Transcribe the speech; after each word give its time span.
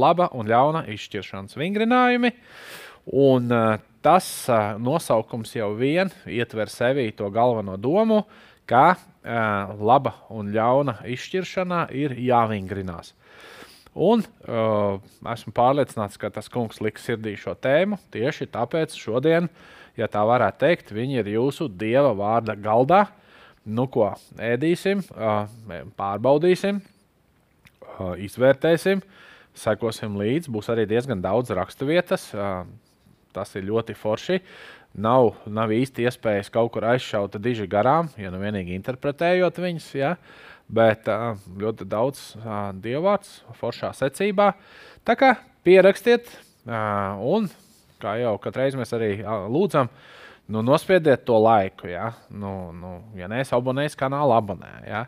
laba 0.00 0.30
un 0.34 0.48
ļauna 0.50 0.84
izšķiršanas 0.94 1.58
vingrinājumi. 1.60 2.32
Un, 3.12 3.50
uh, 3.52 3.76
tas 4.04 4.28
uh, 4.48 4.74
nosaukums 4.80 5.52
jau 5.56 5.72
vien 5.76 6.12
ietver 6.28 6.72
sevī 6.72 7.10
to 7.16 7.28
galveno 7.32 7.76
domu, 7.80 8.22
ka 8.68 8.94
uh, 8.94 9.74
laba 9.80 10.14
un 10.32 10.52
ļauna 10.54 11.02
izšķiršanā 11.12 11.86
ir 11.96 12.16
jāvingrinās. 12.24 13.12
Un 13.94 14.24
uh, 14.26 14.98
esmu 15.30 15.52
pārliecināts, 15.54 16.18
ka 16.18 16.32
tas 16.34 16.50
kungs 16.50 16.80
liks 16.82 17.04
sirdī 17.06 17.36
šo 17.38 17.54
tēmu. 17.54 18.00
Tieši 18.14 18.48
tāpēc 18.50 18.96
šodien, 18.98 19.46
ja 19.94 20.08
tā 20.10 20.24
varētu 20.26 20.64
teikt, 20.64 20.90
viņi 20.96 21.20
ir 21.22 21.30
jūsu 21.36 21.68
dieva 21.70 22.10
vārda 22.18 22.56
galdā. 22.58 23.04
Nu, 23.64 23.86
ko 23.88 24.10
ēdīsim, 24.36 25.04
uh, 25.14 25.46
pārbaudīsim, 25.96 26.82
uh, 26.82 28.16
izvērtēsim, 28.20 29.00
sekosim 29.58 30.18
līdzi. 30.20 30.52
Būs 30.52 30.70
arī 30.72 30.86
diezgan 30.90 31.22
daudz 31.24 31.52
raksturvietas. 31.54 32.30
Tas 33.34 33.54
ir 33.58 33.66
ļoti 33.68 33.96
forši. 33.98 34.40
Nav, 34.94 35.32
nav 35.50 35.72
īsti 35.74 36.04
iespējas 36.06 36.52
kaut 36.54 36.70
kur 36.76 36.86
aizšaut 36.86 37.34
diži 37.42 37.66
garām, 37.66 38.12
ja 38.14 38.30
nu 38.30 38.38
vienīgi 38.38 38.76
interpretējot 38.78 39.58
viņus. 39.58 39.88
Ja? 39.98 40.14
Bet 40.70 41.08
ļoti 41.58 41.86
daudz 41.90 42.22
dievvvārds 42.84 43.40
foršā 43.58 43.90
secībā. 43.98 44.52
Tā 45.04 45.18
kā 45.18 45.34
pierakstiet, 45.66 46.30
un 46.64 47.50
kā 48.00 48.18
jau 48.20 48.36
katreiz 48.42 48.76
mēs 48.78 48.94
arī 48.96 49.16
lūdzam, 49.24 49.90
nu, 50.46 50.62
nospiediet 50.62 51.24
to 51.26 51.38
laiku. 51.42 51.88
Ja, 51.90 52.12
nu, 52.30 52.72
nu, 52.76 52.94
ja 53.18 53.28
neesat 53.30 53.58
abonējis 53.58 53.98
kanālu, 53.98 54.36
abonē. 54.36 54.72
Ja. 54.86 55.04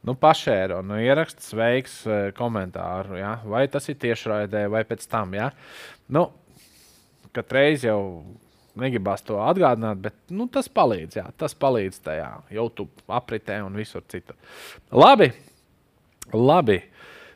Nu, 0.00 0.14
pašēro, 0.16 0.78
nu, 0.86 0.96
ierakst 0.96 1.42
sveiks 1.44 1.98
komentāru, 2.38 3.18
ja. 3.20 3.34
vai 3.44 3.66
tas 3.68 3.84
ir 3.92 3.98
tiešraidē, 4.00 4.64
vai 4.72 4.80
pēc 4.88 5.04
tam. 5.10 5.34
Ja. 5.36 5.50
Nu, 6.08 6.30
katreiz 7.36 7.84
jau 7.84 8.00
negribās 8.80 9.20
to 9.26 9.36
atgādināt, 9.44 10.00
bet 10.00 10.16
nu, 10.32 10.46
tas 10.48 10.70
palīdz. 10.72 11.18
Jā, 11.20 11.26
tas 11.36 11.52
palīdz 11.52 12.00
tajā 12.06 12.30
YouTube 12.56 13.04
apritē 13.12 13.60
un 13.66 13.76
visur 13.76 14.06
citur. 14.08 14.38
Labi, 14.88 15.28
labi. 16.32 16.80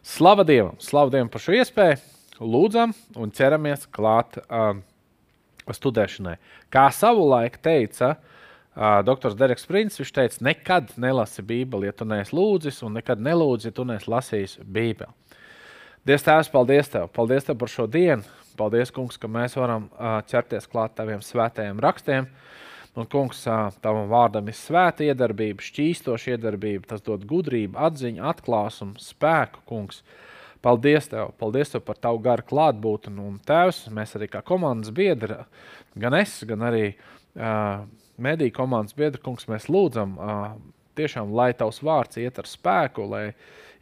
Slava 0.04 0.44
Dievam, 0.44 0.76
slava 0.84 1.12
Dievam 1.12 1.30
par 1.32 1.44
šo 1.44 1.54
iespēju. 1.56 2.00
Lūdzam 2.44 2.92
un 3.20 3.30
ķeramies 3.32 3.86
klāt 3.94 4.36
uh, 4.42 4.72
studēšanai. 5.68 6.34
Kā 6.72 6.88
savulaik 6.92 7.60
teica 7.64 8.10
uh, 8.16 8.33
dr. 8.74 9.34
Dereks 9.38 9.68
viņš 9.70 10.12
teica, 10.14 10.40
nekad 10.42 10.94
nelasi 10.98 11.42
Bībeli, 11.46 11.86
ja 11.86 11.94
tu 11.94 12.06
neesi 12.08 12.34
lūdzis, 12.34 12.82
un 12.82 12.98
nekad 12.98 13.22
nelūdzi, 13.22 13.70
ja 13.70 13.76
tu 13.76 13.84
neesi 13.86 14.10
lasījis 14.10 14.58
Bībeli. 14.64 15.12
Dievs, 16.04 16.24
Tēvs, 16.26 16.50
paldies 16.52 16.90
Tev! 16.92 17.06
Paldies 17.16 17.46
Tev 17.46 17.56
par 17.56 17.70
šo 17.72 17.86
dienu! 17.88 18.26
Paldies, 18.58 18.90
Kungs, 18.94 19.16
ka 19.18 19.30
mēs 19.30 19.56
varam 19.56 19.86
ķerties 20.30 20.68
klāt 20.70 20.92
Taviem 20.98 21.22
svētajiem 21.24 21.80
rakstiem. 21.82 22.28
Un, 22.94 23.08
kungs, 23.10 23.40
tavam 23.82 24.06
vārdam 24.06 24.46
ir 24.46 24.54
svēta 24.54 25.02
iedarbība, 25.02 25.64
šķīstoša 25.66 26.36
iedarbība, 26.36 26.86
tas 26.92 27.02
dod 27.02 27.24
gudrību, 27.26 27.74
atziņu, 27.88 28.22
atklāsumu, 28.30 29.00
spēku, 29.02 29.64
kungs. 29.66 30.04
Paldies 30.62 31.10
Tev, 31.10 31.32
paldies 31.40 31.74
tev 31.74 31.82
par 31.88 31.98
Tavu 31.98 32.20
garu 32.22 32.46
klātbūtni. 32.52 33.18
Un, 33.18 33.40
Tēvs, 33.42 33.86
mēs 33.94 34.14
arī 34.14 34.28
kā 34.30 34.44
komandas 34.46 34.94
biedri, 34.94 35.40
gan 35.98 36.14
es, 36.20 36.36
gan 36.46 36.62
arī 36.68 36.86
uh, 36.92 37.82
mediju 38.16 38.54
komandas 38.54 38.96
biedri, 38.96 39.22
kungs, 39.22 39.48
mēs 39.50 39.68
lūdzam, 39.72 40.16
tiešām, 40.98 41.34
lai 41.34 41.52
Tavs 41.58 41.82
vārds 41.84 42.20
iet 42.22 42.38
ar 42.38 42.48
spēku, 42.48 43.06
lai 43.10 43.26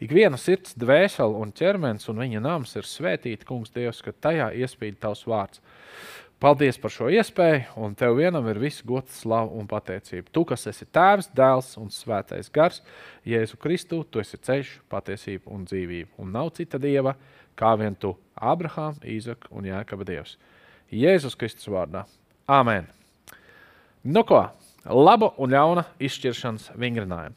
Ikviena 0.02 0.38
sirds, 0.41 0.75
dvēsele 0.75 1.38
un 1.38 1.52
ķermenis 1.55 2.08
un 2.11 2.19
viņa 2.25 2.41
nams 2.42 2.72
ir 2.75 2.88
svētīta, 2.88 3.47
Kungs, 3.47 3.70
Dievs, 3.70 4.00
ka 4.03 4.10
tajā 4.10 4.48
iespīd 4.58 4.98
tavs 5.03 5.22
vārds. 5.30 5.60
Paldies 6.42 6.80
par 6.83 6.91
šo 6.91 7.06
iespēju, 7.14 7.77
un 7.78 7.92
tev 7.94 8.16
vienam 8.19 8.48
ir 8.50 8.58
viss 8.58 8.83
gods, 8.83 9.20
slava 9.20 9.53
un 9.55 9.69
pateicība. 9.70 10.27
Tu, 10.34 10.42
kas 10.50 10.66
esi 10.72 10.88
tēvs, 10.91 11.28
dēls 11.38 11.76
un 11.78 11.92
svētais 11.94 12.50
gars, 12.50 12.81
Jēzu 13.22 13.60
Kristu, 13.62 14.00
tu 14.03 14.19
esi 14.19 14.41
ceļš, 14.42 14.72
patiesība 14.91 15.54
un 15.54 15.69
dzīvība. 15.71 16.16
Un 16.19 16.32
nav 16.34 16.50
cita 16.56 16.81
dieva, 16.82 17.15
kā 17.54 17.71
vien 17.78 17.94
tu, 17.94 18.16
Abrahām, 18.34 18.98
Īzaka 19.06 19.53
un 19.54 19.71
Jākaba 19.71 20.09
dievs. 20.09 20.34
Jēzus 20.91 21.38
Kristus 21.38 21.71
vārdā. 21.71 22.03
Āmen! 22.50 22.91
Nu 24.03 24.25
ko, 24.27 24.41
laba 24.83 25.29
un 25.39 25.53
ļauna 25.55 25.85
izšķiršanas 26.03 26.73
vingrinājumu. 26.75 27.37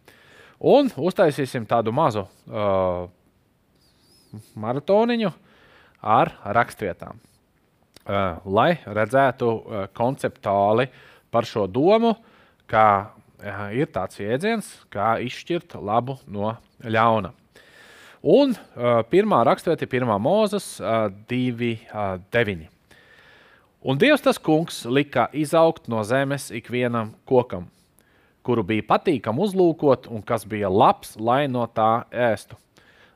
Un 0.65 0.89
uztaisīsim 0.97 1.67
tādu 1.69 1.91
mazu 1.93 2.23
uh, 2.25 3.05
maratoniņu 4.57 5.29
ar 6.01 6.31
rakstvietām, 6.57 7.19
uh, 7.19 8.41
lai 8.49 8.71
redzētu 8.85 9.51
uh, 9.51 9.85
konceptuāli 9.93 10.87
par 11.29 11.45
šo 11.45 11.67
domu, 11.69 12.15
ka 12.65 12.87
uh, 13.03 13.67
ir 13.75 13.91
tāds 13.93 14.17
jēdziens, 14.23 14.71
kā 14.89 15.19
izšķirt 15.21 15.77
labu 15.77 16.17
no 16.25 16.55
ļauna. 16.81 17.35
Un 18.25 18.55
uh, 18.55 19.03
pirmā 19.05 19.43
rakstvieta 19.45 19.85
ir 19.85 19.99
1. 20.01 20.15
mūzes 20.17 20.79
uh, 20.81 21.11
2.9. 21.29 22.74
Un 23.85 23.99
Dievs 24.01 24.23
tas 24.25 24.39
kungs 24.41 24.79
lika 24.89 25.27
izaugt 25.29 25.83
no 25.85 25.99
zemes 26.01 26.47
ikvienam 26.49 27.11
kokam, 27.29 27.67
kuru 28.41 28.63
bija 28.65 28.81
patīkami 28.89 29.43
uzlūkot 29.45 30.07
un 30.09 30.23
kas 30.25 30.41
bija 30.49 30.71
labs, 30.73 31.11
lai 31.21 31.43
no 31.45 31.67
tā 31.69 32.07
ēstu. 32.09 32.57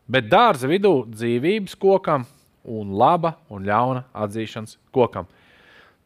Bet 0.06 0.30
dārza 0.30 0.70
vidū 0.70 1.08
dzīvības 1.10 1.74
kokam 1.74 2.28
un 2.70 2.94
laba 3.02 3.34
un 3.50 3.66
ļauna 3.66 4.06
atzīšanas 4.14 4.78
kokam. 4.94 5.26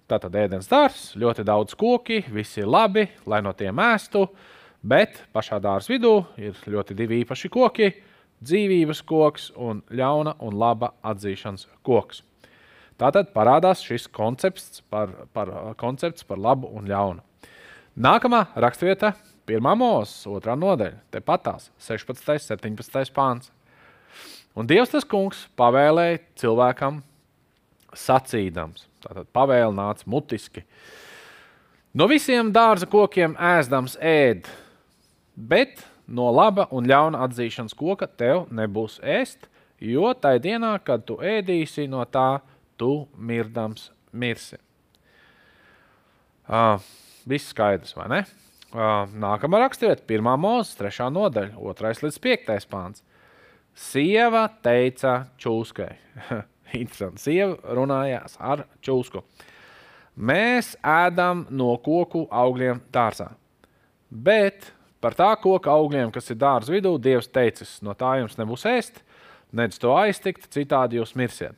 Tātad 0.07 0.31
ēdienas 0.31 0.71
dārzs, 0.71 1.05
ļoti 1.19 1.43
daudz 1.43 1.75
koki, 1.75 2.23
visi 2.31 2.63
ir 2.63 2.71
labi, 2.71 3.09
lai 3.27 3.43
no 3.43 3.51
tiem 3.51 3.83
ēstu, 3.83 4.29
bet 4.79 5.25
pašā 5.35 5.59
dārza 5.59 5.91
vidū 5.91 6.21
ir 6.39 6.55
ļoti 6.63 6.95
divi 6.95 7.25
īpaši 7.25 7.51
koki- 7.51 7.95
dzīvības 8.47 9.03
koks 9.03 9.51
un 9.57 9.83
ļauna 9.91 10.39
un 10.39 10.55
laba 10.55 10.93
atzīšanas 11.03 11.67
koks. 11.83 12.23
Tātad 13.03 13.33
parādās 13.35 13.81
šis 13.83 14.05
koncepts 14.07 14.79
par, 14.87 15.09
par, 15.35 15.49
koncepts 15.75 16.23
par 16.23 16.39
labu 16.39 16.69
un 16.71 16.85
ļaunu. 16.87 17.19
Nākamā 17.99 18.45
raksturvieta, 18.55 19.09
pirmā 19.43 19.73
mūzes, 19.75 20.21
otrā 20.31 20.55
nodaļa, 20.55 21.01
tepat 21.11 21.43
tās 21.43 21.65
16. 21.83 22.29
un 22.31 22.77
17. 22.79 23.11
pāns. 23.11 23.49
Un 24.55 24.69
Dievs 24.69 24.93
tas 24.93 25.03
kungs 25.03 25.41
pavēlēja 25.59 26.21
cilvēkam 26.39 27.01
sacīdams, 27.91 28.87
tātad 29.03 29.27
pavēle 29.35 29.75
nāca 29.75 30.07
mutiski. 30.07 30.63
No 31.91 32.07
visiem 32.07 32.53
dārza 32.55 32.87
kokiem 32.87 33.35
ēdams 33.35 33.97
ēd, 33.99 34.47
bet 35.35 35.83
no 36.07 36.31
laba 36.31 36.69
un 36.71 36.87
ļauna 36.87 37.19
atzīšanas 37.27 37.75
koka 37.75 38.07
tev 38.07 38.47
nebūs 38.47 39.01
ēst, 39.03 39.49
jo 39.83 40.15
tajā 40.15 40.39
dienā, 40.47 40.77
kad 40.87 41.03
tu 41.03 41.19
ēdīsi 41.19 41.89
no 41.91 42.07
tā, 42.07 42.39
tu 42.77 43.07
mirdams 43.17 43.91
mirsi. 44.11 44.59
Uh, 46.43 46.79
Viss 47.29 47.53
skaidrs, 47.53 47.93
vai 47.95 48.09
ne? 48.11 48.23
Nākamā 48.73 49.59
raksturvieta, 49.61 50.03
pirmā 50.09 50.33
mūzes, 50.41 50.73
trešā 50.79 51.07
nodaļa, 51.13 51.59
otrais 51.61 52.01
līdz 52.01 52.17
piektais 52.23 52.65
pāns. 52.67 53.03
Sieva 53.77 54.47
teica 54.65 55.27
čūskai. 55.39 55.91
Interesanti. 56.81 57.21
Sieva 57.21 57.75
runājās 57.77 58.35
ar 58.41 58.65
čūsku. 58.83 59.21
Mēs 60.17 60.73
ēdam 60.85 61.45
no 61.53 61.75
koku 61.85 62.25
augļiem 62.29 62.81
dārzā. 62.93 63.31
Bet 64.09 64.71
par 65.01 65.15
tā 65.17 65.31
koka 65.41 65.73
augļiem, 65.73 66.11
kas 66.13 66.29
ir 66.33 66.41
dārza 66.41 66.73
vidū, 66.73 66.95
Dievs 67.01 67.29
teicis, 67.33 67.79
no 67.85 67.95
tā 67.97 68.17
jums 68.21 68.37
nebūs 68.39 68.65
ēst, 68.69 69.01
nedz 69.53 69.79
to 69.81 69.93
aiztikt, 69.97 70.49
citādi 70.53 70.99
jūs 70.99 71.15
mirsiet. 71.17 71.57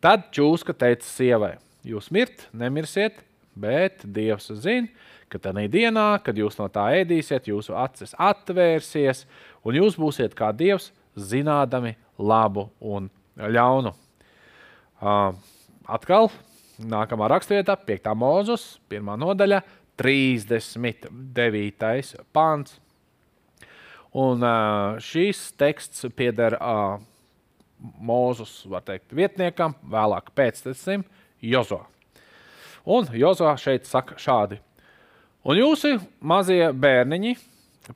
Tad 0.00 0.30
čūska 0.32 0.72
teica 0.72 1.04
sievai, 1.04 1.58
jūs 1.84 2.06
mirt, 2.14 2.46
nemirsiet, 2.56 3.18
bet 3.52 4.00
Dievs 4.04 4.48
zina, 4.62 4.88
ka 5.28 5.38
tajā 5.38 5.66
dienā, 5.68 6.04
kad 6.24 6.38
jūs 6.40 6.56
no 6.56 6.70
tā 6.72 6.86
ēdīsiet, 7.02 7.50
jūsu 7.52 7.76
acis 7.76 8.14
atvērsies, 8.16 9.26
un 9.60 9.76
jūs 9.76 9.98
būsiet 10.00 10.32
kā 10.38 10.54
Dievs, 10.56 10.88
zinādami 11.20 11.98
labu 12.16 12.70
un 12.80 13.10
ļaunu. 13.36 13.92
Uh, 15.00 15.36
atkal 15.84 16.30
nākamā 16.80 17.28
raksturvietā, 17.34 17.76
5. 17.76 18.08
mūzus, 18.16 18.80
1. 18.88 19.04
nodaļa, 19.20 19.60
39. 20.00 22.16
pāns. 22.32 22.80
Un 24.16 24.40
uh, 24.42 24.96
šīs 25.04 25.50
teksts 25.60 26.08
pieder 26.16 26.56
uh, 26.56 26.96
Mūzus, 27.80 28.64
var 28.68 28.84
teikt, 28.84 29.12
vietniekam, 29.16 29.74
vēlāk 29.88 30.32
pēctecim 30.36 31.04
Jozo. 31.40 31.80
Un 32.84 33.08
Jozā 33.16 33.54
šeit 33.60 33.88
saka 33.88 34.18
šādi. 34.20 34.60
Un 35.48 35.56
jūsu 35.56 35.94
mazie 36.20 36.68
bērniņi, 36.76 37.36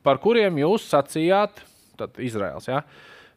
par 0.05 0.21
kuriem 0.23 0.57
jūs 0.63 0.87
sacījāt, 0.89 1.61
tad 2.01 2.17
Izraels, 2.17 2.71
ja, 2.71 2.81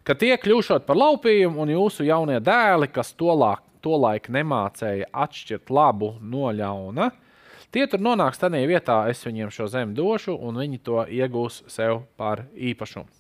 ka 0.08 0.16
tie 0.16 0.32
kļūšot 0.40 0.88
par 0.88 1.00
laupījumu 1.00 1.66
un 1.66 1.74
jūsu 1.76 2.08
jaunie 2.08 2.40
dēli, 2.40 2.88
kas 2.94 3.12
tolāk, 3.20 3.66
tolaik 3.84 4.32
nemācēja 4.32 5.12
atšķirt 5.12 5.72
labu 5.76 6.14
no 6.24 6.48
ļauna, 6.56 7.12
tie 7.76 7.84
tur 7.92 8.04
nonāks 8.04 8.40
tādā 8.40 8.64
vietā, 8.70 9.04
es 9.12 9.28
viņiem 9.28 9.52
šo 9.52 9.68
zemi 9.76 9.96
došu, 9.98 10.40
un 10.40 10.64
viņi 10.64 10.84
to 10.88 11.04
iegūs 11.04 11.66
sev 11.72 12.06
par 12.16 12.48
īpašumu. 12.56 13.17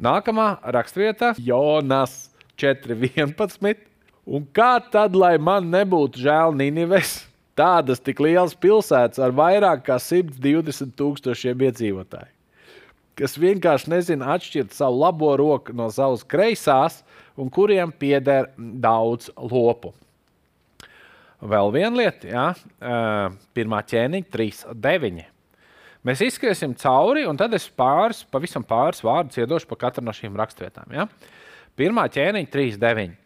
Nākamā 0.00 0.54
raksturvieta- 0.64 1.34
Jonas 1.48 2.30
4.11. 2.56 3.76
Un 4.24 4.46
kā 4.56 4.78
tad, 4.90 5.16
lai 5.16 5.36
man 5.36 5.66
nebūtu 5.68 6.22
žēl 6.24 6.54
Nīnives, 6.56 7.26
tādas 7.56 8.00
tik 8.00 8.22
lielas 8.24 8.54
pilsētas 8.56 9.20
ar 9.20 9.34
vairāk 9.36 9.84
kā 9.84 9.98
120 10.00 10.94
tūkstošiem 10.96 11.64
iedzīvotāju, 11.66 12.30
kas 13.18 13.36
vienkārši 13.36 13.92
nezina 13.92 14.30
atšķirt 14.36 14.72
savu 14.72 15.02
labo 15.02 15.34
roku 15.36 15.74
no 15.76 15.90
savas 15.92 16.24
kreisās, 16.24 17.02
un 17.36 17.50
kuriem 17.52 17.92
pieder 17.92 18.48
daudz 18.56 19.28
lopu. 19.36 19.92
Vēl 21.40 21.72
viena 21.76 21.92
lieta, 21.96 22.28
ja? 22.28 22.46
pirmā 23.56 23.84
ķēniņa, 23.84 24.32
3, 24.32 24.64
9. 24.76 25.28
Mēs 26.06 26.22
izskriesim 26.24 26.72
cauri, 26.80 27.26
un 27.28 27.36
tad 27.36 27.52
es 27.52 27.66
pāris, 27.76 28.22
pavisam 28.32 28.64
pāris 28.64 29.02
vārdus 29.04 29.36
iedošu 29.36 29.68
par 29.68 29.82
katru 29.82 30.04
no 30.06 30.14
šīm 30.16 30.38
raksturvietām. 30.38 30.88
Ja? 30.96 31.04
Pirmā 31.76 32.06
ķēniņa, 32.12 32.48
3, 32.52 32.78
9. 32.80 33.18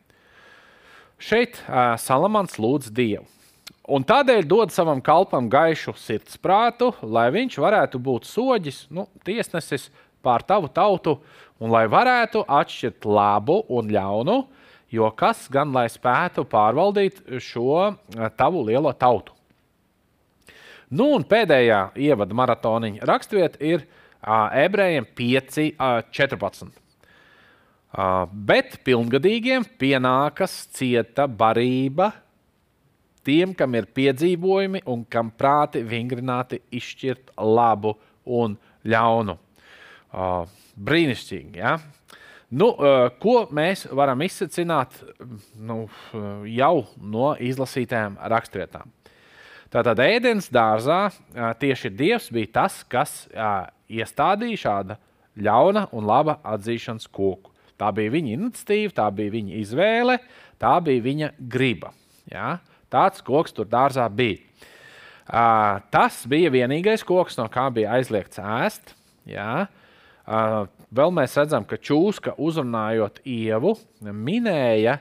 Šeit 1.22 1.60
uh, 1.62 1.94
Salamans 2.02 2.58
lūdz 2.58 2.90
Dievu. 2.94 3.28
Un 3.94 4.02
tādēļ 4.08 4.46
dod 4.48 4.72
savam 4.72 5.02
kalpam 5.04 5.46
gaišu 5.52 5.92
sirdsprātu, 6.00 6.88
lai 7.04 7.28
viņš 7.34 7.58
varētu 7.60 8.00
būt 8.00 8.26
soģis, 8.26 8.86
nu, 8.88 9.04
tiesnesis 9.28 9.90
pār 10.24 10.42
tavu 10.48 10.70
tautu, 10.72 11.18
un 11.60 11.70
lai 11.70 11.84
varētu 11.92 12.46
atšķirt 12.48 13.04
labu 13.04 13.60
un 13.68 13.92
ļaunu, 13.92 14.38
jo 14.88 15.10
kas 15.12 15.44
gan 15.52 15.76
lai 15.76 15.84
spētu 15.92 16.46
pārvaldīt 16.48 17.20
šo 17.44 17.92
tavu 18.40 18.64
lielo 18.66 18.92
tautu. 18.96 19.33
Nu, 20.92 21.10
un 21.16 21.24
pēdējā 21.24 21.94
ievada 21.96 22.36
maratoniņa 22.36 23.06
raksturvieta 23.08 23.60
ir 23.64 23.84
uh, 23.84 24.50
ebrejiem 24.64 25.06
5, 25.16 25.60
uh, 25.72 26.00
14. 26.12 26.74
Uh, 27.94 28.24
bet 28.32 28.80
pilngadīgiem 28.84 29.64
pienākas 29.78 30.64
cieta 30.74 31.28
barība 31.30 32.10
tiem, 33.24 33.54
kam 33.56 33.74
ir 33.78 33.88
piedzīvojumi 33.94 34.84
un 34.90 35.04
kam 35.08 35.30
prāti 35.32 35.84
vingrināti 35.86 36.60
izšķirt 36.74 37.32
labu 37.40 37.94
un 38.24 38.58
ļaunu. 38.84 39.38
Uh, 40.14 40.44
brīnišķīgi. 40.74 41.58
Ja? 41.58 41.78
Nu, 42.54 42.68
uh, 42.74 43.08
ko 43.22 43.46
mēs 43.54 43.86
varam 43.90 44.20
izsacināt 44.26 45.00
nu, 45.58 45.84
jau 46.50 46.74
no 47.00 47.32
izlasītajām 47.40 48.20
raksturvietām? 48.30 48.92
Tātad 49.74 49.98
ēdienas 49.98 50.46
dārzā 50.54 51.08
tieši 51.58 51.90
Dievs 51.90 52.28
bija 52.30 52.52
tas, 52.60 52.76
kas 52.86 53.24
iestādīja 53.90 54.60
šādu 54.62 54.96
ļauna 55.34 55.88
un 55.90 56.06
laba 56.06 56.36
atzīšanas 56.46 57.08
koku. 57.10 57.50
Tā 57.74 57.88
bija 57.90 58.12
viņa 58.14 58.36
iniciatīva, 58.36 58.94
tā 58.94 59.08
bija 59.10 59.34
viņa 59.34 59.56
izvēle, 59.58 60.18
tā 60.62 60.76
bija 60.84 61.02
viņa 61.02 61.30
griba. 61.50 61.90
Ja? 62.30 62.60
Tāds 62.92 63.24
koks 63.26 63.56
tur 63.56 63.66
dārzā 63.66 64.06
bija. 64.14 64.38
Uh, 65.24 65.80
tas 65.90 66.20
bija 66.28 66.52
vienīgais 66.52 67.02
koks, 67.06 67.38
no 67.40 67.48
kā 67.50 67.66
bija 67.74 67.96
aizliegts 67.96 68.38
ēst. 68.38 68.94
Ja? 69.26 69.66
Uh, 70.22 70.68
vēl 70.94 71.10
mēs 71.16 71.34
redzam, 71.40 71.66
ka 71.66 71.80
čūska 71.80 72.36
uzrunājot 72.38 73.24
ievu, 73.26 73.74
minēja, 74.04 75.00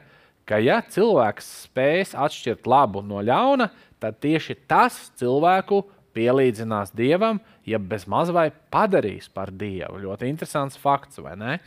ka 0.49 0.57
ja 0.63 0.81
cilvēks 0.81 1.51
spēs 1.67 2.15
atšķirt 2.17 2.65
labu 2.67 3.03
no 3.05 3.21
ļauna, 3.23 3.69
tad 4.03 4.19
tieši 4.23 4.57
tas 4.67 4.97
cilvēku 5.19 5.81
pielīdzinās 6.13 6.93
dievam, 6.95 7.39
ja 7.65 7.79
bez 7.79 8.05
maz 8.09 8.31
vai 8.33 8.49
padarīs 8.73 9.29
par 9.33 9.51
dievu. 9.55 10.01
Ļoti 10.03 10.29
interesants 10.29 10.77
fakts, 10.79 11.21
vai 11.23 11.35
ne? 11.39 11.57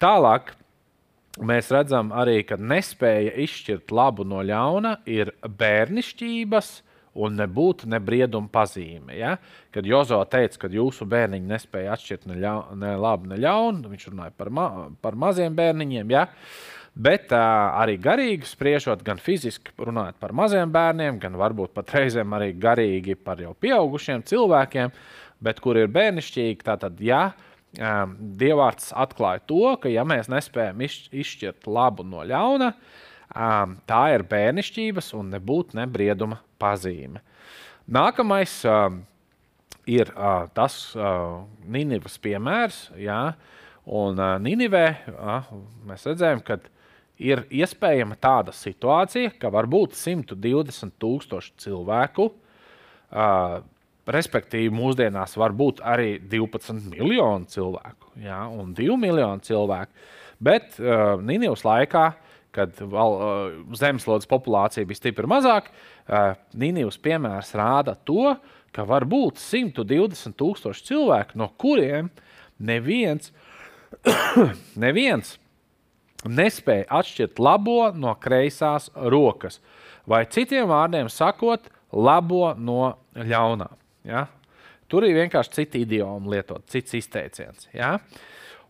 Tālāk 0.00 0.54
mēs 1.44 1.68
redzam 1.74 2.14
arī, 2.16 2.40
ka 2.48 2.56
nespēja 2.56 3.34
izšķirt 3.44 3.92
labu 3.92 4.24
no 4.24 4.40
ļauna 4.46 5.00
ir 5.10 5.34
bērnišķības 5.44 6.70
un 7.20 7.36
nebūt 7.36 7.84
ne 7.90 7.98
brieduma 8.00 8.48
pazīme. 8.52 9.16
Ja? 9.18 9.34
Kad 9.74 9.86
Jozo 9.86 10.22
teica, 10.30 10.62
ka 10.62 10.70
jūsu 10.72 11.04
bērniņi 11.10 11.50
nespēja 11.50 11.96
atšķirt 11.96 12.28
ne, 12.30 12.38
ļau, 12.40 12.58
ne 12.78 12.94
labu, 12.96 13.28
ne 13.32 13.38
ļaunu, 13.42 13.90
viņš 13.90 14.10
runāja 14.12 14.34
par, 14.38 14.52
ma 14.54 14.66
par 15.02 15.18
maziem 15.18 15.56
bērniņiem. 15.58 16.14
Ja? 16.14 16.28
Uh, 16.30 16.79
Bet 17.00 17.30
uh, 17.32 17.40
arī 17.80 17.94
garīgi 18.02 18.48
spriežot, 18.48 19.00
gan 19.06 19.20
fiziski 19.22 19.72
runājot 19.80 20.18
par 20.20 20.34
maziem 20.36 20.72
bērniem, 20.74 21.20
gan 21.22 21.38
varbūt 21.40 21.72
pat 21.76 21.94
reizēm 21.96 22.34
arī 22.36 22.50
garīgi 22.60 23.14
par 23.16 23.40
jau 23.40 23.54
pieaugušiem 23.56 24.24
cilvēkiem, 24.28 24.90
bet 25.40 25.62
kur 25.64 25.78
ir 25.80 25.88
bērnišķīgi, 25.94 26.58
tad, 26.66 26.98
ja 27.00 27.30
um, 27.78 28.16
Dievārds 28.40 28.90
atklāja 28.92 29.40
to, 29.48 29.62
ka 29.80 29.92
ja 29.92 30.04
mēs 30.04 30.28
nespējam 30.28 30.82
izšķirt 30.84 31.68
labu 31.70 32.04
no 32.04 32.26
ļauna, 32.26 32.74
um, 33.32 33.78
tā 33.88 34.02
ir 34.16 34.26
bērnišķības 34.28 35.12
un 35.16 35.30
nebūtu 35.36 35.78
nebrieduma 35.80 36.42
pazīme. 36.60 37.22
Nākamais 37.90 38.58
um, 38.68 39.00
ir 39.88 40.12
uh, 40.12 40.50
tas 40.54 40.76
uh, 40.98 41.40
Ninivas 41.64 42.18
piemērs. 42.22 42.82
Jā, 43.00 43.22
un 43.88 44.20
uh, 44.20 44.36
Ninivē 44.42 44.84
uh, 45.14 45.48
mēs 45.88 46.04
redzējām, 46.10 46.44
ka 46.44 46.60
ir 47.20 47.44
iespējama 47.52 48.16
tāda 48.20 48.54
situācija, 48.56 49.34
ka 49.40 49.50
var 49.52 49.68
būt 49.70 49.96
120 49.98 50.96
tūkstoši 51.00 51.52
cilvēku, 51.60 52.30
uh, 52.30 53.60
respektīvi 54.10 54.72
mūsdienās 54.74 55.36
var 55.38 55.54
būt 55.56 55.82
arī 55.86 56.16
12 56.30 56.88
miljoni 56.90 57.50
cilvēku 57.52 58.14
jā, 58.24 58.40
un 58.48 58.72
2 58.76 58.96
miljoni 59.00 59.46
cilvēku. 59.46 59.92
Bet 60.40 60.78
uh, 60.80 61.20
Nīnijas 61.20 61.64
laikā, 61.66 62.06
kad 62.56 62.80
val, 62.90 63.16
uh, 63.16 63.58
zemeslodes 63.76 64.28
populācija 64.30 64.88
bija 64.88 65.02
stipri 65.02 65.28
mazāka, 65.30 65.70
uh, 65.70 66.32
Nīnijas 66.56 66.98
piemērs 67.02 67.52
rāda 67.58 67.94
to, 68.08 68.34
ka 68.74 68.86
var 68.86 69.04
būt 69.10 69.40
120 69.42 70.36
tūkstoši 70.38 70.88
cilvēku, 70.88 71.36
no 71.40 71.50
kuriem 71.60 72.08
neviens, 72.58 73.32
neviens 74.86 75.36
nespēja 76.28 76.88
atšķirt 77.00 77.40
labo 77.40 77.90
no 77.96 78.14
kreisās 78.20 78.90
rokas, 78.94 79.60
vai 80.08 80.24
citiem 80.28 80.68
vārdiem 80.70 81.08
sakot, 81.12 81.70
labo 81.92 82.52
no 82.56 82.96
ļaunā. 83.14 83.70
Ja? 84.08 84.26
Tur 84.90 85.06
ir 85.06 85.16
vienkārši 85.16 85.60
cita 85.60 85.80
idioma 85.80 86.34
lietot, 86.34 86.64
cits 86.70 86.96
izteiciens. 86.98 87.68
Ja? 87.74 87.98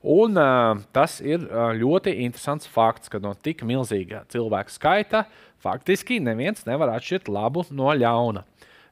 Un, 0.00 0.36
uh, 0.40 0.80
tas 0.96 1.18
ir 1.20 1.42
uh, 1.44 1.72
ļoti 1.76 2.14
interesants 2.24 2.68
fakts, 2.70 3.10
ka 3.12 3.20
no 3.20 3.34
tik 3.34 3.64
milzīga 3.68 4.24
cilvēka 4.32 4.72
skaita 4.72 5.26
faktiski 5.60 6.20
neviens 6.24 6.64
nevar 6.68 6.94
atšķirt 6.94 7.28
labu 7.28 7.66
no 7.70 7.92
ļauna. 7.92 8.46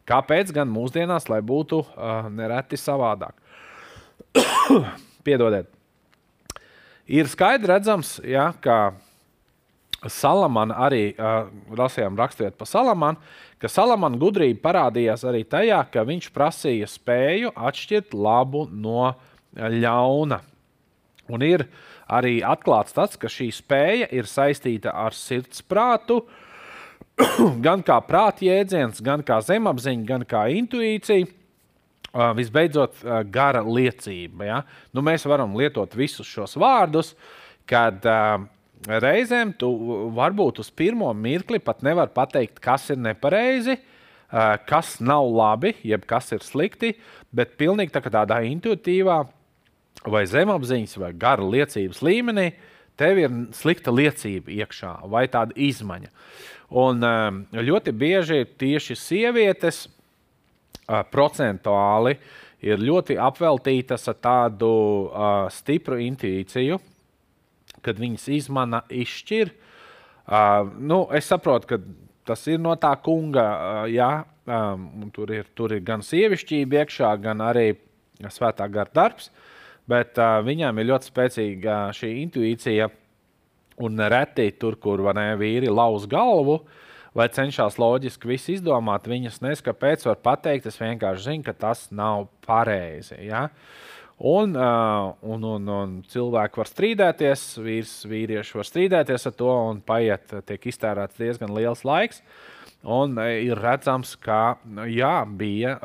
Kāpēc 0.08 0.52
gan 0.56 0.68
mūsdienās, 0.72 1.28
lai 1.32 1.40
būtu 1.44 1.80
uh, 1.84 2.28
nereti 2.32 2.76
savādāk? 2.80 3.36
Piedodiet 5.24 5.77
ir 7.08 7.28
skaidrs 7.30 7.72
redzams, 7.72 8.14
ja, 8.26 8.50
ka 8.60 8.94
Salamana 10.06 10.76
arī 10.86 11.10
uh, 11.16 11.48
lasījām 11.74 12.18
raksturot 12.18 12.54
par 12.58 12.68
Salamanu, 12.70 13.18
ka 13.58 13.70
Salamana 13.72 14.20
gudrība 14.20 14.62
parādījās 14.68 15.24
arī 15.26 15.42
tajā, 15.42 15.80
ka 15.90 16.04
viņš 16.06 16.28
prasīja 16.34 16.86
spēju 16.86 17.50
atšķirt 17.56 18.14
labu 18.14 18.68
no 18.70 19.10
ļauna. 19.58 20.38
Un 21.28 21.44
ir 21.44 21.66
arī 22.08 22.38
atklāts 22.46 22.94
tas, 22.94 23.16
ka 23.18 23.30
šī 23.32 23.50
spēja 23.52 24.06
ir 24.14 24.30
saistīta 24.30 24.94
ar 24.94 25.16
sirds 25.16 25.64
prātu, 25.66 26.22
gan 27.66 27.82
kā 27.82 27.98
prāta 28.06 28.46
jēdziens, 28.46 29.02
gan 29.02 29.24
kā 29.26 29.40
zemapziņa, 29.42 30.06
gan 30.06 30.24
kā 30.28 30.46
intuīcija. 30.54 31.37
Uh, 32.18 32.32
visbeidzot, 32.34 32.96
uh, 33.04 33.20
gara 33.30 33.60
liecība. 33.62 34.42
Ja? 34.42 34.56
Nu, 34.90 35.04
mēs 35.06 35.22
varam 35.28 35.52
lietot 35.54 35.92
visus 35.94 36.26
šos 36.26 36.56
vārdus, 36.58 37.12
kad 37.68 38.02
uh, 38.10 38.40
reizēm 38.90 39.52
tu 39.54 39.68
varbūt 40.16 40.58
uz 40.58 40.70
pirmo 40.74 41.12
mirkli 41.14 41.60
pat 41.62 41.84
nevar 41.86 42.10
pateikt, 42.10 42.56
kas 42.64 42.88
ir 42.90 42.98
nepareizi, 43.04 43.76
uh, 43.78 44.56
kas 44.66 44.96
nav 44.98 45.28
labi, 45.30 45.76
jeb 45.86 46.08
kas 46.10 46.32
ir 46.34 46.42
slikti, 46.42 46.96
bet 47.30 47.54
pilnīgi 47.60 47.94
tā 47.94 48.02
tādā 48.08 48.40
intuitīvā 48.48 49.20
vai 50.10 50.24
zemapziņas 50.26 50.98
vai 50.98 51.12
gara 51.14 51.46
liecības 51.46 52.02
līmenī 52.02 52.48
tev 52.98 53.20
ir 53.22 53.36
slikta 53.54 53.94
liecība 53.94 54.56
iekšā 54.56 54.96
vai 55.06 55.28
tāda 55.30 55.54
izmaiņa. 55.54 56.10
Un 56.82 57.06
ļoti 57.54 57.94
bieži 57.96 58.42
tieši 58.58 58.98
sievietes 58.98 59.86
procentuāli 60.88 62.16
ir 62.64 62.82
ļoti 62.82 63.18
apveltītas 63.20 64.08
ar 64.10 64.18
tādu 64.22 64.70
uh, 65.06 65.46
stipru 65.52 66.00
intuīciju, 66.02 66.78
kad 67.84 68.00
viņas 68.00 68.28
izmana 68.34 68.82
izšķir. 68.90 69.52
Uh, 70.28 70.70
nu, 70.80 71.04
es 71.14 71.28
saprotu, 71.30 71.70
ka 71.70 71.78
tas 72.28 72.42
ir 72.50 72.58
no 72.60 72.74
tā 72.80 72.94
kunga, 73.04 73.44
uh, 73.44 73.84
jā, 73.92 74.10
um, 74.48 75.06
tur, 75.14 75.32
ir, 75.36 75.46
tur 75.56 75.76
ir 75.76 75.84
gan 75.86 76.02
sievišķība 76.04 76.82
iekšā, 76.82 77.12
gan 77.22 77.44
arī 77.46 77.70
svētā 78.26 78.66
gara 78.72 78.90
darbs, 78.94 79.30
bet 79.88 80.18
uh, 80.18 80.40
viņām 80.44 80.80
ir 80.80 80.90
ļoti 80.90 81.12
spēcīga 81.12 81.78
šī 81.96 82.16
intuīcija. 82.24 82.90
Un 83.78 84.00
reti 84.10 84.48
tur, 84.58 84.74
kur 84.82 85.04
ne, 85.14 85.28
vīri 85.38 85.70
lauz 85.70 86.08
galvu, 86.10 86.56
uh, 86.58 86.87
vai 87.18 87.28
cenšas 87.34 87.78
loģiski 87.80 88.30
visu 88.30 88.54
izdomāt. 88.54 89.08
Viņas 89.10 89.42
nezinu, 89.42 89.66
kāpēc 89.70 90.06
var 90.08 90.18
pateikt. 90.22 90.68
Es 90.70 90.78
vienkārši 90.80 91.30
zinu, 91.32 91.46
ka 91.46 91.54
tas 91.66 91.88
nav 91.94 92.28
pareizi. 92.46 93.18
Ja? 93.26 93.48
Un, 94.18 94.56
un, 94.58 95.44
un, 95.46 95.68
un 95.70 95.98
cilvēki 96.10 96.58
var 96.58 96.70
strīdēties, 96.70 97.44
vīrs, 97.62 97.94
vīrieši 98.10 98.58
var 98.58 98.66
strīdēties 98.66 99.28
ar 99.30 99.36
to, 99.38 99.52
un 99.70 99.82
paiet, 99.86 100.34
tiek 100.48 100.66
iztērēts 100.72 101.20
diezgan 101.20 101.54
liels 101.54 101.84
laiks. 101.86 102.22
Un 102.86 103.18
ir 103.18 103.58
redzams, 103.58 104.14
ka 104.22 104.58
jā, 104.90 105.14
bija, 105.38 105.76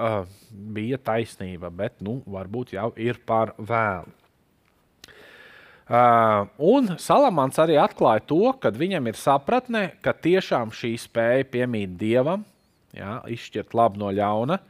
bija 0.51 1.01
taisnība, 1.01 1.73
bet 1.73 2.01
nu, 2.05 2.19
varbūt 2.29 2.75
jau 2.77 2.91
ir 3.01 3.21
par 3.25 3.55
vēlu. 3.57 4.22
Uh, 5.83 6.45
un 6.63 6.93
Salamans 6.95 7.57
arī 7.59 7.75
atklāja 7.75 8.23
to, 8.23 8.53
ka 8.55 8.71
viņam 8.71 9.09
ir 9.11 9.17
sapratne, 9.19 9.81
ka 9.99 10.13
tiešām 10.15 10.71
šī 10.71 10.93
spēja 11.01 11.47
piemīt 11.51 11.97
dievam, 11.99 12.45
jā, 12.95 13.17
izšķirt 13.35 13.75
labu 13.75 13.99
no 13.99 14.11
ļauna. 14.15 14.61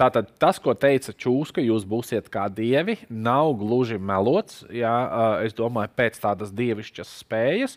Tātad 0.00 0.30
tas, 0.40 0.60
ko 0.62 0.72
teica 0.78 1.12
Čūska, 1.12 1.60
jūs 1.66 1.84
būsiet 1.88 2.30
kā 2.32 2.46
dievi, 2.52 2.96
nav 3.10 3.52
gluži 3.58 3.98
melots. 3.98 4.62
Jā, 4.72 4.92
uh, 4.92 5.34
es 5.44 5.56
domāju, 5.58 5.92
pēc 5.98 6.16
tādas 6.22 6.54
dievišķas 6.56 7.16
spējas. 7.20 7.76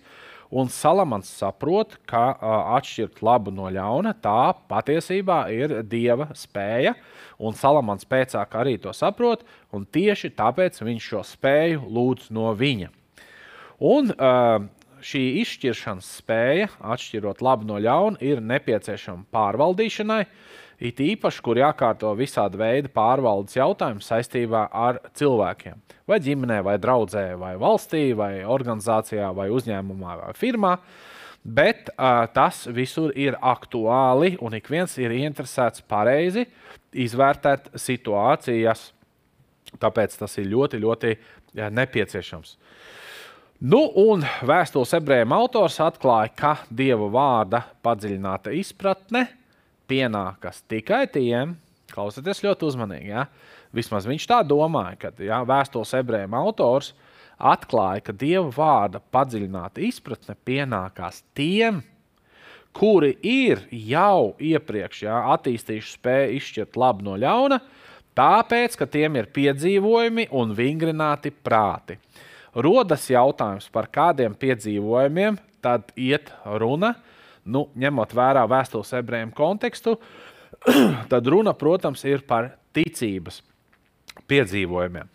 Un 0.53 0.69
Salamans 0.69 1.29
saprot, 1.41 1.95
ka 2.05 2.27
uh, 2.35 2.75
atšķirt 2.77 3.23
labu 3.25 3.49
no 3.53 3.71
ļauna, 3.73 4.13
tā 4.21 4.53
patiesībā 4.69 5.47
ir 5.49 5.79
dieva 5.89 6.29
spēja. 6.37 6.93
Uh, 6.93 7.23
un 7.43 7.55
Salamans 7.57 8.05
pēcāk 8.07 8.55
arī 8.59 8.77
to 8.81 8.93
saprot, 8.95 9.43
un 9.73 9.85
tieši 9.85 10.33
tāpēc 10.37 10.79
viņš 10.83 11.09
šo 11.11 11.23
spēju 11.33 11.83
lūdz 11.89 12.31
no 12.35 12.51
viņa. 12.57 12.89
Un 13.83 14.13
uh, 14.13 14.65
šī 15.03 15.23
izšķiršanas 15.43 16.09
spēja, 16.21 16.69
atšķirot 16.93 17.43
labu 17.43 17.67
no 17.67 17.79
ļauna, 17.83 18.21
ir 18.23 18.43
nepieciešama 18.43 19.27
pārvaldīšanai. 19.33 20.23
It 20.83 20.99
īpaši, 20.99 21.39
kur 21.45 21.55
jākārto 21.61 22.09
visādi 22.19 22.59
veidi 22.59 22.89
pārvaldes 22.91 23.55
jautājumi 23.55 24.03
saistībā 24.03 24.65
ar 24.75 24.97
cilvēkiem. 25.15 25.77
Vai 26.09 26.17
ģimenē, 26.19 26.57
vai 26.65 26.75
draudzē, 26.81 27.37
vai 27.39 27.53
valstī, 27.61 28.09
vai 28.19 28.41
organizācijā, 28.43 29.29
vai 29.35 29.47
uzņēmumā, 29.55 30.15
vai 30.19 30.33
firmā. 30.35 30.73
Bet 31.43 31.87
uh, 31.93 32.25
tas 32.35 32.65
visur 32.71 33.13
ir 33.19 33.37
aktuāli, 33.39 34.33
un 34.43 34.57
ik 34.59 34.67
viens 34.71 34.91
ir 34.99 35.15
interesēts 35.15 35.83
pareizi 35.87 36.43
izvērtēt 36.91 37.71
situācijas. 37.79 38.89
Tāpēc 39.79 40.17
tas 40.19 40.35
ir 40.39 40.49
ļoti, 40.51 40.81
ļoti 40.83 41.13
nepieciešams. 41.73 42.57
Nu, 43.63 43.79
un 44.03 44.25
vēstules 44.43 44.91
ebrejiem 44.99 45.31
autors 45.35 45.79
atklāja, 45.83 46.33
ka 46.35 46.53
dieva 46.67 47.07
vārda 47.11 47.63
padziļināta 47.83 48.51
izpratne 48.59 49.23
pienākas 49.89 50.61
tikai 50.71 51.05
tiem, 51.11 51.55
klausieties 51.93 52.43
ļoti 52.45 52.67
uzmanīgi. 52.69 53.13
Ja? 53.13 53.27
Vismaz 53.73 54.07
viņš 54.09 54.27
tā 54.29 54.41
domāja, 54.45 54.97
ka 55.05 55.13
ja, 55.23 55.41
vēstules 55.47 55.93
ebrejiem 55.99 56.35
autors 56.37 56.93
atklāja, 57.43 58.03
ka 58.07 58.15
dieva 58.15 58.47
vārda 58.53 59.01
padziļināta 59.13 59.81
izpratne 59.83 60.35
pienākās 60.45 61.23
tiem, 61.35 61.81
kuri 62.73 63.13
ir 63.21 63.63
jau 63.69 64.33
iepriekš 64.41 65.05
jā, 65.05 65.17
attīstījuši 65.35 65.97
spēju 65.97 66.37
izšķirt 66.39 66.77
labu 66.79 67.05
no 67.05 67.17
ļauna, 67.21 67.59
tāpēc, 68.17 68.77
ka 68.77 68.87
tiem 68.89 69.17
ir 69.19 69.29
piedzīvojumi 69.33 70.29
un 70.33 70.53
vingrināti 70.57 71.33
prāti. 71.33 71.99
Rodas 72.53 73.07
jautājums, 73.09 73.69
par 73.73 73.89
kādiem 73.93 74.35
piedzīvojumiem 74.37 75.39
tad 75.63 75.89
iet 75.97 76.29
runa, 76.45 76.93
nu, 77.45 77.67
ņemot 77.79 78.13
vērā 78.15 78.43
vēstules 78.49 78.93
ebrejiem 78.99 79.31
kontekstu, 79.35 79.97
tad 81.11 81.27
runa, 81.27 81.55
protams, 81.57 82.03
ir 82.07 82.23
par 82.27 82.53
ticības 82.75 83.41
piedzīvojumiem. 84.29 85.09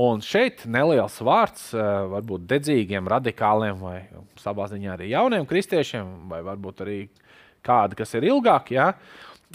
Un 0.00 0.20
šeit 0.22 0.62
neliels 0.70 1.16
vārds 1.26 1.72
eh, 1.74 1.86
varbūt 2.12 2.46
dedzīgiem, 2.50 3.08
radikāliem 3.10 3.80
vai 3.80 3.96
savā 4.38 4.68
ziņā 4.70 4.94
arī 4.94 5.10
jauniem 5.10 5.48
kristiešiem, 5.50 6.12
vai 6.30 6.44
varbūt 6.46 6.84
arī 6.84 7.00
kādi, 7.66 7.98
kas 7.98 8.14
ir 8.14 8.28
ilgāki. 8.30 8.76
Ja? 8.78 8.92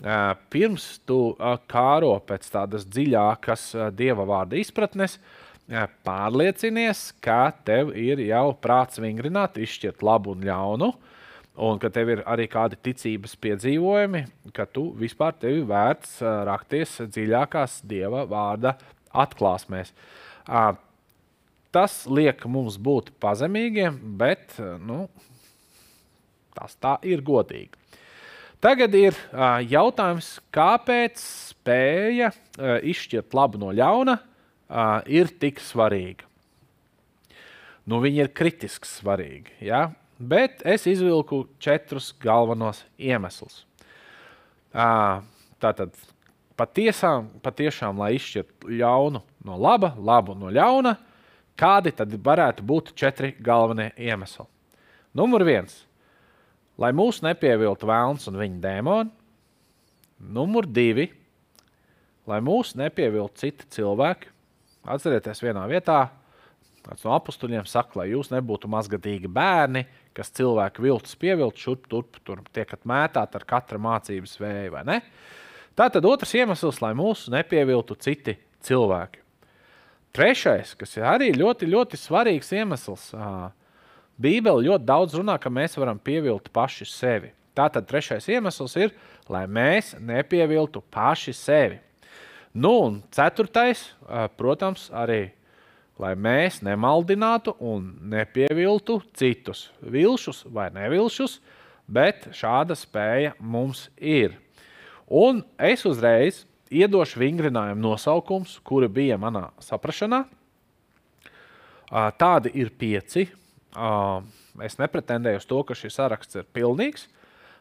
Eh, 0.03 0.33
pirms 0.51 0.89
tu 1.07 1.19
eh, 1.37 1.55
kāro 1.71 2.17
pēc 2.27 2.51
tādas 2.51 2.83
dziļākas 2.89 3.67
dieva 3.95 4.27
vārda 4.27 4.59
izpratnes, 4.59 5.19
pārliecinies, 6.05 7.07
ka 7.25 7.49
tev 7.65 7.87
ir 7.97 8.19
jau 8.21 8.51
prāts 8.61 8.99
vingrināt, 9.01 9.55
izšķirt 9.57 10.03
labu 10.05 10.35
un 10.35 10.43
ļaunu, 10.45 10.91
un 11.55 11.79
ka 11.79 11.91
tev 11.93 12.11
ir 12.11 12.23
arī 12.27 12.47
kādi 12.51 12.79
ticības 12.89 13.35
piedzīvojumi, 13.39 14.25
ka 14.55 14.65
tu 14.67 14.89
vispār 14.99 15.37
tevi 15.39 15.61
vērts 15.67 16.17
rakties 16.47 16.97
dziļākās 17.07 17.81
dieva 17.87 18.25
vārda 18.29 18.75
atklāsmēs. 19.25 19.93
Uh, 20.45 20.73
Tas 21.75 22.05
liek 22.07 22.39
mums 22.47 22.77
būt 22.79 23.09
pazemīgiem, 23.19 23.97
bet 24.15 24.53
nu, 24.87 25.09
tas 26.55 26.77
tā 26.79 26.93
ir 27.03 27.19
godīgi. 27.19 27.75
Tagad 28.63 28.95
ir 28.95 29.11
uh, 29.11 29.59
jautājums, 29.59 30.37
kāpēc 30.55 31.19
spēja 31.19 32.29
uh, 32.31 32.77
izšķirt 32.79 33.35
labu 33.35 33.59
no 33.59 33.73
ļauna 33.75 34.15
uh, 34.15 35.03
ir 35.11 35.33
tik 35.35 35.59
svarīga. 35.59 36.23
Nu, 37.83 37.99
viņi 37.99 38.23
ir 38.23 38.31
kritiski 38.31 38.87
svarīgi, 38.87 39.59
ja? 39.67 39.89
Bet 40.19 40.61
es 40.65 40.85
izvilku 40.87 41.45
četrus 41.59 42.13
galvenos 42.21 42.83
iemeslus. 42.97 43.63
Tātad 44.73 45.95
patiesām, 46.59 47.29
patiešām, 47.43 47.99
lai 47.99 48.15
izšķirtu 48.17 48.71
ļaunu 48.79 49.21
no 49.45 49.59
laba, 49.59 49.93
labu 49.97 50.35
no 50.37 50.51
ļauna, 50.53 50.95
kādi 51.59 51.93
tad 51.95 52.15
varētu 52.23 52.65
būt 52.67 52.93
četri 52.99 53.33
galvenie 53.39 53.91
iemesli? 53.97 54.47
Numur 55.15 55.45
viens- 55.47 55.85
lai 56.81 56.91
mūs 56.91 57.21
nepieviltu 57.23 57.87
vēlns 57.87 58.27
un 58.27 58.35
viņa 58.35 58.59
dēmoni. 58.59 59.11
Numur 60.19 60.65
divi- 60.65 61.11
lai 62.27 62.39
mūs 62.39 62.75
nepieviltu 62.75 63.35
citi 63.35 63.65
cilvēki. 63.69 64.27
Atcerieties, 64.85 65.41
vienā 65.41 65.65
vietā 65.67 66.09
kāds 66.85 67.05
no 67.05 67.15
apstuļiem 67.17 67.65
saka, 67.67 67.99
lai 67.99 68.09
jūs 68.09 68.29
nebūtu 68.29 68.69
mazgadīgi 68.69 69.31
bērni, 69.31 69.85
kas 70.15 70.31
cilvēku 70.35 70.85
viltus 70.85 71.17
pievilkt 71.19 71.59
šurp 71.61 71.89
turp, 71.91 72.17
tur 72.23 72.41
tiekat 72.55 72.87
mētāt 72.87 73.35
ar 73.35 73.45
katra 73.47 73.79
mācības 73.81 74.37
vēju? 74.39 74.81
Tā 75.75 75.89
tad 75.91 76.07
otrs 76.07 76.33
iemesls, 76.39 76.79
lai 76.79 76.93
mūsu 76.95 77.33
nepieviltu 77.33 77.97
citi 77.99 78.37
cilvēki. 78.63 79.19
Trešais, 80.15 80.71
kas 80.79 80.95
ir 80.95 81.03
arī 81.03 81.33
ļoti, 81.35 81.67
ļoti 81.67 81.99
svarīgs 81.99 82.53
iemesls, 82.55 83.09
Bībele 84.15 84.63
ļoti 84.63 84.87
daudz 84.87 85.17
runā, 85.19 85.35
ka 85.35 85.51
mēs 85.51 85.75
varam 85.75 85.99
pievilkt 85.99 86.47
paši 86.55 86.85
sevi. 86.87 87.33
Tātad 87.55 87.83
trešais 87.87 88.29
iemesls 88.31 88.75
ir, 88.79 88.93
lai 89.27 89.43
mēs 89.47 89.93
nepieviltu 89.99 90.79
paši 90.91 91.33
sevi. 91.35 91.81
Nu, 92.55 92.71
un 92.87 93.01
ceturtais, 93.11 93.89
protams, 94.39 94.87
arī 94.95 95.33
lai 96.01 96.13
mēs 96.19 96.59
nemaldinātu 96.65 97.55
un 97.63 97.93
nepieviltu 98.11 98.99
citus, 99.15 99.69
vilšus 99.79 100.43
vai 100.51 100.67
nevilšus, 100.75 101.39
bet 101.87 102.27
šāda 102.35 102.75
spēja 102.77 103.35
mums 103.39 103.87
ir. 103.95 104.35
Un 105.07 105.43
es 105.61 105.85
uzreiz 105.85 106.43
iedošu 106.73 107.21
vingrinājumu 107.21 107.83
nosaukums, 107.83 108.57
kuri 108.65 108.89
bija 108.89 109.19
manā 109.21 109.49
saprašanā. 109.61 110.23
Tādi 112.19 112.51
ir 112.57 112.71
pieci. 112.73 113.27
Es 114.65 114.79
nepretendēju 114.79 115.41
uz 115.43 115.45
to, 115.47 115.61
ka 115.67 115.77
šis 115.77 115.99
saraksts 115.99 116.39
ir 116.39 116.47
pilnīgs, 116.55 117.05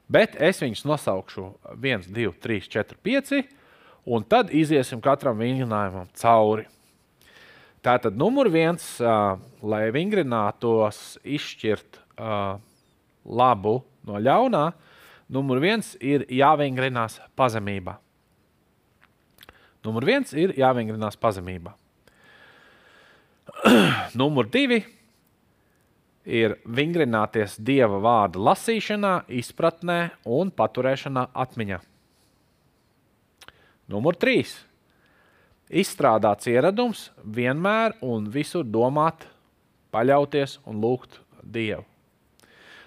bet 0.09 0.39
es 0.41 0.63
viņus 0.63 0.87
nosaukšu 0.89 1.51
1, 1.75 2.09
2, 2.09 2.33
3, 2.41 2.71
4, 2.73 2.99
5, 3.05 3.43
un 4.07 4.25
tad 4.25 4.53
iziesim 4.55 5.03
katram 5.05 5.39
vingrinājumam 5.43 6.09
cauri. 6.17 6.67
Tātad 7.85 8.17
numur 8.17 8.49
viens, 8.49 8.81
lai 9.61 9.83
vingrinātos 9.93 11.19
izšķirt 11.21 11.99
labu 13.25 13.75
no 14.09 14.21
ļaunā, 14.25 14.65
numur 15.29 15.61
viens 15.61 15.93
ir 16.01 16.25
jāvingrinās 16.33 17.19
pazemībā. 17.37 17.99
Numur 19.85 20.09
viens 20.09 20.33
ir 20.33 20.57
jāvingrinās 20.57 21.21
pazemībā. 21.21 21.75
Numur 24.21 24.49
divi 24.49 24.81
ir 26.25 26.57
vingrināties 26.65 27.59
dieva 27.61 28.01
vārda 28.01 28.41
lasīšanā, 28.49 29.27
izpratnē 29.29 29.99
un 30.25 30.49
paturēšanā 30.57 31.29
atmiņā. 31.45 31.83
Numur 33.93 34.17
trīs 34.17 34.57
izstrādāts 35.71 36.49
ieradums 36.51 37.09
vienmēr 37.25 37.97
un 38.05 38.29
visur 38.31 38.65
domāt, 38.65 39.27
paļauties 39.95 40.59
un 40.69 40.81
lūgt 40.83 41.21
Dievu. 41.45 41.85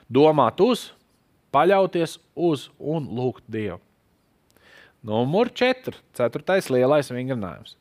Domāt 0.10 0.62
uz, 0.64 0.92
paļauties 1.54 2.18
uz 2.36 2.70
un 2.80 3.08
lūgt 3.18 3.46
Dievu. 3.48 3.80
Numur 5.08 5.52
4. 5.54 5.94
Ceturtais 6.18 6.68
lielais 6.74 7.12
vingrinājums. 7.14 7.78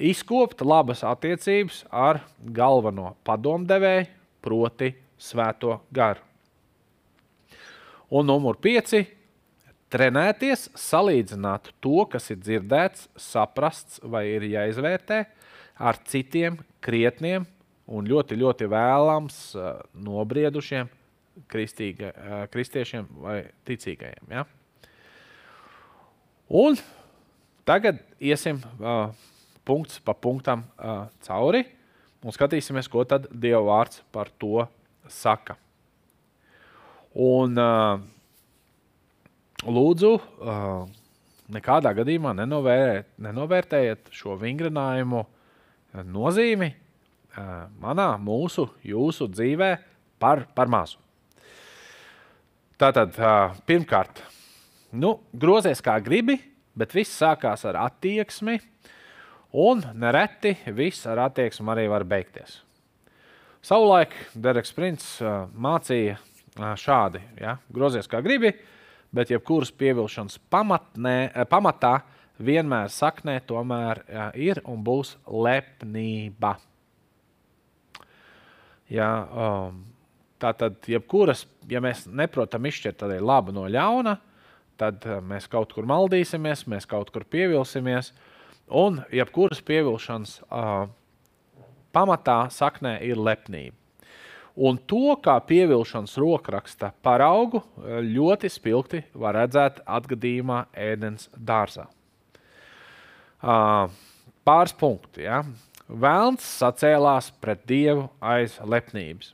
Izkopt 0.00 0.62
labas 0.64 1.02
attiecības 1.04 1.82
ar 1.92 2.22
galveno 2.40 3.14
padomdevēju, 3.26 4.08
proti, 4.40 4.94
Svēto 5.20 5.74
garu. 5.92 6.22
Un 8.08 8.24
numur 8.24 8.56
5 8.56 9.02
trenēties, 9.90 10.68
salīdzināt 10.78 11.72
to, 11.82 12.04
kas 12.10 12.30
ir 12.32 12.38
dzirdēts, 12.40 13.08
saprasts 13.18 14.00
vai 14.02 14.26
ir 14.36 14.46
jāizvērtē 14.50 15.24
ar 15.80 15.98
citiem 16.08 16.60
krietniem 16.84 17.46
un 17.90 18.06
ļoti, 18.06 18.38
ļoti 18.38 18.68
vēlams 18.70 19.40
nobriedušiem 20.06 20.90
kristīga, 21.50 22.12
kristiešiem 22.52 23.08
vai 23.24 23.42
ticīgajiem. 23.66 24.30
Ja? 24.30 24.44
Un 26.50 26.78
tagad 27.66 28.00
iesim 28.18 28.58
uh, 28.58 29.10
punkts 29.66 30.00
pa 30.02 30.14
punktam 30.14 30.64
uh, 30.74 31.06
cauri 31.22 31.64
un 32.20 32.34
skatīsimies, 32.34 32.88
ko 32.90 33.04
tad 33.08 33.28
Dieva 33.30 33.62
vārds 33.64 34.02
par 34.12 34.32
to 34.38 34.66
saka. 35.08 35.56
Un 37.14 37.54
uh, 37.58 38.02
lūdzu, 39.66 40.12
nekādā 41.50 41.92
gadījumā 41.98 42.32
nenovērtējiet, 42.38 43.10
nenovērtējiet 43.20 44.10
šo 44.14 44.36
vingrinājumu 44.40 45.24
nozīmi 46.06 46.70
manā, 47.82 48.10
mūsu, 48.22 48.68
jūsu 48.86 49.28
dzīvē 49.30 49.70
par, 50.22 50.46
par 50.54 50.70
mazu. 50.70 50.98
Tātad, 52.80 53.12
pirmkārt, 53.68 54.22
nu, 54.96 55.18
grozies 55.36 55.82
kā 55.84 55.98
gribi, 56.00 56.38
bet 56.72 56.94
viss 56.96 57.18
sākās 57.20 57.66
ar 57.68 57.76
attieksmi, 57.82 58.56
un 59.60 59.82
nereti 59.98 60.54
viss 60.72 61.04
ar 61.10 61.26
attieksmi 61.26 61.74
arī 61.74 61.88
var 61.92 62.06
beigties. 62.08 62.60
Savulaik 63.60 64.14
Dereks 64.32 64.72
Princis 64.72 65.18
mācīja 65.52 66.16
šādi: 66.80 67.20
ja, 67.42 67.58
grozies 67.68 68.08
kā 68.08 68.22
gribi, 68.24 68.54
bet 69.14 69.30
jebkuras 69.30 69.72
pievilkšanas 69.72 70.38
pamatnē, 70.50 71.16
eh, 71.34 71.44
pamatā 71.50 72.00
vienmēr 72.40 72.88
saknē 72.88 73.40
tomēr 73.46 74.04
jā, 74.08 74.26
ir 74.34 74.62
un 74.64 74.84
būs 74.84 75.16
lepnība. 75.26 76.56
Jā, 78.90 79.10
um, 79.30 79.84
tā 80.40 80.50
tad, 80.56 80.80
jebkuras, 80.88 81.44
ja 81.70 81.82
mēs 81.82 82.06
neprotam 82.08 82.64
izšķirt 82.66 83.04
labu 83.20 83.52
no 83.54 83.68
ļauna, 83.68 84.16
tad 84.80 85.04
eh, 85.06 85.20
mēs 85.20 85.48
kaut 85.50 85.74
kur 85.76 85.86
maldīsimies, 85.86 86.66
mēs 86.66 86.88
kaut 86.90 87.12
kur 87.14 87.24
pievilsimies, 87.24 88.12
un 88.70 89.02
jebkuras 89.10 89.60
pievilkšanas 89.66 90.36
uh, 90.46 90.86
pamatā 91.90 92.44
saknē 92.54 93.00
ir 93.02 93.18
lepnība. 93.18 93.79
Un 94.60 94.76
to, 94.84 95.14
kā 95.24 95.38
pievilkšanas 95.48 96.18
rokraksta 96.20 96.90
paraugu, 97.04 97.62
ļoti 98.04 98.50
spilgti 98.52 99.00
var 99.16 99.38
redzēt 99.38 99.80
atgadījumā 99.88 100.66
ēdienas 100.76 101.30
dārzā. 101.32 101.86
Pāris 103.40 104.76
punkti. 104.76 105.24
Ja? 105.24 105.40
Vēlns 105.88 106.44
sacēlās 106.60 107.30
pret 107.40 107.64
dievu 107.68 108.08
aiz 108.20 108.58
lepnības. 108.60 109.32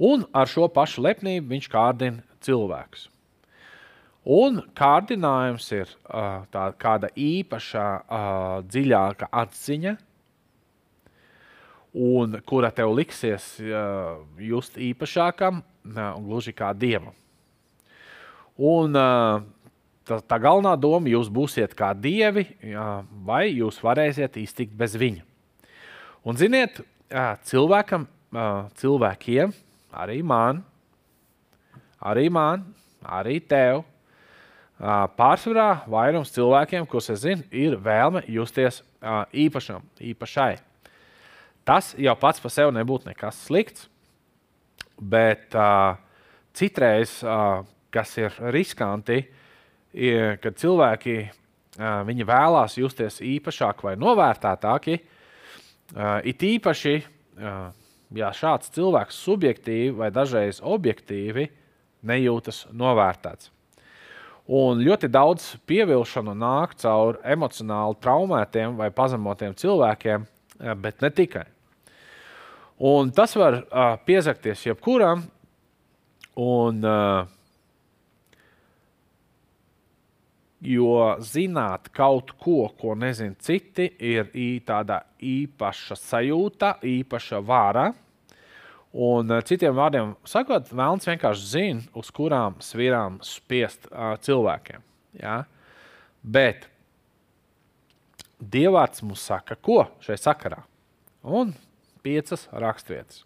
Un 0.00 0.22
ar 0.32 0.48
šo 0.48 0.68
pašu 0.72 1.02
lepnību 1.04 1.50
viņš 1.50 1.66
kārdina 1.72 2.22
cilvēkus. 2.44 3.08
Un 4.30 4.60
kārdinājums 4.76 5.66
ir 5.72 5.90
uh, 5.90 6.46
tā, 6.52 6.70
kāda 6.80 7.10
īpaša, 7.16 7.84
uh, 8.00 8.54
dziļāka 8.68 9.28
atziņa, 9.42 9.94
un 11.94 12.38
kura 12.46 12.70
tev 12.74 12.92
liksies 12.94 13.56
uh, 13.62 14.20
just 14.38 14.78
īpašākam, 14.78 15.62
uh, 15.62 16.02
gluži 16.22 16.54
kā 16.54 16.70
dievam. 16.76 17.14
Un 18.60 18.94
uh, 18.94 19.42
tā, 20.06 20.20
tā 20.22 20.38
galvenā 20.42 20.76
doma, 20.78 21.10
jūs 21.10 21.30
būsiet 21.32 21.74
kā 21.78 21.90
dievi, 21.96 22.46
uh, 22.70 23.02
vai 23.26 23.48
jūs 23.50 23.80
varēsiet 23.82 24.38
iztikt 24.42 24.76
bez 24.78 24.94
viņa. 25.00 25.26
Un 26.22 26.38
ziniet, 26.38 26.82
uh, 26.82 27.34
cilvēkam, 27.48 28.06
uh, 28.34 28.68
cilvēkiem, 28.78 29.54
arī 29.90 30.20
man, 30.22 30.62
arī 31.98 32.28
man, 32.30 32.68
arī 33.02 33.40
tev, 33.40 33.82
uh, 33.82 35.06
pārsvarā 35.18 35.82
vairums 35.90 36.30
cilvēkiem, 36.36 36.86
kurus 36.86 37.10
es 37.16 37.24
zinu, 37.24 37.46
ir 37.50 37.78
vēlme 37.80 38.22
justies 38.30 38.84
uh, 39.00 39.24
īpašam, 39.34 39.82
īpašai. 40.12 40.60
Tas 41.70 41.92
jau 41.94 42.16
pats 42.18 42.42
par 42.42 42.50
sevi 42.50 42.72
nebūtu 42.74 43.06
nekas 43.06 43.36
slikts, 43.46 43.84
bet 44.98 45.54
uh, 45.54 45.92
citreiz, 46.50 47.12
uh, 47.22 47.60
kas 47.94 48.16
ir 48.18 48.34
riskanti, 48.50 49.20
ir, 49.94 50.34
kad 50.42 50.58
cilvēki 50.58 51.14
uh, 51.22 52.10
vēlās 52.26 52.74
justies 52.74 53.20
īpašāk 53.22 53.84
vai 53.86 53.92
novērtētāki, 54.02 54.96
uh, 54.98 56.18
it 56.26 56.42
īpaši, 56.42 56.96
uh, 57.38 57.70
ja 58.18 58.32
šāds 58.34 58.74
cilvēks 58.74 59.22
subjektīvi 59.28 59.94
vai 60.02 60.10
dažreiz 60.10 60.58
objektīvi 60.58 61.46
nejūtas 62.02 62.64
novērtēts. 62.74 63.52
Un 64.50 64.82
ļoti 64.82 65.06
daudz 65.06 65.52
pievilšanu 65.70 66.34
nāk 66.34 66.74
caur 66.82 67.22
emocionāli 67.22 68.02
traumētiem 68.02 68.74
vai 68.74 68.90
pazemotiem 68.90 69.54
cilvēkiem, 69.54 70.26
bet 70.82 71.06
ne 71.06 71.14
tikai. 71.14 71.46
Un 72.80 73.10
tas 73.12 73.36
var 73.36 73.58
uh, 73.60 73.96
piezakties 74.06 74.64
jebkuram. 74.64 75.26
Un, 76.40 76.80
uh, 76.86 77.26
jo 80.64 80.94
zināt 81.24 81.90
kaut 81.96 82.32
ko, 82.40 82.70
ko 82.80 82.94
nezina 82.96 83.36
citi, 83.40 83.90
ir 84.00 84.32
tāda 84.64 85.02
īpaša 85.20 85.96
sajūta, 86.00 86.74
īpaša 86.84 87.40
vara. 87.44 87.90
Un 88.90 89.30
citiem 89.46 89.76
vārdiem 89.76 90.16
sakot, 90.26 90.72
vēlams 90.72 91.06
vienkārši 91.06 91.48
zina, 91.52 91.86
uz 91.94 92.10
kurām 92.10 92.56
svirām 92.64 93.20
spiest 93.24 93.86
uh, 93.92 94.16
cilvēkiem. 94.24 94.82
Ja? 95.20 95.42
Bet 96.22 96.66
Dievārds 98.40 99.02
mums 99.04 99.20
saka, 99.28 99.54
ko 99.56 99.84
šai 100.00 100.16
sakarā. 100.16 100.62
Un 101.28 101.52
piecas 102.04 102.46
raksturvietas. 102.52 103.24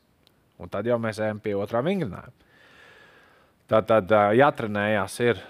Un 0.60 0.70
tad 0.70 0.86
jau 0.86 0.98
mēs 1.02 1.18
ejam 1.22 1.40
pie 1.42 1.56
otrā 1.58 1.82
vingrinājuma. 1.84 2.34
Tad, 3.70 3.88
tad 3.88 4.12
jātrenējās 4.36 5.16
ir 5.24 5.40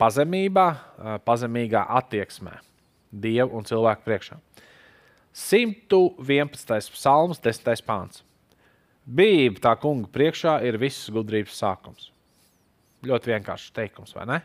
pazemībā, 0.00 0.66
pazemīgā 1.24 1.86
attieksmē 1.98 2.58
Dievu 3.12 3.58
un 3.58 3.66
cilvēku 3.68 4.06
priekšā. 4.06 4.38
111. 5.36 6.92
psalms, 6.92 7.40
10. 7.40 7.82
pāns. 7.84 8.22
Bība 9.02 9.60
tā 9.64 9.72
kunga 9.80 10.08
priekšā 10.12 10.58
ir 10.68 10.78
visas 10.80 11.10
gudrības 11.12 11.56
sākums. 11.58 12.10
Ļoti 13.04 13.32
vienkāršs 13.32 13.72
teikums, 13.74 14.14
vai 14.14 14.28
ne? 14.30 14.38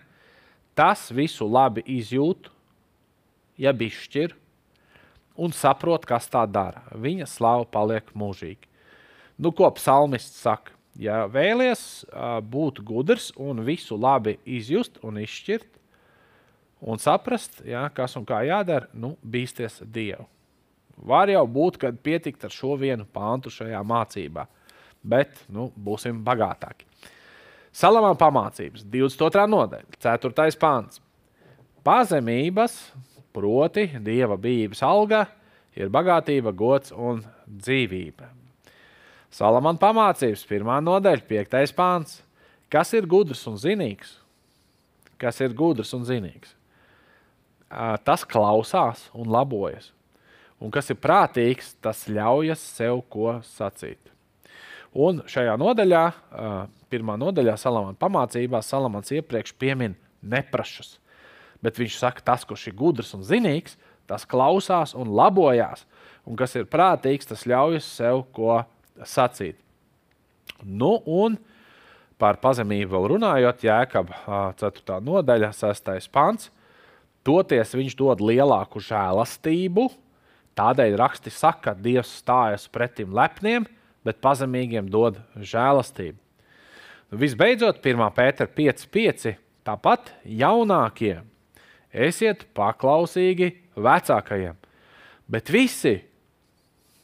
Tas 0.77 1.07
visu 1.13 1.45
labi 1.49 1.83
izjūt, 1.97 2.49
ja 3.61 3.73
bišķir, 3.73 4.33
un 5.37 5.53
saprot, 5.53 6.05
kas 6.07 6.29
tā 6.31 6.43
dara. 6.49 6.83
Viņa 6.97 7.27
slava 7.29 7.67
paliek 7.69 8.09
mūžīgi. 8.17 8.69
Nu, 9.37 9.53
ko 9.53 9.69
psalmists 9.77 10.41
saka? 10.41 10.73
Ja 10.97 11.27
vēlaties 11.29 12.07
būt 12.49 12.81
gudrs 12.81 13.29
un 13.37 13.61
visu 13.65 13.99
labi 14.01 14.39
izjust 14.49 14.97
un 15.05 15.19
izšķirt, 15.21 15.69
un 16.81 16.97
saprast, 17.01 17.61
ja, 17.65 17.83
kas 17.93 18.17
un 18.17 18.25
kā 18.25 18.41
jādara, 18.47 18.89
nu, 18.97 19.13
bīsties 19.21 19.83
Dievu. 19.85 20.25
Var 20.97 21.29
jau 21.29 21.43
būt, 21.45 21.77
ka 21.77 21.91
pietikt 21.93 22.47
ar 22.47 22.53
šo 22.53 22.73
vienu 22.81 23.05
pāntu 23.13 23.53
šajā 23.53 23.83
mācībā, 23.85 24.47
bet 25.05 25.37
nu, 25.53 25.69
būsim 25.77 26.23
bagātāki. 26.25 26.89
Salamā 27.77 28.15
pamācības 28.17 28.81
22. 28.89 29.45
nodaļa, 29.53 29.99
4. 30.01 30.57
pāns. 30.57 30.97
Pazemības 31.85 32.79
proti, 33.37 33.85
dieva 34.01 34.37
bijības 34.41 34.81
alga 34.85 35.27
ir 35.77 35.91
bagātība, 35.93 36.55
gods 36.57 36.91
un 36.91 37.21
dzīvība. 37.45 38.31
Salamana 39.37 39.77
pamācības, 39.77 40.45
pirmā 40.49 40.79
nodaļa, 40.81 41.25
piektais 41.29 41.73
pāns. 41.75 42.21
Kas 42.71 42.93
ir 42.97 43.05
gudrs 43.07 43.43
un 43.47 43.59
zinīgs? 43.61 44.15
Kas 45.21 45.41
ir 45.43 45.53
gudrs 45.57 45.93
un 45.93 46.07
zinīgs? 46.07 46.55
Tas 48.07 48.23
klausās 48.25 49.05
un 49.13 49.29
labojas. 49.31 49.91
Un 50.63 50.71
kas 50.73 50.89
ir 50.89 50.97
prātīgs, 50.97 51.75
tas 51.83 52.07
ļaujas 52.09 52.63
sev 52.79 53.03
ko 53.13 53.35
sacīt. 53.45 53.99
Un 54.97 55.21
šajā 55.29 55.53
nodaļā, 55.59 56.03
pirmā 56.89 57.17
nodaļā, 57.21 57.57
Salamana 57.61 57.97
pamācībā, 57.99 58.63
Salamans 58.65 59.11
iepriekš 59.13 59.53
piemin 59.59 59.93
neprašus. 60.25 60.95
Bet 61.63 61.79
viņš 61.79 61.99
saka, 61.99 62.23
tas, 62.23 62.45
kurš 62.45 62.67
ir 62.69 62.77
gudrs 62.77 63.13
un 63.17 63.25
zinīgs, 63.25 63.77
tas 64.07 64.25
klausās 64.29 64.93
un 64.97 65.11
labojās. 65.17 65.85
Un 66.27 66.37
kas 66.39 66.55
ir 66.59 66.67
prātīgs, 66.69 67.27
tas 67.29 67.45
ļaujas 67.47 67.87
sev 67.97 68.25
ko 68.35 68.61
sacīt. 69.05 69.57
Nu, 70.63 70.97
un 71.05 71.37
par 72.17 72.39
pazemību 72.41 72.93
vēl 72.95 73.07
runājot, 73.13 73.65
Jēkab 73.67 74.11
4. 74.59 74.99
nodaļa, 75.05 75.51
6. 75.53 76.09
pants. 76.13 76.51
Toties 77.27 77.73
viņš 77.75 77.95
dod 77.99 78.21
lielāku 78.23 78.79
žēlastību, 78.81 79.89
tādēļ 80.57 80.95
raksti 80.97 81.33
saka, 81.33 81.73
ka 81.73 81.73
Dievs 81.75 82.13
stājas 82.21 82.69
pretim 82.71 83.11
lepniem, 83.15 83.67
bet 84.07 84.21
pazemīgiem 84.23 84.87
dod 84.89 85.19
žēlastību. 85.35 86.17
Visbeidzot, 87.11 87.81
1. 87.83 88.03
pētera 88.15 88.51
5.5. 88.51 89.35
Tāpat 89.67 90.13
jaunākie 90.23 91.17
esiet 91.93 92.45
paklausīgi 92.57 93.51
vecākajiem. 93.77 94.57
Bet 95.27 95.51
visi, 95.51 95.97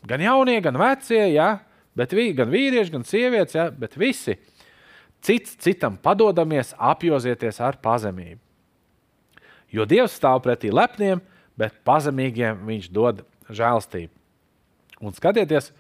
gan 0.07 0.23
jaunie, 0.23 0.59
gan 0.63 0.79
vecie, 0.79 1.21
ja, 1.33 1.57
bet 1.97 2.15
vi, 2.15 2.31
gan 2.35 2.51
vīrieši, 2.51 2.93
gan 2.93 3.05
sievietes, 3.07 3.57
ja, 3.57 3.69
bet 3.71 3.97
visi 3.99 4.37
cits 5.23 5.55
citam 5.63 5.95
padodamies, 6.03 6.73
apjozieties 6.77 7.61
ar 7.63 7.79
pazemību. 7.83 8.41
Jo 9.73 9.87
Dievs 9.89 10.17
stāv 10.19 10.43
pretī 10.45 10.69
lepniem, 10.73 11.21
bet 11.57 11.79
pazemīgiem 11.87 12.59
viņš 12.67 12.89
dod 12.93 13.23
žēlstību. 13.49 14.11
Un 15.03 15.15
skatieties, 15.15 15.71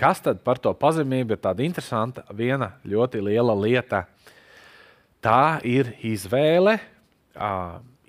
kas 0.00 0.22
tad 0.24 0.42
par 0.46 0.60
to 0.62 0.72
pazemību 0.76 1.34
ir 1.34 1.42
tāda 1.42 1.64
interesanta, 1.64 2.24
viena 2.30 2.74
ļoti 2.86 3.22
liela 3.24 3.56
lieta. 3.58 4.04
Tā 5.24 5.58
ir 5.64 5.94
izvēle, 6.04 6.78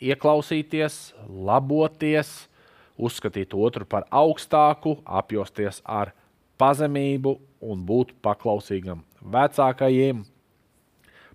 ieklausīties, 0.02 1.14
laboties, 1.28 2.48
uzskatīt 2.96 3.54
otru 3.54 3.88
par 3.88 4.08
augstāku, 4.12 4.98
apjosties 5.06 5.82
ar 5.84 6.14
pazemību 6.60 7.36
un 7.66 7.82
būt 7.88 8.14
paklausīgam 8.24 9.04
vecākajiem, 9.22 10.22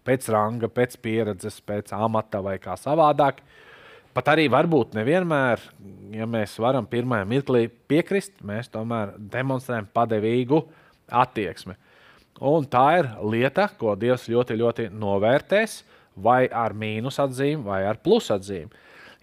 pēc 0.06 0.30
ranga, 0.32 0.70
pēc 0.72 0.96
pieredzes, 1.02 1.60
pēc 1.60 1.92
amata 1.96 2.40
vai 2.44 2.56
kā 2.62 2.76
savādāk. 2.80 3.40
Uh, 3.40 3.70
Pat 4.10 4.26
arī 4.32 4.48
varbūt 4.50 4.96
nevienmēr, 4.98 5.60
ja 6.16 6.26
mēs 6.26 6.56
varam 6.58 6.86
pirmajā 6.90 7.26
mirklī 7.30 7.68
piekrist, 7.70 8.40
mēs 8.42 8.66
tomēr 8.72 9.12
demonstrējam 9.30 9.86
padevīgu 9.94 10.64
attieksmi. 11.20 11.76
Un 12.50 12.66
tā 12.66 12.86
ir 12.98 13.10
lieta, 13.22 13.68
ko 13.78 13.94
Dievs 14.00 14.26
ļoti, 14.32 14.56
ļoti 14.58 14.88
novērtēs, 14.90 15.76
vai 16.22 16.44
ar 16.48 16.74
mīnus 16.76 17.20
atzīmi, 17.22 17.64
vai 17.66 17.82
ar 17.88 18.00
plus 18.02 18.30
atzīmi. 18.32 18.70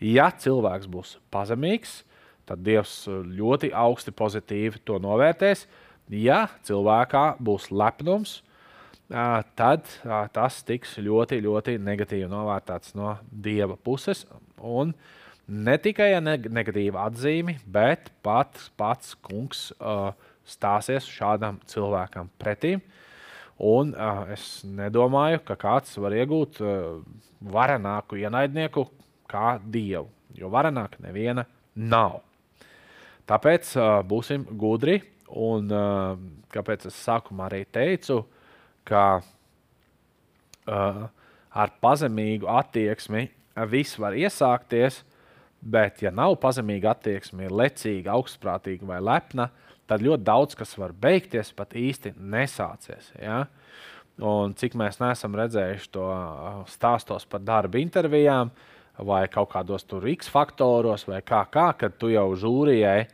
Ja 0.03 0.29
cilvēks 0.29 0.89
būs 0.91 1.15
pazemīgs, 1.33 2.03
tad 2.47 2.61
Dievs 2.65 3.05
ļoti 3.09 3.71
augsti 3.75 4.13
pozitīvi 4.15 4.83
to 4.85 4.99
novērtēs. 5.03 5.65
Ja 6.13 6.45
cilvēkā 6.63 7.23
būs 7.43 7.71
lepnums, 7.73 8.41
tad 9.07 9.87
tas 10.35 10.61
tiks 10.67 10.97
ļoti, 11.01 11.41
ļoti 11.43 11.77
negatīvi 11.83 12.29
novērtēts 12.31 12.95
no 12.95 13.15
dieva 13.31 13.75
puses. 13.75 14.25
Un 14.59 14.93
ne 15.47 15.77
tikai 15.79 16.13
ar 16.17 16.23
negatīvu 16.27 16.99
atzīmi, 17.01 17.57
bet 17.65 18.11
pat 18.23 18.59
pats 18.79 19.15
kungs 19.23 19.71
stāsies 20.47 21.07
šādam 21.11 21.59
cilvēkam 21.67 22.31
pretī. 22.39 22.77
Un 23.57 23.93
uh, 23.97 24.23
es 24.33 24.61
nedomāju, 24.65 25.41
ka 25.47 25.57
kāds 25.57 25.97
var 25.97 26.13
iegūt 26.13 26.61
uh, 26.61 27.01
varenāku 27.41 28.19
ienaidnieku 28.21 28.85
kā 29.29 29.57
dievu, 29.63 30.07
jo 30.37 30.49
varenāka 30.53 31.01
neviena 31.01 31.47
nav. 31.73 32.19
Tāpēc 33.27 33.73
uh, 33.79 33.87
būsim 34.07 34.45
gudri, 34.59 34.99
un 35.27 35.71
uh, 35.73 36.19
kāpēc 36.53 36.85
es 36.91 36.99
sākumā 37.07 37.49
arī 37.49 37.65
teicu, 37.73 38.21
uh, 38.21 38.33
ka 38.87 39.03
uh, 40.67 41.03
ar 41.51 41.75
pazemīgu 41.83 42.47
attieksmi 42.51 43.27
viss 43.71 43.97
var 43.99 44.15
iesākties, 44.17 45.01
bet, 45.61 46.03
ja 46.05 46.11
nav 46.13 46.37
pazemīga 46.41 46.93
attieksme, 46.93 47.47
ir 47.47 47.55
lecīga, 47.55 48.13
augstprātīga 48.13 48.87
vai 48.87 48.99
lepna, 49.03 49.49
tad 49.87 50.03
ļoti 50.05 50.25
daudz 50.27 50.57
kas 50.59 50.75
var 50.79 50.93
beigties 50.93 51.53
pat 51.55 51.75
īsti 51.77 52.13
nesācies. 52.17 53.11
Ja? 53.21 53.45
Un 54.17 54.55
cik 54.57 54.75
mēs 54.79 54.97
neesam 55.01 55.35
redzējuši 55.37 55.91
to 55.93 56.07
uh, 56.09 56.63
stāstos 56.71 57.27
par 57.29 57.43
darba 57.45 57.79
intervijām, 57.81 58.51
vai 58.97 59.27
kaut 59.29 59.51
kādos 59.53 59.85
tur 59.85 60.07
X 60.09 60.31
faktoros, 60.33 61.05
vai 61.07 61.21
kā, 61.21 61.43
kā 61.53 61.69
kad 61.77 61.99
tu 62.01 62.09
jau 62.09 62.31
žūrijai 62.39 63.05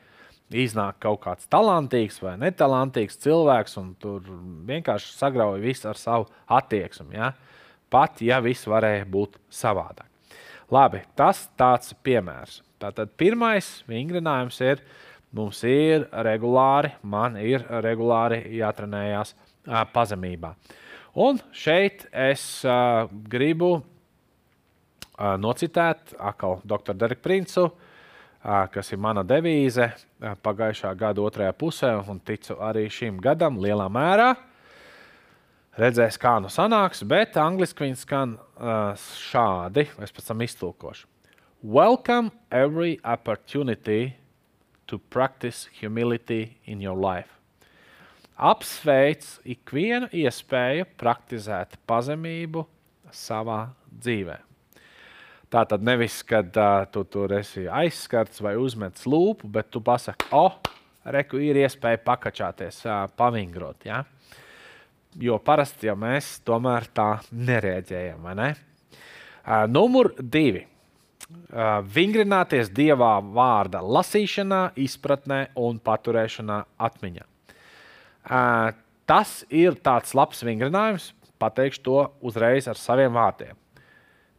iznāk 0.53 0.99
kaut 1.03 1.21
kāds 1.23 1.49
talantīgs 1.51 2.21
vai 2.23 2.37
netalantīgs 2.39 3.19
cilvēks, 3.23 3.77
un 3.81 3.93
tur 3.99 4.23
vienkārši 4.67 5.15
sagrauj 5.17 5.59
visu 5.63 5.89
ar 5.91 5.99
savu 5.99 6.29
attieksmi. 6.47 7.17
Ja? 7.17 7.33
Pat 7.91 8.21
ja 8.25 8.39
viss 8.43 8.67
varēja 8.69 9.05
būt 9.09 9.37
savādāk. 9.53 10.07
Labi, 10.73 11.03
tas 11.19 11.45
tāds 11.59 11.93
piemērs. 12.05 12.61
Tātad 12.81 13.11
pirmais 13.19 13.67
vingrinājums 13.87 14.57
ir, 14.65 14.81
mums 15.33 15.63
ir 15.65 16.05
regulāri, 16.25 16.93
man 17.01 17.37
ir 17.41 17.65
regulāri 17.83 18.43
jātrenējās 18.59 19.33
uh, 19.33 19.81
pazemībā. 19.93 20.53
Un 21.13 21.39
šeit 21.53 22.05
es 22.09 22.43
uh, 22.65 23.09
gribu 23.29 23.73
uh, 23.77 25.35
nocitēt 25.41 26.15
atkal 26.17 26.61
doktoru 26.65 27.01
Deriku 27.01 27.25
Princu, 27.25 27.67
uh, 27.67 28.63
kas 28.73 28.93
ir 28.93 29.01
mana 29.01 29.25
devīze 29.25 29.91
pagājušā 30.21 30.93
gada 30.97 31.21
otrajā 31.25 31.53
pusē, 31.57 31.93
un 32.09 32.21
ticu 32.21 32.57
arī 32.61 32.87
šim 32.91 33.21
gadam 33.21 33.61
lielā 33.61 33.89
mērā. 33.93 34.33
Redzēs, 35.73 36.19
kā 36.21 36.35
nu 36.37 36.51
sanāks, 36.53 37.01
bet 37.09 37.33
angliski 37.41 37.87
viņi 37.87 37.97
skan 37.97 38.35
šādi. 39.01 39.87
Es 40.05 40.13
pēc 40.13 40.27
tam 40.27 40.43
iztulkošu. 40.45 41.07
Welcome 41.63 42.29
every 42.51 42.99
opportunity 43.01 44.13
to 44.87 44.99
practice 45.09 45.69
humility 45.79 46.57
in 46.65 46.81
your 46.81 46.97
life. 46.97 47.29
Apsveic 48.37 49.25
ikvienu 49.45 50.09
iespēju 50.09 50.87
praktizēt 50.97 51.77
pazemību 51.87 52.65
savā 53.13 53.67
dzīvēm. 53.93 54.49
Tā 55.53 55.61
tad 55.69 55.83
nevis, 55.85 56.15
kad 56.25 56.49
uh, 56.57 56.81
tu 56.89 57.03
tur 57.05 57.35
esi 57.37 57.67
aizskarts 57.69 58.41
vai 58.41 58.55
uzmetis 58.57 59.05
lūpu, 59.05 59.45
bet 59.53 59.69
tu 59.69 59.83
pasaki, 59.85 60.31
o, 60.33 60.47
oh, 60.47 60.73
reku 61.13 61.37
ir 61.45 61.59
iespēja 61.61 61.99
pakačāties, 62.01 62.79
uh, 62.87 63.03
pavingrot. 63.13 63.85
Ja? 63.85 64.01
Jo 65.21 65.37
parasti 65.37 65.91
jau 65.91 65.95
mēs 66.01 66.39
tomēr 66.41 66.89
tā 66.89 67.07
nereaģējam. 67.29 68.25
Ne? 68.39 68.49
Uh, 69.45 69.67
numur 69.69 70.09
divi. 70.17 70.65
Vingrināties 71.95 72.71
dievā 72.73 73.15
vārda 73.21 73.81
lasīšanā, 73.85 74.73
izpratnē 74.79 75.47
un 75.59 75.79
paturēšanā 75.83 76.63
atmiņā. 76.87 77.25
Tas 79.09 79.33
ir 79.51 79.75
tāds 79.83 80.15
labs 80.17 80.45
vingrinājums, 80.45 81.11
pateikšu 81.41 81.83
to 81.83 81.99
uzreiz 82.23 82.69
ar 82.71 82.79
saviem 82.79 83.13
vārdiem 83.13 83.57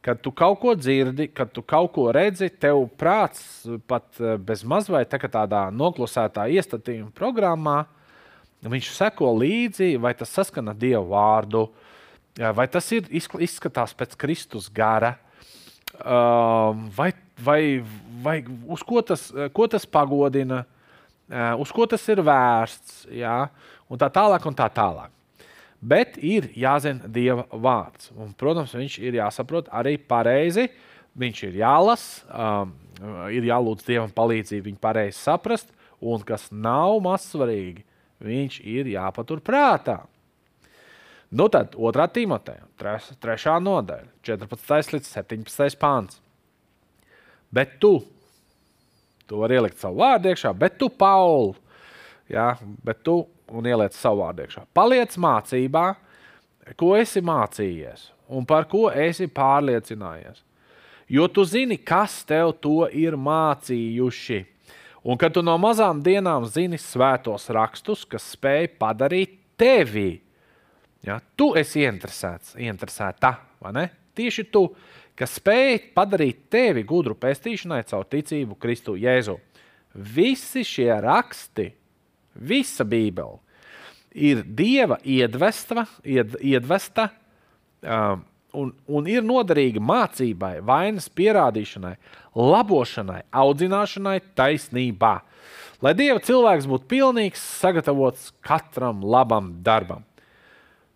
kad 0.04 0.20
tu 0.20 0.28
kaut 0.36 0.58
ko 0.60 0.74
dzirdi, 0.76 1.30
kad 1.32 1.48
tu 1.52 1.62
kaut 1.64 1.94
ko 1.94 2.10
redzi, 2.12 2.50
tev 2.60 2.82
prāts 3.00 3.64
pat 3.88 4.18
bez 4.44 4.60
mazliet 4.68 5.08
tā 5.08 5.16
tādā 5.22 5.62
noklusētā 5.72 6.44
iestatījuma 6.52 7.08
programmā, 7.16 7.86
viņš 8.68 8.90
seko 8.92 9.32
līdzi, 9.40 9.94
vai 10.00 10.12
tas 10.18 10.32
saskana 10.36 10.74
Dieva 10.76 11.04
vārdu, 11.08 11.64
vai 12.36 12.66
tas 12.68 12.90
ir, 12.92 13.08
izskatās 13.08 13.96
pēc 13.96 14.16
Kristus 14.20 14.68
gara, 14.68 15.14
vai, 16.96 17.10
vai, 17.38 17.60
vai 18.24 18.36
uz 18.66 18.82
ko 18.86 19.02
tas, 19.06 19.28
ko 19.54 19.68
tas 19.70 19.86
pagodina, 19.86 20.64
uz 21.60 21.72
ko 21.74 21.86
tas 21.90 22.04
ir 22.12 22.22
vērsts, 22.24 23.04
jā, 23.14 23.36
un 23.88 24.00
tā 24.00 24.10
tālāk. 24.12 24.48
Un 24.48 24.56
tā 24.58 24.68
tālāk. 24.72 25.12
Bet 25.84 26.16
ir 26.24 26.48
jāzina 26.56 27.10
Dieva 27.12 27.44
vārds. 27.50 28.08
Un, 28.16 28.32
protams, 28.38 28.72
viņš 28.72 28.96
ir 29.04 29.18
jāsaprot 29.18 29.68
arī 29.68 29.98
pareizi. 30.00 30.70
Viņš 31.14 31.42
ir 31.46 31.58
jālasa, 31.60 32.24
um, 32.32 32.72
ir 33.30 33.44
jālūdz 33.46 33.84
Dievam 33.86 34.10
palīdzību 34.14 34.70
viņu 34.70 34.80
pareizi 34.82 35.20
saprast, 35.20 35.68
un 36.02 36.24
kas 36.26 36.48
nav 36.50 36.96
mazsvarīgi, 37.04 37.84
viņš 38.24 38.56
ir 38.66 38.90
jāpatur 38.94 39.42
prātā. 39.44 40.00
Nu 41.34 41.48
tad, 41.50 41.72
otrā 41.74 42.06
Timoteja, 42.14 42.62
trešā 42.78 43.56
nodaļa, 43.58 44.06
14. 44.22 44.94
līdz 44.94 45.08
17. 45.10 45.78
pāns. 45.80 46.20
Bet 47.54 47.72
tu, 47.82 47.96
tu 49.26 49.40
vari 49.40 49.58
ielikt 49.58 49.80
savu 49.82 49.98
vārdu 50.02 50.30
iekšā, 50.30 50.52
bet 50.54 50.78
tu, 50.78 50.88
Pauli, 50.94 51.56
ja, 52.30 52.52
bet 52.86 53.02
tu 53.06 53.24
un 53.50 53.66
ieliec 53.66 53.96
savu 53.98 54.22
vārdu 54.22 54.44
iekšā. 54.46 54.62
Paliec 54.78 55.18
mācībā, 55.18 55.84
ko 56.78 56.94
esi 56.98 57.22
mācījies 57.24 58.08
un 58.30 58.46
par 58.46 58.68
ko 58.70 58.86
esi 58.88 59.26
pārliecinājies. 59.26 60.42
Jo 61.10 61.26
tu 61.28 61.42
zini, 61.44 61.76
kas 61.76 62.22
tev 62.24 62.54
to 62.62 62.86
ir 62.88 63.18
mācījuši. 63.20 64.44
Un 65.04 65.18
kad 65.20 65.34
tu 65.34 65.42
no 65.44 65.56
mazām 65.60 65.98
dienām 66.00 66.46
zini 66.48 66.78
svētos 66.80 67.50
rakstus, 67.52 68.06
kas 68.08 68.30
spēj 68.36 68.70
padarīt 68.78 69.34
tevi 69.60 70.22
Ja? 71.04 71.20
Tu 71.36 71.50
esi 71.60 71.84
interesēts, 71.84 72.54
interesēta, 72.60 73.34
vai 73.62 73.72
ne? 73.76 73.86
Tieši 74.14 74.46
tu, 74.54 74.68
kas 75.18 75.36
spēj 75.40 75.78
padarīt 75.96 76.46
tevi 76.52 76.84
gudru 76.86 77.16
pestīšanai 77.18 77.82
caur 77.90 78.06
ticību 78.10 78.56
Kristu 78.60 78.96
Jēzu. 79.00 79.36
Visi 79.94 80.64
šie 80.66 80.90
raksti, 81.04 81.68
visa 82.34 82.86
Bībele, 82.86 83.38
ir 84.14 84.42
Dieva 84.46 84.98
iedvesta, 85.02 85.84
ied, 86.06 86.38
iedvesta 86.42 87.08
um, 87.82 88.24
un, 88.54 88.72
un 88.86 89.10
ir 89.10 89.26
noderīga 89.26 89.82
mācībai, 89.82 90.56
vainas 90.66 91.10
pierādīšanai, 91.10 91.94
labošanai, 92.38 93.20
audzināšanai, 93.34 94.18
taisnībā. 94.38 95.14
Lai 95.84 95.92
Dieva 95.98 96.22
cilvēks 96.22 96.68
būtu 96.70 96.88
pilnīgs, 96.90 97.42
sagatavots 97.60 98.32
katram 98.46 99.02
labam 99.04 99.52
darbam. 99.66 100.06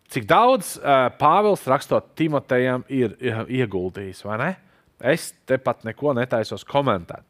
Cik 0.09 0.25
daudz 0.29 0.77
uh, 0.81 1.09
Pāvils 1.21 1.67
rakstot 1.69 2.15
Timotejam 2.17 2.85
ir 2.89 3.17
ieguldījis, 3.21 4.23
vai 4.25 4.39
ne? 4.41 4.53
Es 4.99 5.31
tepat 5.47 5.85
neko 5.87 6.15
netaisos 6.17 6.65
komentēt. 6.67 7.27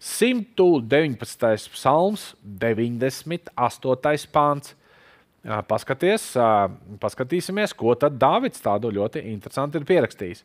119. 0.00 1.68
psalms, 1.74 2.34
98. 2.42 4.30
pāns. 4.32 4.76
Paskaties, 5.40 6.24
paskatīsimies, 7.00 7.72
ko 7.72 7.94
tad 7.96 8.18
Dāvids 8.20 8.60
tādu 8.60 8.90
ļoti 8.92 9.22
interesantu 9.30 9.80
ir 9.80 9.86
pierakstījis. 9.88 10.42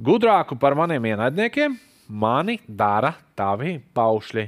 Gudrāku 0.00 0.56
par 0.56 0.72
maniem 0.76 1.10
ienaidniekiem 1.10 1.76
mani 2.08 2.56
dara 2.64 3.12
tavi 3.36 3.74
paušļi, 3.92 4.46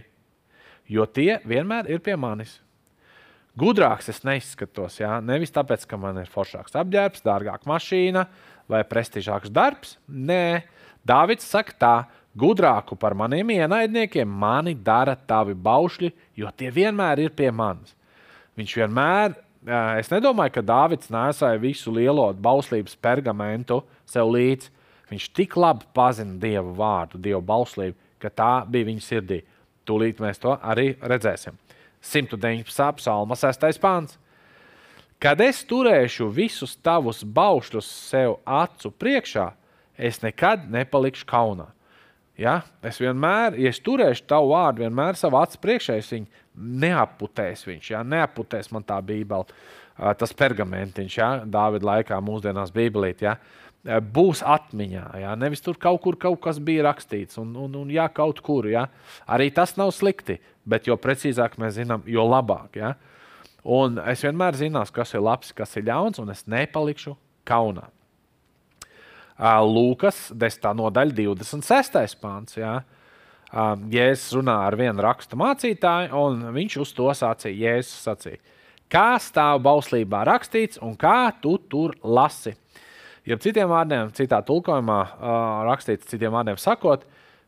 jo 0.88 1.04
tie 1.04 1.36
vienmēr 1.44 1.92
ir 1.92 2.00
pie 2.04 2.16
manis. 2.16 2.63
Gudrāks 3.58 4.08
es 4.10 4.24
neizskatos. 4.26 4.98
Jā? 4.98 5.20
Nevis 5.22 5.54
tāpēc, 5.54 5.84
ka 5.86 5.98
man 6.00 6.18
ir 6.18 6.30
foršāks 6.30 6.74
apģērbs, 6.80 7.22
dārgāka 7.22 7.70
mašīna 7.70 8.26
vai 8.70 8.82
prestižāks 8.88 9.52
darbs. 9.54 9.94
Nē, 10.08 10.64
Dārvids 11.04 11.46
saka, 11.46 11.74
tā, 11.78 11.94
gudrāku 12.34 12.96
par 12.98 13.14
maniem 13.14 13.52
ienaidniekiem 13.54 14.28
mani 14.28 14.74
dara 14.74 15.14
tavi 15.14 15.54
baušļi, 15.54 16.10
jo 16.40 16.50
tie 16.56 16.70
vienmēr 16.74 17.26
ir 17.26 17.34
pie 17.36 17.50
manis. 17.54 17.94
Viņš 18.58 18.76
vienmēr, 18.80 19.36
es 20.00 20.10
nedomāju, 20.10 20.56
ka 20.56 20.64
Dārvids 20.64 21.12
nesāja 21.12 21.60
visu 21.60 21.92
lielo 21.94 22.26
bauslības 22.32 22.96
pergamentu 22.96 23.82
sev 24.08 24.32
līdzi. 24.34 24.72
Viņš 25.12 25.28
tik 25.36 25.54
labi 25.60 25.86
pazina 25.94 26.38
Dieva 26.40 26.72
vārdu, 26.74 27.20
Dieva 27.20 27.42
bauslību, 27.44 27.94
ka 28.18 28.32
tā 28.32 28.52
bija 28.66 28.88
viņa 28.88 29.04
sirdī. 29.04 29.42
Tūlīt 29.84 30.22
mēs 30.24 30.40
to 30.40 30.56
arī 30.64 30.94
redzēsim. 31.04 31.60
119. 32.04 32.92
psalma 33.00 33.36
6. 33.38 33.80
pāns. 33.80 34.18
Kad 35.22 35.40
es 35.40 35.62
turēšu 35.64 36.28
visus 36.34 36.74
tavus 36.84 37.22
baušļus 37.24 37.86
sev 38.10 38.36
acu 38.44 38.90
priekšā, 39.00 39.46
es 39.96 40.20
nekad 40.20 40.66
nepalikšu 40.70 41.24
kaunā. 41.30 41.70
Ja? 42.36 42.58
Es 42.84 42.98
vienmēr, 43.00 43.56
ja 43.62 43.70
es 43.70 43.80
turēšu 43.80 44.26
tavu 44.28 44.52
vārdu, 44.52 44.84
vienmēr 44.84 45.16
savā 45.16 45.44
acu 45.46 45.60
priekšā, 45.62 45.96
es 46.02 46.10
viņu 46.12 46.42
neaputēs. 46.82 47.64
Viņš, 47.68 47.90
ja? 47.94 48.02
Neaputēs 48.04 48.72
man 48.74 48.84
tā 48.86 48.98
bībele, 49.06 49.46
tas 50.18 50.34
pergamentiņš, 50.36 51.18
ja? 51.18 51.30
Dāvida 51.46 51.88
laikā, 51.92 52.18
mūsdienās 52.26 52.74
bībelīt. 52.74 53.24
Ja? 53.24 53.38
Būs 53.84 54.40
atmiņā, 54.48 55.04
ja? 55.20 55.34
nevis 55.36 55.60
tur 55.60 55.76
kaut 55.76 56.00
kur 56.00 56.16
kaut 56.16 56.38
kas 56.40 56.56
bija 56.56 56.86
rakstīts, 56.86 57.36
un, 57.42 57.50
un, 57.66 57.74
un 57.82 57.90
jā, 57.92 58.06
kaut 58.08 58.40
kur. 58.40 58.64
Ja? 58.70 58.86
Arī 59.28 59.50
tas 59.52 59.76
nav 59.76 59.92
slikti 59.92 60.38
bet 60.68 60.88
jo 60.88 60.96
precīzāk 61.00 61.58
mēs 61.60 61.76
zinām, 61.78 62.04
jo 62.08 62.24
labāk. 62.26 62.78
Ja? 62.80 62.94
Un 63.64 64.00
es 64.10 64.24
vienmēr 64.24 64.56
zināšu, 64.58 64.94
kas 64.96 65.14
ir 65.14 65.24
labs, 65.24 65.52
kas 65.56 65.76
ir 65.78 65.86
ļauns, 65.88 66.20
un 66.20 66.32
es 66.34 66.44
nepalikšu 66.50 67.14
kaunā. 67.48 67.88
Lūkas 69.38 70.28
10. 70.30 70.68
nodaļa, 70.78 71.14
26. 71.18 72.18
pāns. 72.22 72.58
Ja? 72.58 72.80
Jēzus 73.90 74.34
runā 74.38 74.56
ar 74.66 74.76
vienu 74.78 75.04
rakstu 75.04 75.38
mācītāju, 75.38 76.10
un 76.18 76.50
viņš 76.54 76.80
uz 76.82 76.92
to 76.96 77.08
sacīja. 77.14 77.70
Jēzus 77.70 78.04
sacīja, 78.08 78.42
kā 78.90 79.14
stāv 79.22 79.62
bauslībā 79.66 80.24
rakstīts, 80.28 80.80
un 80.82 80.96
kā 80.98 81.32
tu 81.42 81.56
tur 81.70 81.96
lasi. 82.02 82.56
Ja 83.24 83.38
citiem 83.40 83.70
vārdiem, 83.72 84.10
citā 84.12 84.42
tulkojumā 84.44 84.98
rakstīts, 85.64 86.10
citiem 86.10 86.34
vārdiem 86.34 86.58
sakot, 86.60 87.06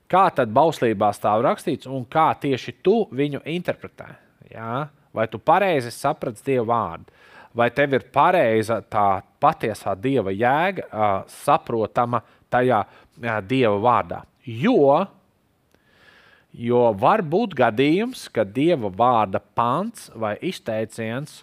kā 0.09 0.23
tad 0.33 0.53
bauslībā 0.57 1.11
stāv 1.12 1.43
rakstīts 1.45 1.89
un 1.91 2.07
kā 2.09 2.31
tieši 2.41 2.79
tu 2.81 3.03
viņu 3.12 3.43
interpretē. 3.45 4.07
Ja? 4.49 4.87
Vai 5.12 5.27
tu 5.29 5.41
pareizi 5.41 5.93
saprati 5.93 6.41
Dieva 6.47 6.65
vārdu, 6.71 7.12
vai 7.57 7.69
tev 7.73 7.97
ir 7.97 8.07
pareiza 8.12 8.79
tā 8.81 9.21
patiesā 9.41 9.93
Dieva 10.01 10.33
jēga, 10.33 11.05
saprotama 11.45 12.23
tajā 12.53 12.83
Dieva 13.45 13.77
vārdā. 13.81 14.23
Jo, 14.47 15.05
jo 16.57 16.83
var 16.97 17.21
būt 17.21 17.57
gadījums, 17.59 18.31
ka 18.33 18.45
Dieva 18.49 18.89
vārda 18.89 19.41
pants 19.41 20.09
vai 20.15 20.37
izteiciens 20.41 21.43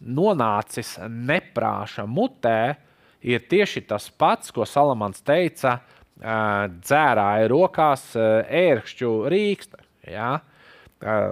nonācis 0.00 0.96
neprāša 1.04 2.04
mutē, 2.08 2.76
ir 3.24 3.44
tieši 3.48 3.84
tas 3.88 4.10
pats, 4.12 4.52
ko 4.54 4.66
Salamans 4.68 5.24
teica 5.24 5.78
dzērāja 6.20 7.48
rokās 7.50 8.10
ērkšķu 8.16 9.12
rīksta. 9.32 9.80
Ja? 10.08 10.36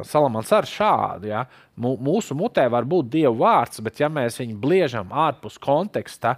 Salamans 0.08 0.50
ar 0.52 0.66
šādu. 0.68 1.30
Ja? 1.30 1.44
Mūsu 1.80 2.36
mutē 2.36 2.66
var 2.72 2.84
būt 2.88 3.12
dievu 3.12 3.38
vārds, 3.44 3.80
bet 3.84 4.00
ja 4.02 4.10
mēs 4.12 4.40
viņu 4.40 4.58
bliežam 4.60 5.12
ārpus 5.12 5.60
konteksta 5.62 6.36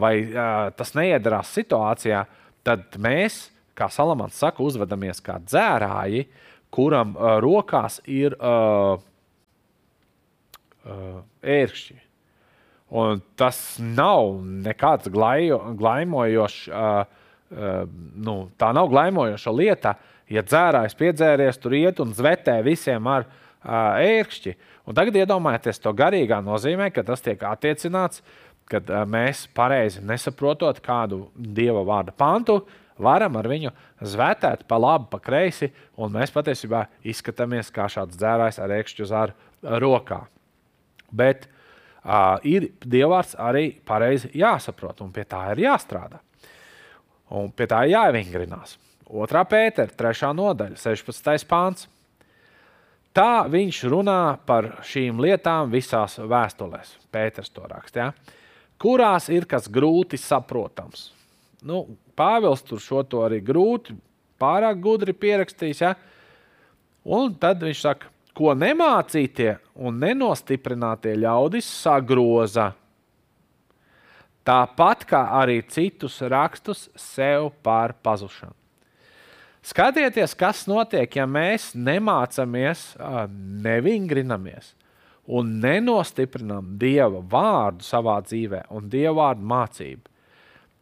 vai 0.00 0.14
tas 0.78 0.94
neiedarās 0.96 1.50
situācijā, 1.52 2.22
tad 2.64 2.96
mēs, 3.02 3.50
kā 3.76 3.90
Salamans 3.92 4.38
saka, 4.40 4.64
uzvedamies 4.64 5.20
kā 5.24 5.36
dzērāji, 5.44 6.24
kuram 6.72 7.12
rokās 7.44 8.00
ir 8.08 8.38
ērkšķi. 10.86 12.05
Un 12.94 13.22
tas 13.34 13.58
nav 13.82 14.36
nekāds 14.66 15.10
glaijo, 15.10 15.58
glaimojošs 15.78 16.66
uh, 16.70 17.24
Ehm, 17.54 17.90
nu, 18.18 18.48
tā 18.58 18.72
nav 18.74 18.88
glaimojoša 18.90 19.52
lieta. 19.54 19.94
Ja 20.26 20.42
dzērājs 20.42 20.96
piedzēries, 20.98 21.60
tur 21.62 21.76
iet 21.78 22.00
un 22.02 22.10
zvetē 22.10 22.56
visiem 22.66 23.04
ar 23.06 23.28
uh, 23.28 23.94
ērkšķi. 24.02 24.56
Un 24.90 24.96
tagad 24.98 25.14
iedomājieties 25.20 25.78
to 25.84 25.92
garīgā 25.94 26.40
nozīmē, 26.42 26.88
ka 26.90 27.04
tas 27.06 27.22
tiek 27.22 27.44
attiecināts, 27.46 28.24
kad 28.66 28.90
uh, 28.90 29.04
mēs 29.06 29.44
pareizi 29.54 30.02
nesaprotot 30.02 30.82
kādu 30.82 31.28
dieva 31.38 31.84
vārda 31.86 32.10
pantu, 32.10 32.58
varam 32.98 33.38
ar 33.38 33.46
viņu 33.46 33.70
zvetēt 34.02 34.66
pa 34.66 34.80
labi, 34.82 35.06
pa 35.14 35.22
kreisi, 35.22 35.70
un 35.94 36.10
mēs 36.18 36.34
patiesībā 36.34 36.88
izskatāmies 37.06 37.70
kā 37.70 37.86
šāds 37.86 38.18
dzērājs 38.18 38.58
ar 38.58 38.74
ērkšķu 38.80 39.06
zāru 39.06 39.78
rokā. 39.86 40.24
Bet 41.14 41.46
uh, 41.46 41.55
ir 42.46 42.70
dievvvārds 42.84 43.34
arī 43.42 43.68
pareizi 43.86 44.30
jāsaprot, 44.38 45.02
un 45.02 45.12
pie 45.14 45.24
tā 45.28 45.42
ir 45.54 45.64
jāstrādā. 45.66 46.20
Un 47.34 47.50
pie 47.50 47.66
tā 47.66 47.82
ir 47.86 47.96
jāievingrinās. 47.96 48.76
Otrā 49.06 49.42
pētera, 49.46 49.90
trešā 49.90 50.32
nodaļa, 50.34 50.78
16. 50.78 51.46
pāns. 51.50 51.86
Tā 53.16 53.46
viņš 53.48 53.82
runā 53.90 54.36
par 54.46 54.74
šīm 54.84 55.22
lietām 55.22 55.70
visās 55.72 56.18
vēstulēs. 56.20 56.96
Pēters 57.14 57.50
to 57.54 57.64
raksta. 57.66 58.08
Ja? 58.08 58.34
Kurās 58.82 59.30
ir 59.32 59.46
kas 59.48 59.70
grūti 59.72 60.20
saprotams? 60.20 61.10
Nu, 61.66 61.86
Pāvils 62.16 62.62
tur 62.64 62.80
šo 62.80 63.02
to 63.08 63.22
arī 63.24 63.40
grūti, 63.44 63.96
pārāk 64.40 64.78
gudri 64.84 65.14
pierakstījis. 65.16 65.80
Ja? 65.82 65.94
Un 67.06 67.34
tad 67.40 67.64
viņš 67.64 67.80
saka, 67.86 68.10
ko 68.36 68.52
nemācītie 68.56 69.56
un 69.74 69.96
nenostiprinātie 70.02 71.14
ļaudis 71.18 71.68
sagroza 71.82 72.72
tāpat 74.46 75.04
kā 75.08 75.22
arī 75.40 75.60
citus 75.66 76.20
rakstus 76.22 76.86
sev 76.98 77.50
par 77.66 77.96
pazušanu. 78.04 78.54
Skatieties, 79.66 80.36
kas 80.38 80.62
notiek, 80.70 81.10
ja 81.18 81.24
mēs 81.26 81.72
nemācāmies, 81.74 82.92
nevingrinamies 83.66 84.76
un 85.26 85.56
nenostiprinām 85.58 86.76
Dieva 86.78 87.18
vārdu 87.18 87.82
savā 87.82 88.20
dzīvē 88.22 88.68
un 88.70 88.86
Dieva 88.92 89.16
vārdu 89.24 89.48
mācību. 89.50 90.12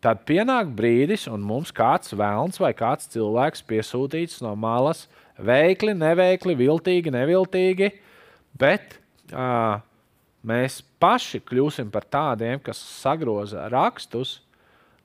Tad 0.05 0.27
pienāk 0.29 0.69
brīdis, 0.77 1.25
un 1.33 1.41
mums 1.41 1.73
kāds 1.73 2.13
vēlns 2.13 2.61
vai 2.61 2.75
kāds 2.77 3.09
cilvēks 3.15 3.65
piesūtīts 3.65 4.43
no 4.45 4.53
malas, 4.53 5.07
veikli, 5.39 5.95
neveikli, 5.99 6.55
viltīgi, 6.59 7.13
neviltīgi, 7.15 7.91
bet 8.61 8.99
uh, 9.33 9.81
mēs 10.47 10.81
paši 11.03 11.41
kļūsim 11.47 11.91
par 11.95 12.07
tādiem, 12.11 12.61
kas 12.63 12.81
sagroza 13.03 13.67
rakstus 13.73 14.39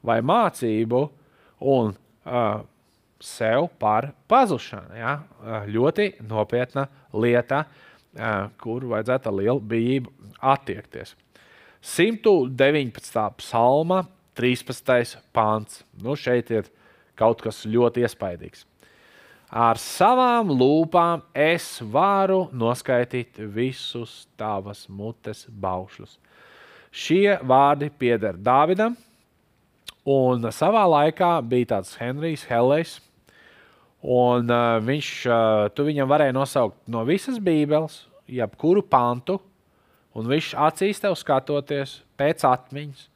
vai 0.06 0.20
mācību 0.26 1.04
un 1.72 1.94
uh, 1.94 2.62
sev 3.20 3.70
par 3.80 4.12
pazušanu. 4.32 5.00
Ja? 5.00 5.15
Uh, 5.39 5.63
ļoti 5.68 6.12
nopietna 6.28 6.88
lieta, 7.13 7.65
uh, 7.65 8.48
kur 8.62 8.88
vajadzētu 8.92 9.32
ar 9.32 9.39
lielu 9.42 9.65
bijību 9.74 10.13
attiekties. 10.54 11.15
119. 11.80 13.28
psalma, 13.39 14.04
13. 14.36 15.20
pāns. 15.36 15.84
Nu, 16.00 16.15
šeit 16.20 16.52
ir 16.52 16.68
kaut 17.20 17.42
kas 17.44 17.65
ļoti 17.68 18.04
iespaidīgs. 18.06 18.68
Ar 19.50 19.80
savām 19.82 20.52
lūpām 20.54 21.24
es 21.34 21.80
varu 21.82 22.44
noskaidrot 22.54 23.40
visus 23.50 24.28
tavas 24.38 24.84
mutes 24.86 25.48
baušļus. 25.50 26.20
Šie 26.94 27.40
vārdi 27.42 27.90
pieder 27.90 28.38
Dāvidam, 28.38 28.94
un 30.06 30.46
savā 30.54 30.86
laikā 30.86 31.32
bija 31.42 31.74
tāds 31.74 31.98
Henrijs 31.98 32.46
Hellejs. 32.50 33.00
Un, 34.00 34.48
uh, 34.48 34.78
viņš, 34.86 35.12
uh, 35.28 35.82
viņam 35.84 36.08
varēja 36.08 36.38
nosaukt 36.38 36.78
no 36.88 37.02
visas 37.04 37.42
Bībeles, 37.42 38.06
jebkuru 38.30 38.86
pantu, 38.86 39.42
un 40.16 40.30
viņš 40.30 40.54
acīs 40.56 41.02
tev 41.04 41.18
skatoties 41.20 42.00
pēc 42.16 42.46
atmiņas, 42.48 43.08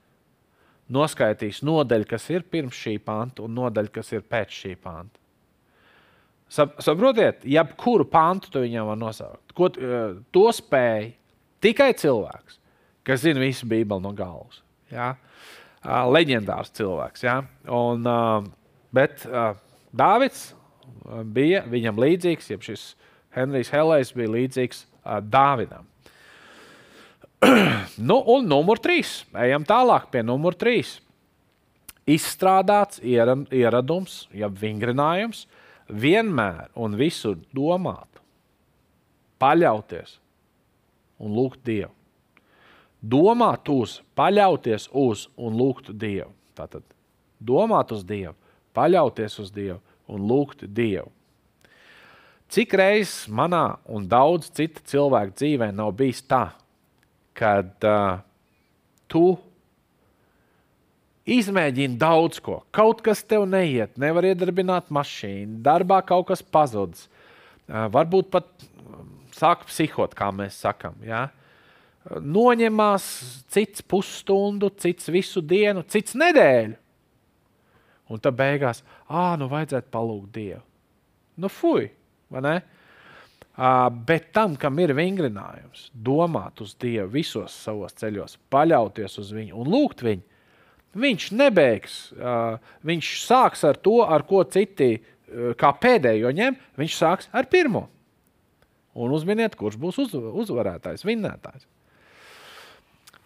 noskaidrīs 0.92 1.62
nodaļu, 1.64 2.10
kas 2.10 2.28
ir 2.34 2.44
pirms 2.44 2.76
šī 2.76 2.98
panta, 3.00 3.46
un 3.46 3.56
nodaļu, 3.56 3.94
kas 3.96 4.12
ir 4.18 4.26
pēc 4.28 4.60
šī 4.60 4.76
panta. 4.82 5.23
Saprotiet, 6.52 7.46
jebkuru 7.50 8.06
pantu 8.06 8.52
tu 8.54 8.62
viņam 8.62 8.92
var 8.92 8.98
nosaukt. 9.02 9.54
Ko, 9.58 9.70
eh, 9.74 10.16
to 10.32 10.48
spēj 10.54 11.14
tikai 11.64 11.94
cilvēks, 11.98 12.60
kas 13.04 13.24
zina 13.24 13.40
visu 13.42 13.66
Bībeli 13.66 14.02
no 14.02 14.12
galvas. 14.14 14.62
Ja? 14.92 15.16
Leģendārs 15.84 16.72
cilvēks. 16.72 17.24
Ja? 17.26 17.42
Un, 17.68 18.06
bet 18.94 19.26
Dāvids 19.92 20.54
bija 21.34 21.64
viņam 21.68 22.00
līdzīgs, 22.00 22.52
jeb 22.54 22.64
šis 22.64 22.94
Henrijs 23.36 23.72
Helējs 23.74 24.14
bija 24.16 24.32
līdzīgs 24.32 24.86
Dāvidam. 25.28 25.90
nu, 28.10 28.22
un 28.36 28.48
numur 28.48 28.80
trīs. 28.80 29.24
Ejam 29.36 29.66
tālāk 29.68 30.08
pie 30.14 30.24
numur 30.24 30.56
trīs. 30.56 31.02
Izstrādāts 32.08 33.02
ieradums, 33.04 34.24
jeb 34.36 34.56
vingrinājums, 34.60 35.44
uh, 35.44 35.63
vienmēr 35.94 36.72
un 36.80 36.98
visur 36.98 37.38
domāt, 37.56 38.22
paļauties 39.42 40.18
un 41.24 41.36
lūgt 41.38 41.64
Dievu. 41.66 41.92
Domāt 43.04 43.68
uz, 43.70 43.98
paļauties 44.16 44.88
uz 44.96 45.28
un 45.36 45.58
lūgt 45.60 45.92
Dievu. 46.00 46.32
Tātad 46.56 46.86
domāt 47.44 47.92
uz 47.92 48.06
Dievu, 48.08 48.36
paļauties 48.76 49.40
uz 49.44 49.52
Dievu 49.52 49.82
un 50.08 50.24
lūgt 50.30 50.64
Dievu. 50.68 51.12
Cik 52.54 52.76
reizes 52.78 53.30
manā 53.34 53.80
un 53.90 54.06
daudz 54.08 54.52
citu 54.54 54.84
cilvēku 54.86 55.34
dzīvē 55.40 55.72
nav 55.74 55.96
bijis 55.98 56.22
tā, 56.30 56.52
kad 57.34 57.74
uh, 57.90 58.22
tu 59.10 59.34
Izmēģini 61.24 61.96
daudz 62.00 62.42
ko. 62.44 62.60
Kaut 62.76 63.00
kas 63.06 63.22
tev 63.24 63.46
neiet, 63.48 63.96
nevar 64.02 64.26
iedarbināt 64.28 64.90
mašīnu, 64.92 65.62
darbā 65.64 66.02
kaut 66.04 66.28
kas 66.34 66.44
pazudis. 66.44 67.08
Varbūt 67.68 68.28
pat 68.34 68.50
sāk 69.36 69.64
psihot, 69.70 70.18
kā 70.20 70.28
mēs 70.36 70.60
sakām. 70.66 70.98
Ja? 71.08 71.30
Noņemās 72.04 73.06
cits 73.54 73.86
pusstundu, 73.88 74.68
cits 74.76 75.08
visu 75.14 75.40
dienu, 75.40 75.86
cits 75.88 76.18
nedēļu. 76.20 76.76
Un 78.12 78.20
tad 78.20 78.36
beigās, 78.36 78.84
ah, 79.08 79.38
nu 79.40 79.48
vajadzētu 79.50 79.90
palūgt 79.94 80.34
Dievu. 80.36 80.62
Nu, 81.40 81.50
fuj, 81.50 81.88
vai 82.30 82.42
ne? 82.44 82.58
Uh, 83.54 83.88
bet 84.06 84.32
tam, 84.34 84.58
kam 84.60 84.80
ir 84.82 84.92
vingrinājums, 84.98 85.88
domāt 85.94 86.62
uz 86.66 86.74
Dievu 86.82 87.08
visos 87.14 87.56
savos 87.64 87.96
ceļos, 87.98 88.36
paļauties 88.54 89.20
uz 89.22 89.32
viņu 89.34 89.60
un 89.62 89.70
lūgt 89.70 90.04
viņu, 90.06 90.33
Viņš 90.94 91.30
nebeigs. 91.34 91.98
Viņš 92.86 93.12
sāks 93.24 93.64
ar 93.66 93.80
to, 93.82 94.02
ar 94.06 94.26
ko 94.30 94.44
citi 94.46 94.98
kā 95.58 95.72
pēdējo 95.82 96.34
ņem. 96.38 96.60
Viņš 96.80 96.98
sāks 97.00 97.32
ar 97.34 97.50
pirmo. 97.50 97.88
Un 98.94 99.14
uzminiet, 99.16 99.56
kurš 99.58 99.80
būs 99.82 99.98
uz, 100.04 100.14
uzvarētājs, 100.14 101.06
vinnētājs. 101.08 101.66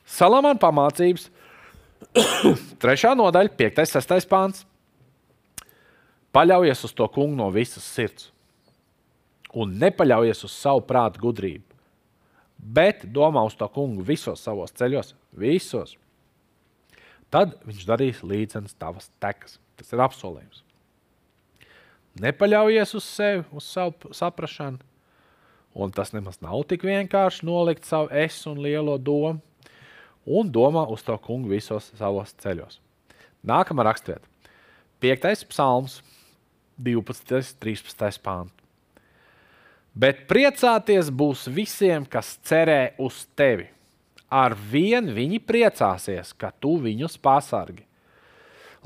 Salamāna 0.07 0.55
pamācības, 0.61 1.27
trešā 2.83 3.11
nodaļa, 3.19 3.51
5. 3.59 3.83
un 3.83 4.05
6. 4.07 4.29
pāns. 4.31 4.63
Paļaujies 6.31 6.85
uz 6.87 6.95
to 6.95 7.07
kungu 7.11 7.35
no 7.35 7.49
visas 7.51 7.83
sirds 7.83 8.29
un 9.57 9.77
nepaļaujies 9.81 10.43
uz 10.45 10.53
savu 10.53 10.83
prātu 10.87 11.21
gudrību, 11.23 11.63
bet 12.57 13.05
domā 13.13 13.43
uz 13.47 13.55
to 13.57 13.67
kungu 13.73 14.03
visos 14.05 14.43
savos 14.43 14.73
ceļos, 14.75 15.13
visos 15.37 15.95
tad 17.33 17.57
viņš 17.67 17.87
darīs 17.87 18.23
līdzenas 18.25 18.77
tavas 18.79 19.09
tekas. 19.21 19.57
Tas 19.77 19.93
ir 19.93 20.01
apsolījums. 20.01 20.63
Nepaļaujies 22.17 22.95
uz 22.97 23.05
sevi, 23.05 23.43
uz 23.53 23.67
savu 23.69 24.13
saprāšanu, 24.15 24.81
un 25.77 25.93
tas 25.93 26.15
nemaz 26.15 26.39
nav 26.41 26.63
tik 26.69 26.87
vienkārši 26.87 27.45
nolikt 27.45 27.85
savu 27.85 28.09
es 28.09 28.39
un 28.49 28.57
lielo 28.63 28.95
domu, 28.97 29.37
un 30.25 30.49
domā 30.49 30.87
uz 30.89 31.05
to 31.05 31.13
kungu 31.21 31.53
visos 31.53 31.91
savos 31.99 32.33
ceļos. 32.41 32.79
Nākamā 33.45 33.85
rakstvieta, 33.85 34.25
5. 35.03 35.45
psalms, 35.51 35.99
12. 36.81 37.53
13. 37.61 38.17
pāns. 38.25 38.53
Bet 39.97 40.25
priecāties 40.29 41.09
būs 41.09 41.47
visiem, 41.49 42.03
kas 42.05 42.35
cerē 42.45 42.97
uz 43.01 43.23
tevi 43.37 43.69
ar 44.29 44.55
vien 44.71 45.11
viņi 45.13 45.39
priecāsies, 45.43 46.33
ka 46.35 46.51
tu 46.59 46.77
viņus 46.83 47.17
pasargi. 47.23 47.85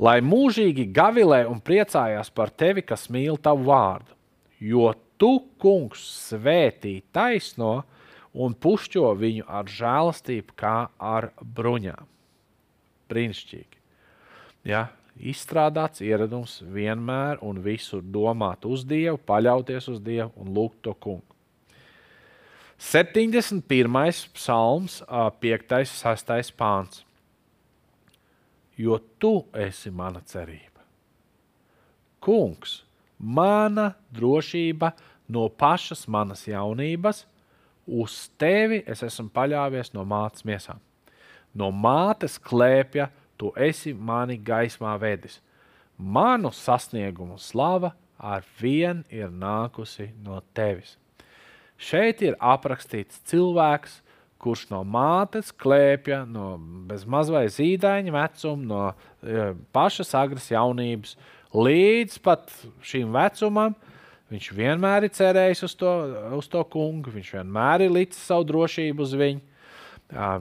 Lai 0.02 0.20
mūžīgi 0.24 0.88
gavilē 0.94 1.44
un 1.50 1.60
priecājās 1.62 2.32
par 2.34 2.50
tevi, 2.50 2.82
kas 2.82 3.10
mīl 3.12 3.38
tavu 3.38 3.68
vārdu, 3.70 4.16
jo 4.62 4.94
tu, 5.22 5.36
kungs, 5.62 6.02
svētī 6.32 7.02
taisno 7.14 7.82
un 8.34 8.56
pušķo 8.56 9.12
viņu 9.20 9.46
ar 9.46 9.70
žēlastību, 9.70 10.56
kā 10.58 10.88
ar 10.98 11.30
bruņām. 11.42 12.08
Brīnišķīgi. 13.12 13.78
Ja? 14.72 14.88
Izstrādāts 15.22 16.02
ieradums 16.02 16.62
vienmēr 16.64 17.42
un 17.46 17.60
visur 17.62 18.02
domāt 18.02 18.64
uz 18.66 18.86
Dievu, 18.88 19.20
paļauties 19.28 19.90
uz 19.92 20.00
Dievu 20.02 20.32
un 20.40 20.54
lūgt 20.56 20.80
to 20.88 20.96
kungu. 20.96 21.36
71. 22.82 24.28
psalms, 24.34 25.04
5. 25.40 25.86
6. 25.86 26.52
pāns. 26.58 27.04
Jo 28.76 28.98
tu 29.22 29.46
esi 29.54 29.92
mana 29.94 30.24
cerība. 30.26 30.82
Kungs, 32.20 32.80
mana 33.20 33.92
drošība 34.10 34.96
no 35.30 35.46
pašas 35.54 36.08
manas 36.10 36.42
jaunības, 36.50 37.28
uz 37.86 38.16
tevi 38.42 38.82
es 38.90 39.06
esmu 39.06 39.30
paļāvies 39.30 39.94
no 39.94 40.02
mātes 40.02 40.42
miesām. 40.42 40.82
No 41.54 41.70
mātes 41.70 42.40
klēpja 42.42 43.12
tu 43.38 43.54
esi 43.62 43.94
mani 43.94 44.40
gaismā 44.42 44.98
vedis. 44.98 45.38
Manu 46.02 46.50
sasniegumu 46.50 47.38
slava 47.38 47.94
ar 48.18 48.42
vien 48.58 49.06
ir 49.14 49.30
nākusi 49.30 50.10
no 50.26 50.42
tevis. 50.58 50.98
Šeit 51.82 52.22
ir 52.22 52.36
aprakstīts 52.38 53.24
cilvēks, 53.32 54.02
kurš 54.42 54.68
no 54.70 54.82
mātes 54.86 55.52
klēpja, 55.54 56.24
no 56.30 56.56
bezmazliet 56.90 57.54
zīdaiņa 57.56 58.14
vecuma, 58.14 58.66
no 58.70 58.82
e, 58.90 59.52
pašas 59.74 60.14
agras 60.18 60.50
jaunības 60.52 61.16
līdz 61.54 62.20
pat 62.26 62.54
šim 62.86 63.14
vecumam. 63.14 63.74
Viņš 64.32 64.52
vienmēr 64.56 65.08
ir 65.08 65.16
cerējis 65.18 65.66
uz 65.68 65.74
to, 65.78 65.96
uz 66.38 66.48
to 66.50 66.62
kungu, 66.72 67.12
viņš 67.14 67.34
vienmēr 67.40 67.88
ir 67.88 67.98
licis 67.98 68.22
savu 68.30 68.46
drošību 68.48 69.04
uz 69.04 69.16
viņu, 69.20 69.42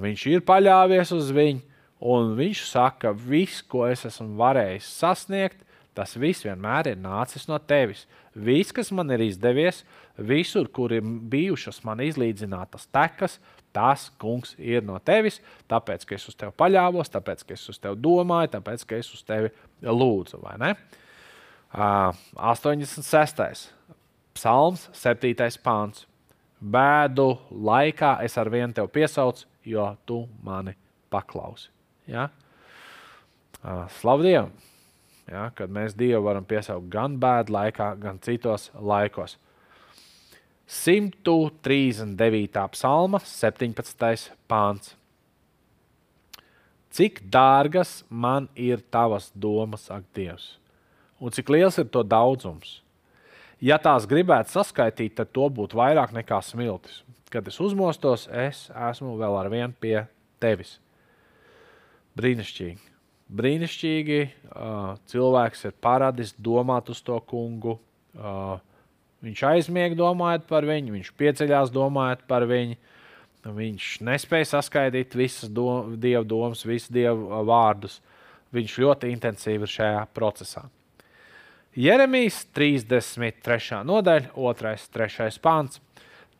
viņš 0.04 0.26
ir 0.30 0.44
paļāvies 0.46 1.10
uz 1.16 1.32
viņu, 1.34 1.64
un 2.12 2.36
viņš 2.38 2.62
saka, 2.68 3.10
viss, 3.10 3.64
ko 3.66 3.88
es 3.90 4.06
esmu 4.06 4.36
varējis 4.38 4.92
sasniegt, 5.00 5.64
Tas 5.94 6.14
viss 6.16 6.44
vienmēr 6.46 6.92
ir 6.92 7.00
nācis 7.02 7.48
no 7.50 7.58
tevis. 7.58 8.06
Viss, 8.32 8.72
kas 8.72 8.92
man 8.94 9.10
ir 9.10 9.24
izdevies, 9.24 9.82
visur, 10.26 10.68
kur 10.72 10.92
ir 10.92 11.04
bijušas 11.04 11.82
man 11.86 12.02
izlīdzinātas 12.04 12.88
tekas, 12.92 13.38
tas, 13.72 14.08
kungs, 14.20 14.54
ir 14.58 14.84
no 14.86 14.98
tevis. 15.04 15.40
Tāpēc, 15.70 16.06
ka 16.06 16.16
es 16.16 16.28
uz 16.30 16.38
tevi 16.38 16.54
paļāvos, 16.58 17.12
tāpēc, 17.14 17.44
ka 17.46 17.56
es 17.56 17.66
uz 17.70 17.78
tevi 17.82 17.98
domāju, 18.02 18.52
tāpēc, 18.56 18.84
ka 18.86 18.98
es 19.00 19.10
uz 19.14 19.22
tevi 19.26 19.52
lūdzu. 19.82 20.40
Uh, 20.42 22.14
86. 22.34 23.68
Psalms, 24.34 24.88
7. 24.96 25.34
pāns. 25.64 26.06
Bēdu 26.60 27.30
laikā 27.50 28.18
es 28.24 28.36
ar 28.38 28.50
vienu 28.52 28.74
tevi 28.76 28.90
piesaucu, 29.00 29.46
jo 29.64 29.86
tu 30.06 30.24
mani 30.44 30.74
paklausi. 31.10 31.70
Ja? 32.10 32.28
Uh, 33.60 33.86
Slavu 34.00 34.26
Dievam! 34.26 34.52
Ja, 35.30 35.44
kad 35.54 35.70
mēs 35.70 35.94
Dievu 35.94 36.24
varam 36.26 36.42
piesaukt 36.48 36.88
gan 36.90 37.14
bēdu 37.22 37.54
laikā, 37.54 37.92
gan 38.02 38.18
citos 38.24 38.70
laikos. 38.74 39.36
139. 40.70 42.68
psalma, 42.70 43.18
17. 43.18 44.30
pāns. 44.46 44.92
Cik 46.94 47.20
dārgas 47.30 48.00
man 48.08 48.48
ir 48.54 48.82
tavas 48.90 49.30
domas, 49.34 49.88
ak, 49.90 50.06
Dievs, 50.14 50.58
un 51.18 51.34
cik 51.34 51.50
liels 51.50 51.78
ir 51.78 51.90
to 51.90 52.02
daudzums? 52.06 52.80
Ja 53.60 53.78
tās 53.82 54.06
gribētu 54.10 54.54
saskaitīt, 54.54 55.14
tad 55.18 55.34
to 55.34 55.46
būtu 55.52 55.78
vairāk 55.78 56.14
nekā 56.16 56.38
smiltis. 56.42 57.02
Kad 57.30 57.46
es 57.50 57.60
uzmostos, 57.62 58.26
es 58.30 58.70
esmu 58.90 59.18
vēl 59.20 59.36
ar 59.38 59.50
vienu 59.52 59.74
pie 59.78 59.98
tevis. 60.42 60.78
Brīnišķīgi 62.18 62.90
brīnišķīgi. 63.30 64.20
Uh, 64.50 64.96
cilvēks 65.10 65.68
ir 65.68 65.76
paradis 65.82 66.34
domāt 66.38 66.90
uz 66.90 67.00
to 67.04 67.18
kungu. 67.30 67.78
Uh, 68.14 68.58
viņš 69.24 69.42
aizmiega 69.50 69.98
domājot 69.98 70.46
par 70.48 70.66
viņu, 70.68 70.94
viņš 70.96 71.12
pieceļās 71.20 71.72
domājot 71.74 72.26
par 72.30 72.46
viņu. 72.50 72.78
Viņš 73.40 73.84
nespēja 74.04 74.50
saskaidīt 74.50 75.14
visas 75.16 75.48
do, 75.48 75.94
dievu 75.96 76.26
domas, 76.28 76.66
visus 76.68 76.92
dievu 76.92 77.40
vārdus. 77.48 78.02
Viņš 78.52 78.74
ļoti 78.82 79.12
intensīvi 79.14 79.64
ir 79.64 79.72
šajā 79.72 80.02
procesā. 80.12 80.66
Jeremijas 81.78 82.42
33. 82.52 83.80
nodaļa, 83.86 84.34
2. 84.34 84.74
un 84.74 84.92
3. 84.98 85.30
pāns. 85.40 85.80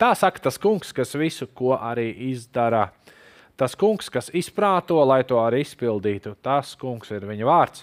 Tā 0.00 0.10
saka 0.18 0.42
tas 0.48 0.58
kungs, 0.60 0.92
kas 0.96 1.14
visu, 1.16 1.48
ko 1.56 1.72
arī 1.78 2.10
izdara 2.28 2.88
Tas 3.60 3.74
kungs, 3.76 4.06
kas 4.08 4.30
izprāto, 4.32 4.96
lai 5.04 5.20
to 5.28 5.36
arī 5.36 5.58
izpildītu, 5.60 6.30
tas 6.40 6.70
kungs 6.80 7.10
ir 7.12 7.26
viņa 7.28 7.44
vārds. 7.44 7.82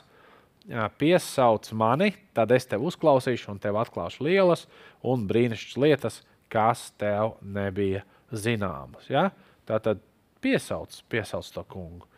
Piesauc 0.67 1.69
mani, 1.79 2.11
tad 2.35 2.51
es 2.51 2.67
tevi 2.67 2.89
uzklausīšu 2.89 3.53
un 3.53 3.59
tev 3.63 3.77
atklāšu 3.79 4.25
lielas 4.27 4.65
un 5.07 5.23
brīnišķīgas 5.29 5.79
lietas, 5.79 6.17
kas 6.51 6.89
tev 6.99 7.37
nebija 7.39 8.03
zināmas. 8.35 9.07
Ja? 9.07 9.29
Tā 9.67 9.79
tad 9.83 10.01
piesauc, 10.43 10.91
piesauc 11.11 11.47
to 11.55 11.63
kungu. 11.71 12.09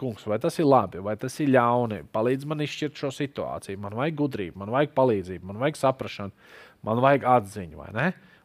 Kungs, 0.00 0.24
vai 0.26 0.40
tas 0.42 0.58
ir 0.58 0.66
labi, 0.66 0.98
vai 0.98 1.14
tas 1.14 1.38
ir 1.38 1.52
ļauni? 1.54 2.00
Palīdz 2.10 2.48
man 2.50 2.64
izšķirt 2.64 2.98
šo 2.98 3.12
situāciju. 3.14 3.78
Man 3.78 3.94
vajag 3.94 4.18
gudrību, 4.18 4.58
man 4.58 4.72
vajag 4.74 4.90
palīdzību, 4.98 5.46
man 5.52 5.60
vajag 5.62 5.78
saprāšanu, 5.78 6.34
man 6.82 7.02
vajag 7.04 7.28
atziņu. 7.36 7.86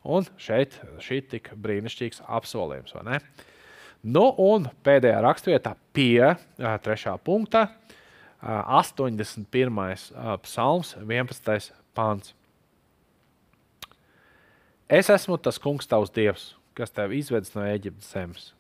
Un 0.08 0.30
šeit 0.38 0.78
šī 1.02 1.24
tik 1.34 1.50
brīnišķīgs 1.58 2.22
apsolījums. 2.38 2.94
Nu, 4.06 4.28
un 4.30 4.70
pēdējā 4.86 5.26
raksturvietā 5.26 5.74
pie 5.98 6.36
trešā 6.86 7.18
punkta, 7.26 7.66
81. 8.42 10.12
psalms, 10.44 10.94
11. 11.00 11.72
pāns. 11.98 12.34
Es 14.88 15.10
esmu 15.10 15.38
tas 15.42 15.58
kungs, 15.60 15.88
tavs 15.90 16.14
dievs, 16.16 16.52
kas 16.78 16.94
tev 16.94 17.16
izvedis 17.18 17.56
no 17.58 17.66
Eģiptes 17.68 18.12
zemes. 18.14 18.52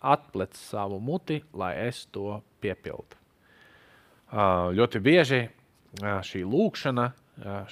Atplec 0.00 0.54
savu 0.56 1.00
muti, 1.02 1.42
lai 1.52 1.74
es 1.88 2.04
to 2.14 2.38
piepildu. 2.62 3.18
Ļoti 4.76 5.02
bieži 5.02 5.42
šī 6.00 6.44
lūkšana, 6.46 7.10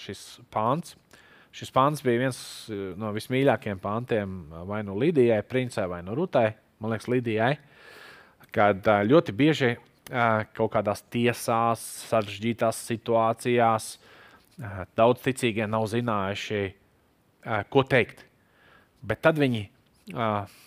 šis 0.00 0.26
pāns, 0.52 0.96
šis 1.54 1.70
pāns 1.72 2.02
bija 2.04 2.26
viens 2.26 2.38
no 2.98 3.14
vismīļākajiem 3.14 3.80
pāntiem 3.80 4.36
vai 4.68 4.82
nu 4.84 4.98
Lidijai, 4.98 5.40
princē, 5.46 5.86
vai 5.88 6.02
nu 6.02 6.18
Rutai 6.18 6.50
man 6.84 6.92
liekas, 6.92 7.08
Lidijai, 7.08 7.54
kad 8.54 8.84
ļoti 9.08 9.32
bieži 9.36 9.74
kaut 10.08 10.72
kādās 10.74 11.00
tiesās, 11.12 11.82
sarežģītās 12.10 12.82
situācijās 12.90 13.94
daudz 14.96 15.22
ticīgie 15.24 15.66
nav 15.70 15.86
zinājuši, 15.90 16.62
ko 17.72 17.84
teikt. 17.88 18.24
Bet 19.04 19.22
tad 19.24 19.40
viņi, 19.40 19.64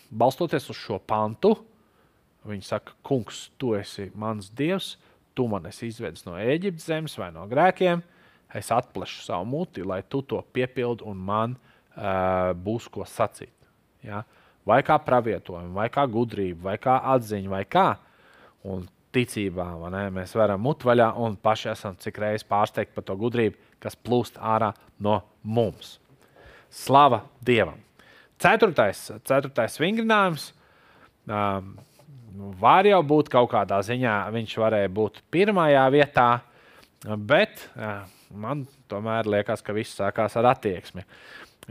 balstoties 0.09 0.69
uz 0.73 0.79
šo 0.79 0.99
pantu, 0.99 1.55
viņi 2.47 2.65
saka, 2.65 2.95
Kungs, 3.05 3.47
tu 3.59 3.73
esi 3.77 4.09
mans 4.15 4.49
dievs, 4.55 4.95
tu 5.37 5.47
man 5.51 5.67
esi 5.69 5.91
izvedis 5.91 6.25
no 6.25 6.37
Eģiptes 6.39 6.87
zemes 6.89 7.17
vai 7.19 7.29
no 7.35 7.45
grēkiem. 7.49 8.01
Es 8.55 8.71
atplašu 8.71 9.25
savu 9.25 9.45
muti, 9.49 9.83
lai 9.83 10.01
tu 10.07 10.21
to 10.23 10.39
piepildi 10.55 11.03
un 11.05 11.19
man 11.19 11.55
uh, 11.57 12.55
būs 12.55 12.87
ko 12.89 13.03
sacīt. 13.05 13.53
Ja? 14.05 14.23
Vai 14.67 14.79
kā 14.87 14.95
pravietojumu, 15.03 15.75
vai 15.75 15.89
kā 15.91 16.05
gudrību, 16.07 16.61
vai 16.63 16.77
kā 16.81 16.95
atziņu, 17.15 17.51
vai 17.51 17.63
kā. 17.67 17.89
Un 18.67 18.87
ticībā 19.17 19.65
mēs 20.13 20.35
varam 20.37 20.61
mut 20.61 20.85
vaļā 20.85 21.09
un 21.23 21.37
paši 21.41 21.71
esam 21.73 21.97
cik 21.99 22.21
reizes 22.21 22.47
pārsteigti 22.47 22.93
par 22.95 23.07
to 23.07 23.17
gudrību, 23.17 23.57
kas 23.81 23.97
plūst 23.97 24.37
ārā 24.37 24.73
no 25.01 25.19
mums. 25.43 25.97
Slava 26.69 27.23
Dievam! 27.41 27.79
Ceturtais, 28.37 29.07
ceturtais 29.25 29.79
vingrinājums. 29.81 30.51
Um, 31.27 31.73
var 32.61 32.85
jau 32.85 32.99
būt 33.01 33.31
kaut 33.33 33.49
kādā 33.49 33.79
ziņā, 33.81 34.19
viņš 34.35 34.53
varēja 34.61 34.91
būt 34.93 35.23
pirmajā 35.33 35.87
vietā, 35.95 36.27
bet 37.17 37.63
uh, 37.73 38.05
man 38.29 38.67
tomēr 38.91 39.29
liekas, 39.29 39.63
ka 39.65 39.73
viss 39.73 39.97
sākās 39.97 40.37
ar 40.37 40.51
attieksmi. 40.53 41.01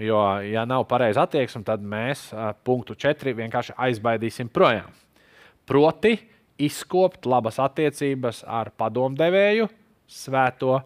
Jo, 0.03 0.19
ja 0.45 0.67
nav 0.69 0.85
pareiza 0.91 1.23
attieksme, 1.25 1.63
tad 1.65 1.81
mēs 1.81 2.27
punktu 2.67 2.99
4 2.99 3.33
vienkārši 3.39 3.79
aizbaidīsim 3.87 4.51
projām. 4.53 4.91
Proti, 5.67 6.19
izkopt 6.59 7.27
labas 7.29 7.59
attiecības 7.63 8.43
ar 8.47 8.71
padomdevēju, 8.77 9.69
svēto 10.07 10.81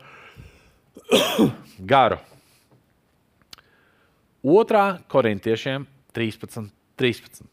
garu. 1.93 2.19
Otrā 4.41 5.01
korintiešiem 5.13 5.87
13, 6.17 6.71
13. 6.97 7.45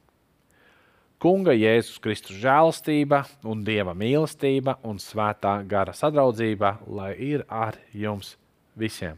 Kunga 1.17 1.55
Jēzus 1.57 1.97
Kristus 1.99 2.37
žēlastība 2.37 3.23
un 3.49 3.63
Dieva 3.65 3.95
mīlestība 3.97 4.77
un 4.85 4.99
svētā 5.01 5.55
gara 5.65 5.95
sadraudzība, 5.97 6.75
lai 6.85 7.15
ir 7.33 7.43
ar 7.49 7.79
jums 7.89 8.35
visiem. 8.77 9.17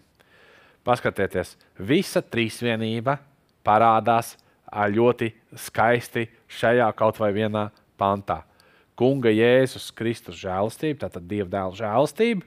Paskatieties, 0.87 1.57
visa 1.75 2.23
trīsvienība 2.23 3.17
parādās 3.67 4.37
ļoti 4.69 5.33
skaisti 5.59 6.25
šajā 6.47 6.87
kaut 6.95 7.19
vai 7.19 7.33
vienā 7.35 7.67
pantā. 7.99 8.45
Kunga 8.99 9.31
Jēzus 9.31 9.93
Kristus 9.95 10.41
žēlastība, 10.41 11.05
tātad 11.05 11.27
Dieva 11.29 11.47
dēla 11.53 11.77
žēlastība, 11.77 12.43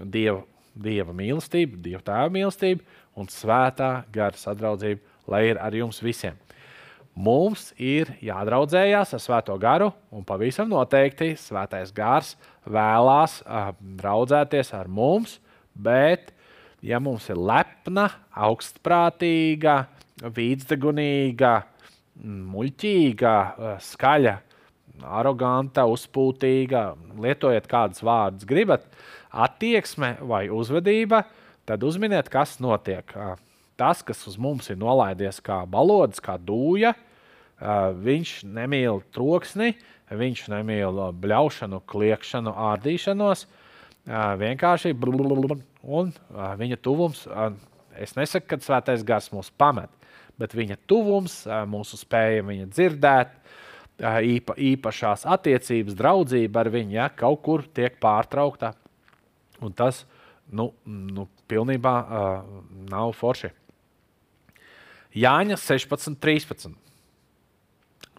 Dieva, 0.00 0.40
Dieva 0.72 1.12
mīlestība, 1.16 1.76
Dieva 1.84 2.00
tēva 2.06 2.32
mīlestība 2.32 2.80
un 3.20 3.28
svētā 3.28 3.90
gara 4.14 4.38
sadraudzība, 4.40 5.02
lai 5.28 5.42
ir 5.50 5.60
ar 5.60 5.76
jums 5.76 6.00
visiem. 6.00 6.38
Mums 7.12 7.74
ir 7.76 8.08
jādraudzējās 8.24 9.12
ar 9.12 9.20
Svēto 9.20 9.58
garu, 9.60 9.90
un 10.08 10.24
pavisam 10.24 10.70
noteikti 10.70 11.34
Svētais 11.36 11.92
gars 11.92 12.38
vēlās 12.64 13.42
uh, 13.44 13.74
draudzēties 14.00 14.72
ar 14.78 14.88
mums, 14.88 15.36
bet 15.76 16.32
ja 16.80 17.02
mums 17.04 17.28
ir 17.28 17.36
lepna, 17.36 18.06
augstprātīga, 18.32 19.76
vīdzdegunīga, 20.24 21.52
muļķīga, 22.22 23.34
skaļa, 23.92 24.34
aroganta, 25.04 25.84
uzpūtīga, 25.90 26.92
lietojiet 27.22 27.68
kādus 27.70 28.02
vārdus 28.04 28.48
gribat, 28.48 28.84
attieksme 29.32 30.16
vai 30.28 30.46
uzvedība, 30.52 31.24
tad 31.68 31.84
uzminiet, 31.86 32.28
kas 32.32 32.58
notiek. 32.62 33.14
Tas, 33.80 34.02
kas 34.04 34.20
uz 34.28 34.36
mums 34.38 34.68
ir 34.70 34.78
nolaidies 34.78 35.40
kā 35.42 35.62
balodis, 35.66 36.20
kā 36.22 36.36
dūja, 36.38 36.92
viņš 38.02 38.42
nemīl 38.52 39.00
troksni, 39.14 39.72
viņš 40.12 40.46
nemīl 40.52 41.00
bļaušanu, 41.22 41.80
kliekšanu, 41.88 42.52
ārdīšanos. 42.72 43.46
Vienkārši 44.42 44.92
Un 45.82 46.12
viņa 46.58 46.78
tuvums, 46.82 47.24
es 47.98 48.14
nesaku, 48.18 48.52
ka 48.52 48.58
svētais 48.62 49.02
gars 49.06 49.30
mūs 49.34 49.50
pamet, 49.58 49.90
bet 50.38 50.54
viņa 50.54 50.76
tuvums, 50.90 51.42
mūsu 51.70 51.98
spēja 51.98 52.44
viņu 52.46 52.68
dzirdēt, 52.70 53.34
īpa, 54.02 54.56
īpašās 54.58 55.26
attiecības, 55.30 55.94
draudzība 55.98 56.62
ar 56.62 56.70
viņu, 56.74 56.96
ja 56.96 57.08
kaut 57.14 57.42
kur 57.44 57.62
tiek 57.74 57.98
pārtraukta. 58.02 58.72
Un 59.62 59.74
tas 59.78 60.02
nu, 60.50 60.72
nu, 60.84 61.28
pilnībā 61.50 61.94
uh, 62.02 62.62
nav 62.90 63.14
forši. 63.14 63.52
Jāņa 65.14 65.58
16, 65.60 66.18
13. 66.18 66.74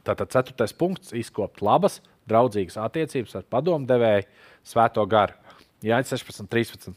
Tātad 0.03 0.31
ceturtais 0.31 0.73
punkts- 0.75 1.13
izkopt 1.23 1.63
labas, 1.63 2.01
draudzīgas 2.29 2.77
attiecības 2.79 3.35
ar 3.39 3.43
padomdevēju, 3.51 4.27
svēto 4.63 5.03
garu. 5.09 5.35
Jāņa 5.83 6.15
16, 6.15 6.47
13. 6.47 6.95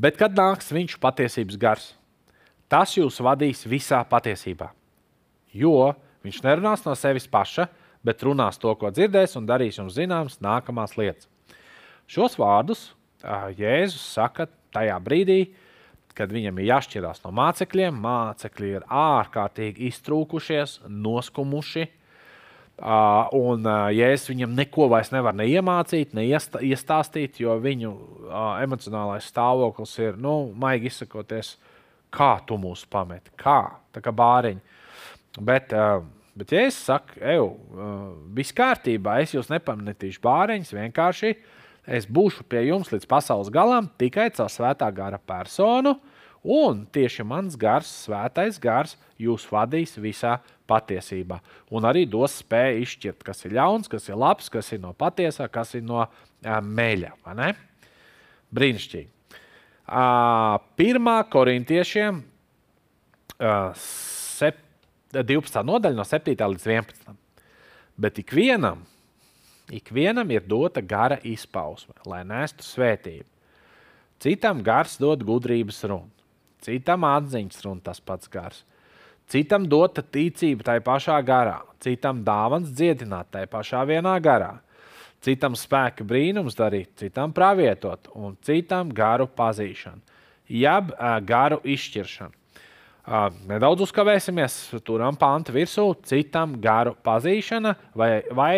Bet 0.00 0.16
kad 0.16 0.34
nāks 0.34 0.72
viņš 0.72 0.98
patiesības 0.98 1.58
gars, 1.60 1.94
tas 2.68 2.94
jūs 2.96 3.20
vadīs 3.20 3.66
visā 3.68 4.00
patiesībā. 4.08 4.70
Jo 5.52 5.92
viņš 5.92 6.09
nerunās 6.44 6.84
no 6.86 6.94
sevis 6.98 7.28
paša, 7.30 7.68
bet 8.04 8.22
runās 8.24 8.58
to, 8.60 8.72
ko 8.76 8.90
dzirdēs, 8.92 9.36
un 9.36 9.48
darīs 9.48 9.78
jums 9.80 9.96
zināmas 9.96 10.40
nākamās 10.44 10.96
lietas. 10.96 11.28
Šos 12.10 12.36
vārdus 12.40 12.90
Jēzus 13.56 14.02
saka 14.16 14.48
tajā 14.74 14.96
brīdī, 15.04 15.40
kad 16.16 16.32
viņam 16.32 16.58
ir 16.58 16.70
jāšķirās 16.70 17.22
no 17.24 17.32
mācekļiem. 17.36 17.96
Mācekļi 18.02 18.70
ir 18.78 18.86
ārkārtīgi 18.88 19.90
iztrūkušies, 19.90 20.80
noskumuši. 20.88 21.86
Un 23.36 23.68
Jēzus 23.92 24.30
viņam 24.32 24.56
neko 24.56 24.88
vairs 24.88 25.12
nevar 25.12 25.36
ne 25.36 25.44
iemācīt, 25.52 26.14
ne 26.16 26.24
iestāstīt, 26.26 27.40
jo 27.42 27.56
viņu 27.60 27.92
emocionālais 28.64 29.28
stāvoklis 29.28 29.98
ir, 30.00 30.16
nu, 30.16 30.54
maigi 30.56 30.88
izsakoties, 30.88 31.58
kā 32.10 32.38
tu 32.48 32.56
mūs 32.58 32.86
pameti, 32.90 33.30
kā, 33.38 33.60
tā 33.92 34.02
kā 34.02 34.14
bāriņi. 34.16 34.79
Bet, 35.38 35.70
bet 36.34 36.52
ja 36.52 36.66
es 36.66 36.78
saku, 36.88 37.20
ej, 37.22 37.44
viss 38.34 38.56
kārtībā, 38.56 39.20
es 39.22 39.36
jūs 39.36 39.52
nepametīšu 39.52 40.22
bāriņus, 40.24 40.72
vienkārši 40.74 41.34
Es 41.90 42.06
būšu 42.06 42.44
pie 42.48 42.66
jums 42.68 42.90
līdz 42.92 43.06
pasaules 43.08 43.50
galam 43.52 43.88
tikai 43.98 44.28
caur 44.36 44.50
svētā 44.52 44.86
gara 44.94 45.18
personu, 45.18 45.96
un 46.44 46.84
tieši 46.92 47.24
mans 47.26 47.56
gars, 47.58 47.88
svētais 48.04 48.60
gars, 48.60 48.96
jūs 49.20 49.46
vadīs 49.50 49.96
visā 50.00 50.36
patiesībā. 50.70 51.40
Un 51.72 51.88
arī 51.88 52.04
dos 52.08 52.38
spēju 52.44 52.84
izšķirt, 52.84 53.24
kas 53.26 53.44
ir 53.44 53.56
ļauns, 53.58 53.90
kas 53.90 54.08
ir 54.08 54.20
labs, 54.20 54.52
kas 54.52 54.70
ir 54.76 54.82
no 54.84 54.92
patiesā, 54.96 55.48
kas 55.50 55.74
ir 55.74 55.82
no 55.82 56.04
meļa. 56.44 57.14
Brīnišķīgi. 58.54 59.10
Uh, 59.90 60.60
pirmā 60.78 61.16
korintiešiem 61.26 62.20
uh, 62.22 63.72
sep, 63.74 64.19
12. 65.12 65.64
nodaļa 65.66 65.98
no 65.98 66.06
7. 66.06 66.36
līdz 66.54 66.66
11. 66.70 67.18
Bet 68.00 68.18
ikvienam 68.22 68.86
Ikvienam 69.70 70.30
ir 70.30 70.42
dota 70.46 70.80
gara 70.82 71.18
izpausme, 71.22 71.94
lai 72.06 72.24
nestu 72.26 72.66
svētību. 72.66 73.26
Citam 74.20 74.64
gars 74.66 74.96
dod 75.00 75.22
gudrības 75.24 75.78
runu, 75.86 76.10
citam 76.64 77.06
atziņas 77.06 77.62
runa 77.64 77.84
tas 77.86 78.02
pats 78.02 78.28
gars. 78.28 78.64
Citam 79.30 79.68
dota 79.70 80.02
ticība 80.02 80.66
tajā 80.66 80.82
pašā 80.84 81.20
garā, 81.22 81.60
citam 81.80 82.24
dāvāns 82.26 82.72
dziedināt 82.74 83.30
tajā 83.30 83.46
pašā 83.52 83.84
vienā 83.86 84.16
garā, 84.20 84.56
citam 85.22 85.54
spēka 85.54 86.04
brīnums 86.04 86.58
darīt, 86.58 86.90
citam 86.98 87.32
pravietot 87.32 88.10
un 88.18 88.34
citam 88.42 88.90
garu 88.90 89.28
pazīšanu, 89.38 90.02
jeb 90.50 90.90
garu 91.30 91.62
izšķiršanu. 91.62 92.39
Nedaudz 93.50 93.82
uzkavēsimies, 93.88 94.56
turam 94.86 95.16
pantu 95.18 95.54
virsū, 95.56 95.88
citam 96.06 96.54
garu 96.62 96.92
pazīšana 97.02 97.74
vai, 97.98 98.12
vai 98.30 98.52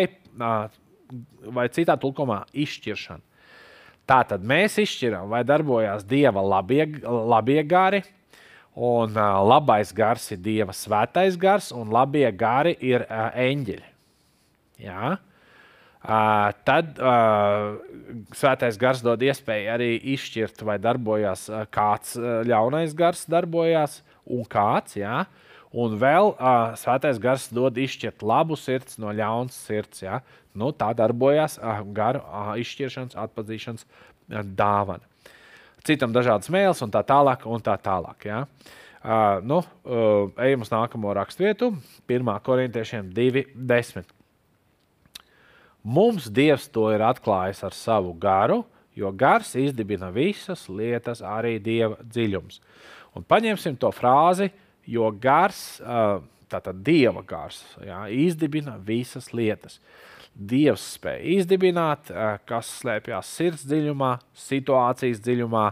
vai 1.53 1.67
citā 1.73 1.95
tulkumā 1.99 2.43
izšķiršana. 2.53 3.21
Tātad 4.09 4.43
mēs 4.43 4.75
izšķiram, 4.83 5.29
vai 5.31 5.43
darbojas 5.47 6.03
dieva 6.07 6.43
labie, 6.43 6.83
labie 7.03 7.61
gari, 7.63 8.01
un 8.75 9.15
labais 9.47 9.93
gars 9.95 10.25
ir 10.35 10.41
dieva 10.43 10.75
svētais 10.75 11.37
gars, 11.39 11.71
un 11.71 11.93
labie 11.93 12.27
gari 12.35 12.75
ir 12.83 13.05
eņģeļi. 13.07 13.93
Jā. 14.83 15.13
Uh, 16.03 16.49
tad 16.67 16.97
uh, 16.99 17.77
svētais 18.35 18.75
gars 18.75 18.99
dod 18.99 19.21
iespēju 19.23 19.69
arī 19.71 19.93
izšķirt, 20.11 20.65
vai 20.67 20.75
darbojas 20.83 21.45
uh, 21.47 21.61
kāds 21.71 22.17
ļaunais 22.19 22.91
gars, 22.99 23.21
darbojas 23.31 24.01
un 24.25 24.45
kāds. 24.49 24.97
Jā. 24.99 25.23
Un 25.73 25.95
vēl 25.97 26.35
uh, 26.35 26.75
svētais 26.77 27.17
gars 27.21 27.47
dod 27.53 27.77
izšķirt 27.81 28.21
labu 28.21 28.57
sirds 28.59 28.99
no 29.01 29.13
ļaunas 29.15 29.57
sirds. 29.65 30.03
Ja? 30.05 30.21
Nu, 30.53 30.69
tā 30.69 30.91
darbojas 30.97 31.57
uh, 31.57 31.81
garu 31.95 32.21
uh, 32.21 32.53
izšķiršanas, 32.61 33.17
atpazīšanas 33.25 33.87
uh, 33.87 34.43
dāvana. 34.43 35.05
Citam 35.83 36.13
dažādas 36.15 36.51
mēls 36.53 36.79
un 36.85 36.93
tā 36.93 37.01
tālāk. 37.03 37.47
Un 37.49 37.63
tā 37.65 37.73
tālāk 37.81 38.29
ja? 38.29 38.43
uh, 39.03 39.41
nu, 39.43 39.63
uh, 39.83 40.29
ejam 40.45 40.63
uz 40.63 40.71
nākamo 40.71 41.15
raksturvietu, 41.17 41.73
1. 42.07 42.35
korintiešiem 42.45 43.09
2.10. 43.15 44.13
Mums 45.83 46.29
Dievs 46.31 46.69
to 46.71 46.87
ir 46.95 47.03
atklājis 47.03 47.59
ar 47.67 47.75
savu 47.75 48.13
garu, 48.15 48.61
jo 48.95 49.09
gars 49.11 49.51
izdibina 49.59 50.07
visas 50.15 50.69
lietas, 50.71 51.19
arī 51.19 51.57
Dieva 51.59 51.97
dziļums. 51.99 52.61
Un 53.13 53.25
paņemsim 53.29 53.75
to 53.77 53.91
frāzi, 53.93 54.49
uh, 54.49 54.63
jo 54.85 55.09
gars, 55.11 55.79
tātad 56.51 56.81
dieva 56.85 57.23
gars, 57.25 57.61
jā, 57.83 58.03
izdibina 58.11 58.77
visas 58.83 59.31
lietas. 59.33 59.79
Dievs 60.33 60.95
spēja 60.95 61.21
izdibināt, 61.37 62.09
kas 62.49 62.71
slēpjas 62.79 63.29
sirds 63.37 63.65
dziļumā, 63.69 64.15
situācijas 64.47 65.21
dziļumā. 65.23 65.65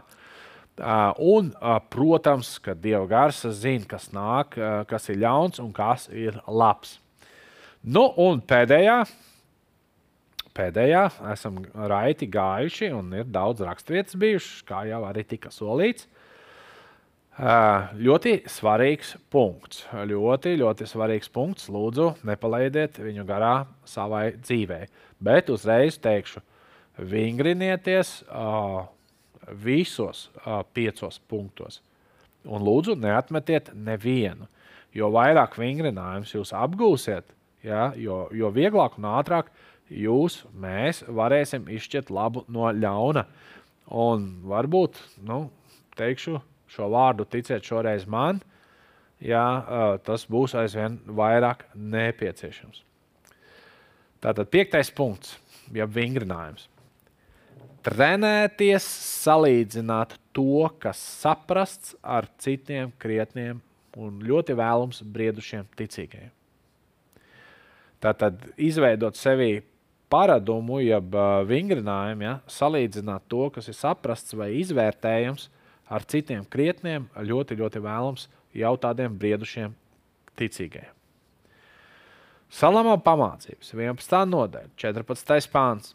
Un, 1.22 1.50
protams, 1.94 2.54
ka 2.64 2.76
Dieva 2.78 3.04
gars 3.10 3.42
zina, 3.58 3.86
kas 3.90 4.08
nāk, 4.16 4.56
kas 4.90 5.10
ir 5.12 5.20
ļauns 5.22 5.60
un 5.62 5.74
kas 5.76 6.08
ir 6.14 6.38
labs. 6.48 6.96
Nu, 7.82 8.06
un 8.22 8.40
pēdējā, 8.46 9.00
pēdējā 10.58 11.04
esam 11.34 11.60
raiti 11.92 12.30
gājuši, 12.30 12.92
un 12.94 13.12
ir 13.18 13.30
daudz 13.34 13.66
raksturvietas 13.66 14.18
bijušas, 14.22 14.64
kā 14.70 14.86
jau 14.90 15.02
arī 15.10 15.26
tika 15.28 15.52
solīts. 15.54 16.06
Ļoti 17.40 18.42
svarīgs 18.52 19.16
punkts. 19.32 19.86
Ļoti, 19.96 20.58
ļoti 20.60 20.86
svarīgs 20.86 21.32
punkts. 21.32 21.70
Lūdzu, 21.72 22.18
nepalaidiet 22.28 23.00
viņu 23.00 23.24
garā 23.26 23.66
savai 23.88 24.34
dzīvei. 24.36 24.90
Bet 25.22 25.50
uzreiz 25.50 25.98
teikšu, 26.02 26.42
vingrinieties 27.00 28.24
uh, 28.28 28.84
visos 29.48 30.30
uh, 30.44 30.62
piecos 30.74 31.22
punktos. 31.32 31.80
Un 32.44 32.66
lūdzu, 32.66 32.98
neatmetiet 33.00 33.72
nevienu. 33.74 34.50
Jo 34.92 35.08
vairāk 35.14 35.56
vingrinājumus 35.56 36.36
jūs 36.36 36.52
apgūsiet, 36.52 37.30
ja, 37.64 37.94
jo, 37.96 38.26
jo 38.36 38.52
vieglāk 38.52 38.98
un 39.00 39.08
ātrāk 39.08 39.54
jūs, 39.88 40.42
mēs 40.52 41.06
varēsim 41.08 41.70
izšķirt 41.72 42.12
labu 42.12 42.44
no 42.52 42.68
ļauna. 42.76 43.24
Un 43.92 44.28
varbūt, 44.52 45.00
nu, 45.24 45.46
teikšu, 45.96 46.42
šo 46.72 46.88
vārdu 46.92 47.28
ticiet 47.28 47.66
šoreiz 47.68 48.08
man, 48.10 48.40
ja 49.22 49.44
tas 50.06 50.26
būs 50.30 50.56
aizvien 50.58 50.98
vairāk 51.06 51.68
nepieciešams. 51.76 52.84
Tātad 54.22 54.52
piektais 54.54 54.92
punkts, 54.94 55.36
jeb 55.74 55.94
vingrinājums. 55.96 56.68
Trenēties, 57.82 58.86
salīdzināt 59.24 60.14
to, 60.38 60.68
kas 60.82 61.00
saprasts 61.24 61.96
ar 62.06 62.28
citiem 62.42 62.92
krietniem 63.02 63.58
un 63.98 64.22
ļoti 64.22 64.54
vēlams 64.56 65.02
briedušiem 65.02 65.66
ticīgajiem. 65.80 66.30
Tātad 68.02 68.46
izveidot 68.58 69.18
sevī 69.18 69.64
paradumu, 70.12 70.80
jeb 70.84 71.16
vingrinājumu, 71.50 72.26
ja, 72.26 72.36
salīdzināt 72.50 73.26
to, 73.32 73.48
kas 73.54 73.70
ir 73.72 73.78
saprasts 73.78 74.36
vai 74.38 74.52
izvērtējams, 74.62 75.48
ar 75.92 76.06
citiem 76.08 76.46
krietniem, 76.48 77.10
ļoti, 77.20 77.58
ļoti 77.60 77.84
vēlams 77.84 78.28
jau 78.56 78.74
tādiem 78.80 79.16
briedušiem 79.20 79.76
ticīgajiem. 80.40 80.94
Salamā 82.52 82.98
pamācības 83.00 83.72
11. 83.72 84.26
nodaļa, 84.28 84.72
14. 84.80 85.52
pāns. 85.52 85.94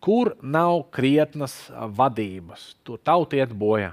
Kur 0.00 0.34
nav 0.40 0.86
krietnas 0.92 1.54
vadības, 1.96 2.74
tur 2.84 3.00
tauta 3.04 3.36
iet 3.36 3.52
bojā, 3.56 3.92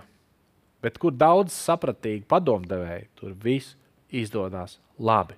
bet 0.83 0.99
kur 0.99 1.15
daudz 1.15 1.55
sapratīgi 1.55 2.23
padomdevēji, 2.27 3.09
tur 3.19 3.35
viss 3.43 3.75
izdodas 4.11 4.77
labi. 4.99 5.35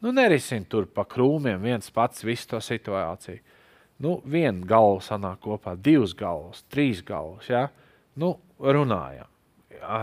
Nu, 0.00 0.14
nerisini 0.16 0.64
tur 0.70 0.86
pa 0.88 1.04
krūmiem 1.04 1.60
viens 1.62 1.90
pats 1.92 2.24
visu 2.24 2.48
to 2.54 2.62
situāciju. 2.64 3.42
Nu, 4.00 4.16
viena 4.24 4.64
galva 4.64 5.02
sanāk 5.04 5.42
kopā, 5.44 5.74
divas 5.76 6.14
galvas, 6.16 6.64
trīs 6.72 7.02
galvas. 7.04 7.50
Ja? 7.52 7.66
Nu, 8.18 8.34
runājam, 8.60 9.28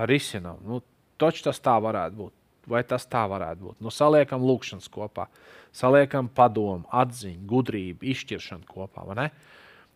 risinām. 0.10 0.60
Nu, 0.66 0.82
taču 1.20 1.48
tas 1.48 1.62
tā 1.64 1.78
varētu 1.84 2.20
būt. 2.22 2.34
Vai 2.68 2.82
tas 2.84 3.06
tā 3.08 3.22
varētu 3.32 3.64
būt? 3.64 3.78
Nu, 3.84 3.92
saliekam, 3.94 4.44
lūkšanas 4.44 4.90
kopā, 4.92 5.30
saliekam 5.76 6.28
padomu, 6.28 6.84
atziņu, 6.92 7.46
gudrību, 7.48 8.10
izšķiršanu 8.12 8.68
kopā. 8.68 9.08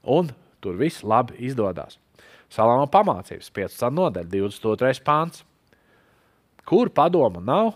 Un 0.08 0.32
tur 0.64 0.80
viss 0.80 1.04
labi 1.04 1.36
izdodas. 1.44 2.00
Salāma 2.52 2.88
pamācības, 2.92 3.52
15. 3.52 3.92
nodaļa, 3.96 4.32
22. 4.32 5.04
pāns. 5.04 5.44
Kur 6.68 6.92
padoma 6.96 7.44
nav, 7.44 7.74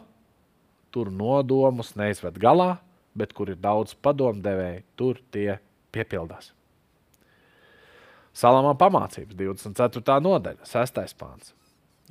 tur 0.95 1.11
nodomus 1.11 1.95
neizved 1.99 2.39
galā, 2.39 2.77
bet 3.15 3.33
kur 3.35 3.51
ir 3.51 3.59
daudz 3.59 3.95
padomdevēju, 3.99 4.83
tur 4.95 5.19
tie 5.31 5.57
piepildās. 5.95 6.54
Salamā 8.35 8.73
pamācības 8.75 9.35
24. 9.37 10.17
nodaļa, 10.23 10.67
6. 10.67 11.13
pāns. 11.19 11.53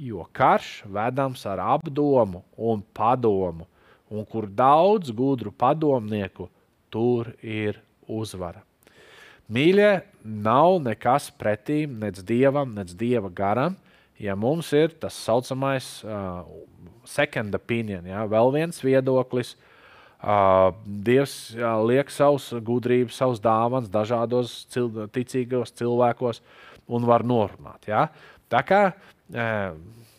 Jo 0.00 0.24
karš 0.34 0.86
vedams 0.90 1.44
ar 1.46 1.60
apdomu 1.76 2.40
un 2.56 2.80
padomu, 2.96 3.66
un 4.08 4.24
kur 4.24 4.48
daudz 4.48 5.12
gudru 5.14 5.52
padomnieku, 5.52 6.48
tur 6.88 7.28
ir 7.44 7.78
uzvara. 8.08 8.62
Mīļie, 9.52 10.00
nav 10.24 10.78
nekas 10.80 11.28
pretīm 11.36 11.98
nec 12.00 12.22
dievam, 12.24 12.72
nec 12.72 12.94
dieva 12.96 13.28
garam, 13.28 13.76
ja 14.16 14.32
mums 14.32 14.72
ir 14.72 14.96
tas 14.96 15.18
saucamais 15.26 15.98
uh, 16.08 16.40
second 17.04 17.54
opinion, 17.54 18.06
ja, 18.08 18.24
vēl 18.30 18.54
viens 18.54 18.80
viedoklis. 18.80 19.52
Uh, 19.52 19.73
Dievs 21.04 21.34
liek 21.84 22.08
savus 22.08 22.46
gudrības, 22.64 23.18
savus 23.18 23.42
dāvanas 23.44 23.90
dažādos 23.92 24.62
cil 24.72 24.88
ticīgos 25.12 25.74
cilvēkos 25.76 26.40
un 26.88 27.04
var 27.04 27.24
norunāt. 27.28 27.84
Ja? 27.90 28.06
Tā 28.48 28.62
kā 28.64 28.80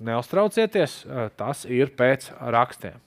neuztraucieties, 0.06 0.99
tas 1.39 1.66
ir 1.66 1.89
pēc 1.97 2.30
rakstiem. 2.53 3.01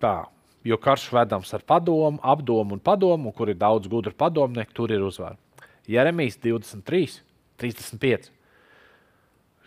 Tā, 0.00 0.14
jo 0.68 0.76
karš 0.80 1.06
vedams 1.16 1.54
ar 1.56 1.64
padomu, 1.66 2.20
apdomu 2.20 2.76
un 2.76 2.82
padomu, 2.84 3.32
kur 3.32 3.48
ir 3.48 3.56
daudz 3.60 3.88
gudru 3.88 4.12
padomnieku, 4.12 4.76
tur 4.76 4.92
ir 4.92 5.02
uzvara. 5.08 5.40
Jeremijas 5.90 6.36
23, 6.38 7.16
35. 7.58 8.28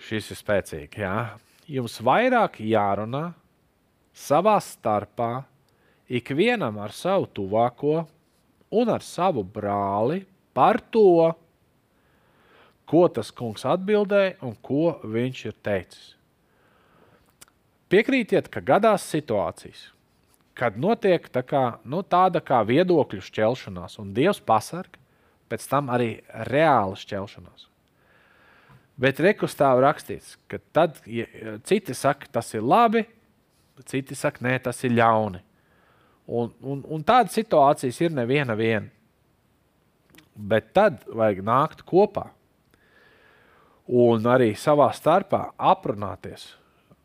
Šis 0.04 0.30
ir 0.32 0.40
spēcīgi. 0.40 1.10
Jums 1.70 2.00
vairāk 2.04 2.60
jārunā 2.60 3.32
savā 4.14 4.58
starpā, 4.62 5.46
ikvienam 6.12 6.78
ar 6.84 6.92
savu 6.92 7.30
tuvāko 7.32 8.04
un 8.74 8.92
ar 8.92 9.06
savu 9.06 9.44
brāli 9.44 10.24
par 10.54 10.82
to, 10.92 11.32
ko 12.86 13.08
tas 13.08 13.32
kungs 13.32 13.64
atbildēja 13.66 14.36
un 14.44 14.58
ko 14.62 14.98
viņš 15.08 15.46
ir 15.48 15.56
teicis. 15.64 16.12
Piekrītiet, 17.94 18.50
ka 18.50 18.62
gadās 18.62 19.06
situācijas, 19.08 19.92
kad 20.58 20.78
notiek 20.82 21.28
tā 21.30 21.44
kā, 21.46 21.78
nu, 21.86 22.02
tāda 22.02 22.42
kā 22.42 22.64
viedokļu 22.66 23.22
šķelšanās, 23.22 24.00
un 24.02 24.14
Dievs 24.18 24.42
pasarg, 24.44 24.98
pēc 25.50 25.68
tam 25.70 25.92
arī 25.94 26.18
reāla 26.50 26.98
šķelšanās. 26.98 27.70
Bet 29.00 29.20
rekustāv 29.24 29.82
rakstīts, 29.82 30.36
ka 30.48 30.60
tad 30.76 31.00
ja, 31.10 31.26
citi 31.66 31.96
saka, 31.98 32.30
tas 32.32 32.52
ir 32.54 32.62
labi, 32.62 33.02
citi 33.90 34.16
saka, 34.16 34.44
nē, 34.46 34.60
tas 34.68 34.84
ir 34.86 34.94
ļauni. 34.94 35.42
Un, 36.30 36.54
un, 36.62 36.84
un 36.88 37.02
tādas 37.04 37.34
situācijas 37.36 38.00
ir 38.06 38.14
neviena 38.16 38.56
viena. 38.56 38.88
Bet 40.34 40.72
tad 40.78 41.02
vajag 41.10 41.42
nākt 41.46 41.84
kopā 41.90 42.30
un 43.88 44.30
arī 44.30 44.54
savā 44.58 44.88
starpā 44.96 45.50
aprunāties. 45.58 46.54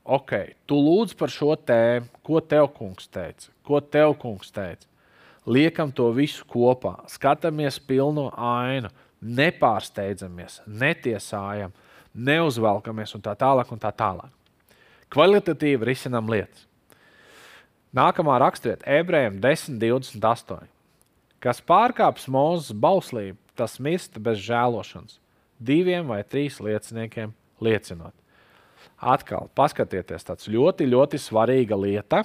Ok, 0.09 0.33
tu 0.65 0.79
lūdz 0.79 1.17
par 1.19 1.33
šo 1.33 1.53
tēmu, 1.57 2.07
ko 2.25 2.41
tev 2.41 2.71
kungs 2.77 3.11
teica, 3.13 3.51
ko 3.67 3.81
tev 3.81 4.15
kungs 4.21 4.53
teica. 4.55 4.87
Liekam 5.49 5.91
to 5.93 6.09
visu 6.17 6.45
kopā, 6.49 6.95
skatāmies 7.09 7.79
pilno 7.81 8.29
ainu, 8.33 8.89
nepārsteidzamies, 9.23 10.61
netiesājam, 10.67 11.73
neuzvelkamies 12.15 13.15
un 13.17 13.25
tā 13.25 13.35
tālāk. 13.39 13.71
Un 13.75 13.83
tā 13.83 13.93
tālāk. 13.95 14.33
Kvalitatīvi 15.13 15.89
risinām 15.89 16.29
lietas. 16.31 16.67
Nākamā 17.97 18.37
rakstvieta, 18.43 18.85
ebrejiem 18.99 19.39
10, 19.41 19.79
28. 19.81 20.69
Kas 21.41 21.63
pārkāps 21.65 22.27
mūzes 22.29 22.75
bauslību, 22.77 23.39
tas 23.57 23.79
mirst 23.81 24.19
bez 24.21 24.43
žēlošanas 24.45 25.17
diviem 25.59 26.07
vai 26.11 26.23
trīs 26.23 26.59
lieciniekiem 26.63 27.33
liecinot. 27.65 28.15
Atkal 28.99 29.49
paskatieties, 29.59 30.27
tāds 30.27 30.51
ļoti, 30.51 30.87
ļoti 30.91 31.19
svarīga 31.23 31.79
lieta, 31.79 32.23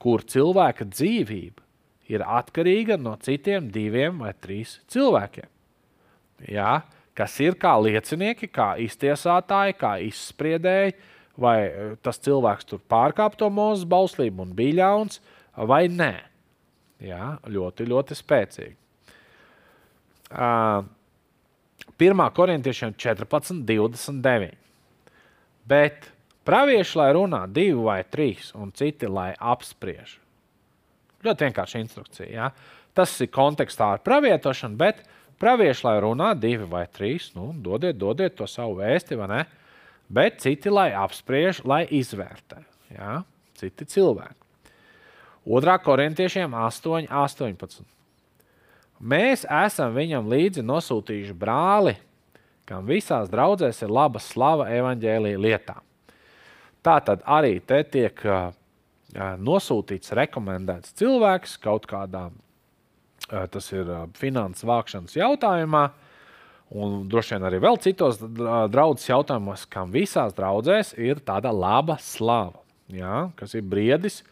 kur 0.00 0.24
cilvēka 0.24 0.88
dzīvība 0.88 1.64
ir 2.12 2.24
atkarīga 2.24 2.96
no 3.00 3.14
citiem 3.20 3.68
diviem 3.72 4.20
vai 4.24 4.32
trīs 4.36 4.78
cilvēkiem. 4.92 5.48
Jā, 6.46 6.82
kas 7.18 7.34
ir 7.42 7.56
kā 7.58 7.74
liecinieki, 7.82 8.50
kā 8.54 8.72
iztiesātāji, 8.84 9.76
kā 9.80 9.96
izspriedēji, 10.06 10.94
vai 11.38 11.56
e, 11.66 11.88
tas 12.02 12.20
cilvēks 12.22 12.68
tur 12.70 12.82
pārkāpa 12.90 13.38
to 13.40 13.48
mūzes 13.50 13.88
bauslību 13.90 14.46
un 14.46 14.54
bija 14.58 14.78
ļauns, 14.82 15.22
vai 15.66 15.86
nē. 15.90 16.12
Jā, 17.02 17.38
ļoti, 17.46 17.86
ļoti 17.90 18.16
spēcīgi. 18.18 18.76
Uh, 20.28 20.84
1. 21.98 22.22
korintiešiem 22.34 22.94
14, 22.94 23.62
29. 23.66 24.54
Bet 25.68 26.08
pravieši, 26.46 26.98
lai 26.98 27.08
runā 27.16 27.44
divi 27.50 27.78
vai 27.82 28.00
trīs, 28.06 28.52
un 28.54 28.70
citi, 28.74 29.08
lai 29.10 29.32
apspriež. 29.38 30.18
Ļoti 31.26 31.48
vienkārši 31.48 31.82
instrukcija. 31.82 32.28
Ja? 32.30 32.50
Tas 32.94 33.14
ir 33.22 33.30
kontekstā 33.34 33.92
ar 33.96 34.02
pravietošanu, 34.06 34.78
bet 34.78 35.02
pravieši, 35.40 35.84
lai 35.86 35.96
runā 36.02 36.32
divi 36.38 36.66
vai 36.68 36.84
trīs, 36.90 37.30
nu, 37.36 37.50
dodiet, 37.64 37.98
dodiet 37.98 38.36
to 38.38 38.46
savu 38.50 38.78
vēsti, 38.80 39.18
vai 39.18 39.28
ne? 39.32 39.44
Bet 40.08 40.40
citi, 40.42 40.70
lai 40.72 40.90
apspriež, 40.96 41.62
lai 41.68 41.82
izvērtē. 41.98 42.62
Ja? 42.94 43.22
Citi 43.58 43.84
cilvēki. 43.88 44.36
2. 45.48 45.74
korintiešiem 45.84 46.54
8, 46.56 47.08
18. 47.08 47.84
Mēs 48.98 49.44
esam 49.46 49.94
viņam 49.96 50.28
līdzi 50.28 50.64
nosūtījuši 50.66 51.36
brāli, 51.38 51.94
kam 52.68 52.88
visās 52.88 53.30
draudzēs 53.32 53.84
ir 53.84 53.92
laba 53.92 54.20
slava 54.20 54.66
evaņģēlīja 54.74 55.40
lietām. 55.40 55.84
Tā 56.84 56.98
tad 57.04 57.22
arī 57.28 57.58
te 57.64 57.80
tiek 57.84 58.20
uh, 58.26 58.50
nosūtīts, 59.40 60.12
rekomendēts 60.16 60.92
cilvēks 60.98 61.56
kaut 61.62 61.88
kādā, 61.88 62.26
uh, 62.28 62.47
tas 63.28 63.72
ir 63.74 63.88
uh, 63.88 64.06
finanses 64.18 64.66
vākšanas 64.68 65.16
jautājumā, 65.18 65.84
un 66.78 67.02
droši 67.08 67.36
vien 67.36 67.46
arī 67.48 67.60
vēl 67.64 67.78
citos 67.84 68.20
draudzes 68.20 69.08
jautājumos, 69.08 69.66
kam 69.72 69.92
visās 69.94 70.36
draudzēs 70.36 70.94
ir 71.00 71.22
tāda 71.24 71.52
laba 71.54 71.96
slava, 72.02 72.60
ja, 72.92 73.28
kas 73.38 73.56
ir 73.56 73.64
briedis, 73.68 74.22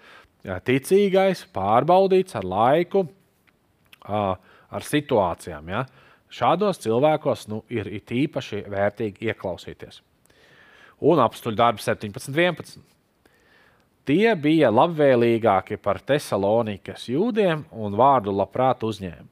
ticīgais, 0.66 1.46
pārbaudīts 1.54 2.36
ar 2.38 2.46
laiku. 2.46 3.06
Ar 4.06 4.84
situācijām. 4.86 5.70
Ja? 5.70 5.84
Šādos 6.30 6.78
cilvēkos 6.82 7.46
nu, 7.50 7.62
ir 7.70 7.88
īpaši 7.90 8.64
vērtīgi 8.70 9.30
ieklausīties. 9.30 10.00
Un 11.06 11.20
apstuļu 11.22 11.58
darbu 11.58 11.82
17, 11.82 12.30
11. 12.34 12.82
Tie 14.06 14.34
bija 14.38 14.70
labvēlīgāki 14.70 15.80
par 15.82 15.98
Tesalonikas 15.98 17.08
jūdiem 17.10 17.64
un 17.74 17.96
vārdu 17.98 18.34
labprāt 18.34 18.84
uzņēma. 18.86 19.26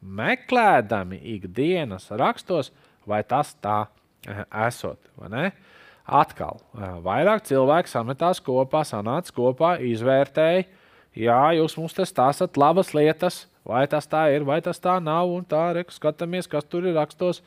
Meklējami 0.00 1.20
ikdienas 1.36 2.08
rakstos, 2.16 2.70
vai 3.08 3.22
tas 3.24 3.54
tā 3.60 3.82
eh, 4.28 4.44
esot. 4.66 5.10
Atkal, 6.04 6.60
eh, 6.74 6.98
vairāk 7.04 7.44
cilvēku 7.48 7.88
sametās 7.88 8.40
kopā, 8.44 8.84
sanāca 8.84 9.32
kopā, 9.36 9.74
izvērtēja, 9.92 10.66
jā, 11.16 11.42
jūs 11.60 11.76
mums 11.80 11.96
te 11.96 12.04
stāstat 12.08 12.60
labas 12.60 12.92
lietas, 12.96 13.44
Vai 13.66 13.84
tas 13.86 14.08
tā 14.08 14.24
ir, 14.32 14.44
vai 14.48 14.60
tas 14.64 14.80
tā 14.80 14.96
nav, 15.02 15.28
un 15.30 15.44
tā 15.44 15.68
reku 15.76 15.92
skatāmies, 15.92 16.48
kas 16.48 16.64
tur 16.64 16.88
ir 16.88 16.96
rakstos. 16.96 17.42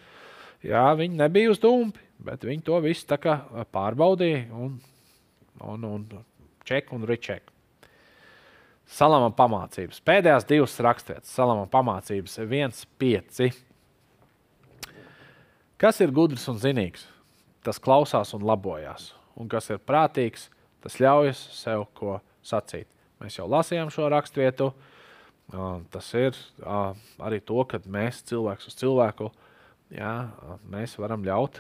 Jā, 0.64 0.86
viņi 0.96 1.18
nebija 1.20 1.52
uz 1.52 1.60
dumpi, 1.60 2.00
bet 2.24 2.46
viņi 2.46 2.64
to 2.64 2.78
visu 2.86 3.08
tā 3.10 3.18
kā 3.20 3.40
pārbaudīja 3.74 4.46
un, 4.56 4.78
un, 5.60 5.88
un 5.90 6.06
ček 6.68 6.94
un 6.96 7.06
reček. 7.10 7.50
Salama 8.94 9.32
pamācības. 9.34 10.02
Pēdējās 10.04 10.48
divas 10.50 10.76
raksturvietas, 10.84 11.32
Salama 11.32 11.66
pamācības 11.72 12.38
1,5. 12.44 13.52
Kas 15.80 16.02
ir 16.04 16.14
gudrs 16.16 16.46
un 16.52 16.60
zinīgs? 16.62 17.08
Tas 17.64 17.80
klausās 17.80 18.34
un 18.36 18.44
labojās. 18.46 19.14
Un 19.40 19.48
kas 19.50 19.72
ir 19.72 19.80
prātīgs, 19.80 20.50
tas 20.84 21.00
ļaujas 21.00 21.40
sev 21.56 21.88
ko 21.98 22.20
sacīt. 22.44 22.90
Mēs 23.24 23.40
jau 23.40 23.48
lasījām 23.50 23.92
šo 23.94 24.10
raksturvietu. 24.12 24.72
Uh, 24.74 24.90
Tas 25.92 26.08
ir 26.18 26.38
arī 27.22 27.42
to, 27.46 27.60
ka 27.68 27.82
mēs 27.86 28.24
cilvēks 28.30 28.72
uz 28.72 28.78
cilvēku 28.80 29.30
jā, 29.94 30.14
mēs 30.72 30.96
varam 30.98 31.26
ļaut, 31.26 31.60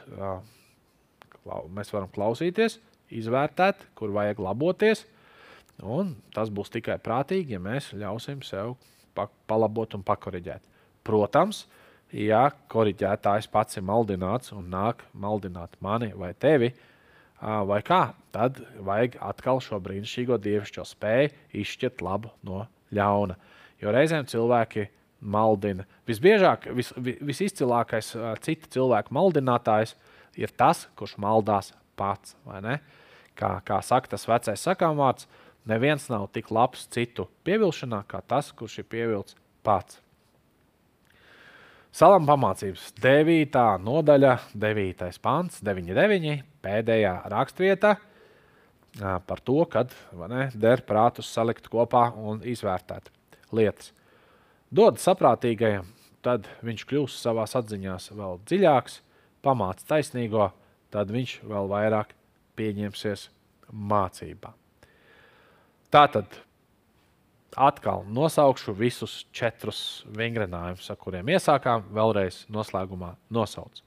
mēs 1.76 1.92
varam 1.94 2.10
klausīties, 2.14 2.80
izvērtēt, 3.20 3.88
kur 3.98 4.14
vajag 4.16 4.42
laboties. 4.44 5.06
Un 5.84 6.14
tas 6.36 6.52
būs 6.54 6.72
tikai 6.74 7.00
prātīgi, 7.02 7.56
ja 7.56 7.62
mēs 7.62 7.92
ļausim 7.98 8.44
sev 8.46 8.76
pa, 9.18 9.28
palabot 9.50 9.96
un 9.98 10.04
pakoriģēt. 10.06 10.62
Protams, 11.04 11.66
ja 12.14 12.46
korģētājs 12.72 13.50
pats 13.52 13.80
ir 13.80 13.86
maldināts 13.88 14.54
un 14.56 14.70
nāk 14.72 15.04
maldināt 15.14 15.76
mani 15.84 16.12
vai 16.16 16.32
tevi, 16.38 16.72
vai 17.42 17.82
kā, 17.84 18.14
tad 18.32 18.62
vajag 18.86 19.18
atkal 19.22 19.60
šo 19.64 19.82
brīnišķīgo 19.84 20.38
dievišķo 20.40 20.86
spēju 20.88 21.34
izšķirt 21.64 22.04
labu 22.06 22.32
no 22.48 22.64
ļauna. 22.94 23.36
Jo 23.82 23.92
reizēm 23.92 24.30
cilvēki 24.30 24.88
maldina. 25.24 25.88
Visbiežāk, 26.08 26.70
vis, 26.76 26.92
visizcilākais 27.00 28.14
cita 28.46 28.70
cilvēka 28.76 29.16
maldinātājs 29.16 29.96
ir 30.40 30.54
tas, 30.56 30.88
kurš 31.00 31.18
maldās 31.22 31.74
pats. 32.00 32.38
Kā, 33.40 33.58
kā 33.66 33.80
saka 33.82 34.14
tas 34.14 34.28
vecais 34.30 34.62
sakāmvārds, 34.68 35.28
neviens 35.70 36.06
nav 36.12 36.28
tik 36.36 36.52
labs 36.54 36.86
citu 36.94 37.28
pievilšanā, 37.48 38.04
kā 38.10 38.22
tas, 38.28 38.52
kurš 38.54 38.82
ir 38.84 38.90
pievilcis 38.92 39.38
pats. 39.66 40.00
Salam 41.94 42.26
pamācības 42.26 42.88
9. 42.98 43.60
nodaļa, 43.86 44.38
9. 44.58 45.04
pants, 45.22 45.60
9.9. 45.62 46.40
pēdējā 46.66 47.14
rakstvieta 47.30 47.92
par 49.28 49.42
to, 49.46 49.60
kad 49.70 49.94
ne, 50.30 50.48
der 50.54 50.82
prātus 50.86 51.30
salikt 51.30 51.70
kopā 51.70 52.08
un 52.18 52.42
izvērtēt 52.46 53.12
lietas. 53.54 53.92
Dod 54.74 54.98
saprātīgajam, 55.02 55.86
tad 56.26 56.50
viņš 56.66 56.86
kļūs 56.90 57.20
savā 57.22 57.46
atziņā 57.46 58.00
vēl 58.18 58.42
dziļāks, 58.50 59.00
pamāca 59.46 59.86
taisnīgo, 59.94 60.50
tad 60.94 61.14
viņš 61.14 61.40
vēl 61.46 61.70
vairāk 61.70 62.18
pieņemsies 62.58 63.28
mācībā. 63.74 64.54
Tātad 65.94 66.40
atkal 67.54 68.04
nosaukšu 68.10 68.74
visus 68.78 69.24
četrus 69.34 70.04
vingrinājumus, 70.10 70.90
ar 70.90 70.98
kuriem 70.98 71.30
iesākām. 71.36 71.86
Vēlreiz 71.94 72.44
noslēgumā 72.54 73.14
nosauc. 73.34 73.82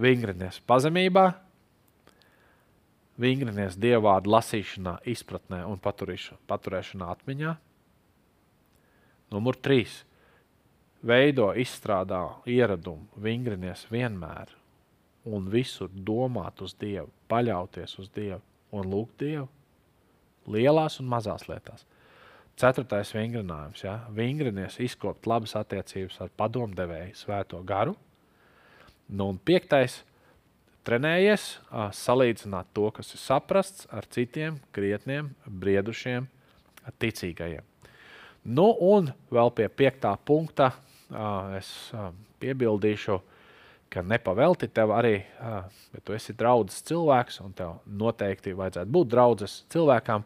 Vingrinies 0.00 0.60
pazemībā, 0.68 1.26
vingrinies 3.20 3.76
dievvvārdu 3.80 4.32
lasīšanā, 4.32 4.98
izpratnē 5.12 5.62
un 5.68 5.80
paturēšanā 5.80 7.10
atmiņā. 7.12 7.52
Numur 9.32 9.56
trīs 9.60 10.02
veido, 11.04 11.50
izstrādā 11.56 12.24
ieradumu, 12.48 13.08
vingrinies 13.20 13.84
vienmēr 13.92 14.52
un 15.24 15.48
visur 15.50 15.90
domāt 15.92 16.62
uz 16.64 16.74
Dievu, 16.78 17.10
paļauties 17.30 17.98
uz 18.02 18.10
Dievu 18.14 18.42
un 18.72 18.88
lūgt 18.90 19.20
Dievu 19.22 19.48
lielās 20.50 20.98
un 21.00 21.10
mazās 21.10 21.46
lietās. 21.48 21.84
Ceturtais 22.58 23.12
vingrinājums. 23.14 23.82
Ja? 23.84 24.00
Vingrinies 24.12 24.78
izkopt 24.82 25.26
labas 25.30 25.54
attiecības 25.58 26.18
ar 26.22 26.32
padomdevēju 26.36 27.16
svēto 27.16 27.62
garu. 27.66 27.94
Nu, 29.12 29.30
un 29.32 29.38
piektais 29.38 30.02
trenējies 30.86 31.46
salīdzināt 31.96 32.72
to, 32.74 32.88
kas 32.94 33.14
ir 33.14 33.22
saprasts 33.22 33.86
ar 33.92 34.06
citiem 34.10 34.58
krietniem, 34.74 35.30
briedušiem, 35.46 36.26
ticīgajiem. 37.00 37.64
Nu, 38.42 38.72
un 38.74 39.12
vēl 39.30 39.52
pie 39.54 39.68
piektā 39.70 40.16
punkta 40.26 40.72
es 41.58 41.70
piebildīšu, 42.42 43.18
ka 43.18 43.31
nepavelti 44.00 44.70
tev 44.72 44.94
arī, 44.96 45.18
ja 45.36 46.00
tu 46.00 46.14
esi 46.16 46.32
draudzes 46.32 46.80
cilvēks, 46.88 47.42
un 47.44 47.52
tev 47.52 47.74
noteikti 47.84 48.54
vajadzētu 48.56 48.94
būt 48.94 49.10
draudzes 49.12 49.58
cilvēkam, 49.74 50.24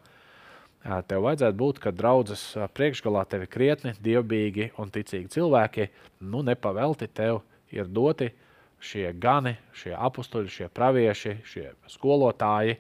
tev 1.11 1.25
vajadzētu 1.25 1.59
būt, 1.59 1.81
ka 1.83 1.91
draudzes 1.91 2.45
priekšgalā 2.79 3.25
tev 3.27 3.43
ir 3.43 3.51
krietni, 3.51 3.97
dievbijīgi 3.99 4.69
un 4.79 4.95
ticīgi 4.95 5.33
cilvēki. 5.35 5.89
Nu, 6.23 6.45
nepavelti 6.47 7.11
tev 7.11 7.41
ir 7.75 7.91
doti 7.91 8.31
šie 8.79 9.09
gani, 9.19 9.57
šie 9.75 9.97
apstuļi, 9.99 10.53
šie 10.53 10.71
pravieši, 10.71 11.35
šie 11.43 11.67
skolotāji, 11.91 12.79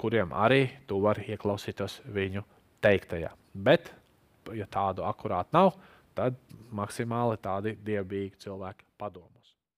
kuriem 0.00 0.32
arī 0.32 0.62
tu 0.88 1.02
vari 1.04 1.28
ieklausīties 1.36 2.00
viņu 2.16 2.46
teiktajā. 2.86 3.34
Bet, 3.52 3.92
ja 4.56 4.64
tādu 4.70 5.04
akurāt 5.04 5.52
nav, 5.52 5.74
tad 6.16 6.40
maksimāli 6.72 7.36
tādi 7.44 7.76
dievbijīgi 7.84 8.46
cilvēki 8.46 8.88
padomos. 8.96 9.35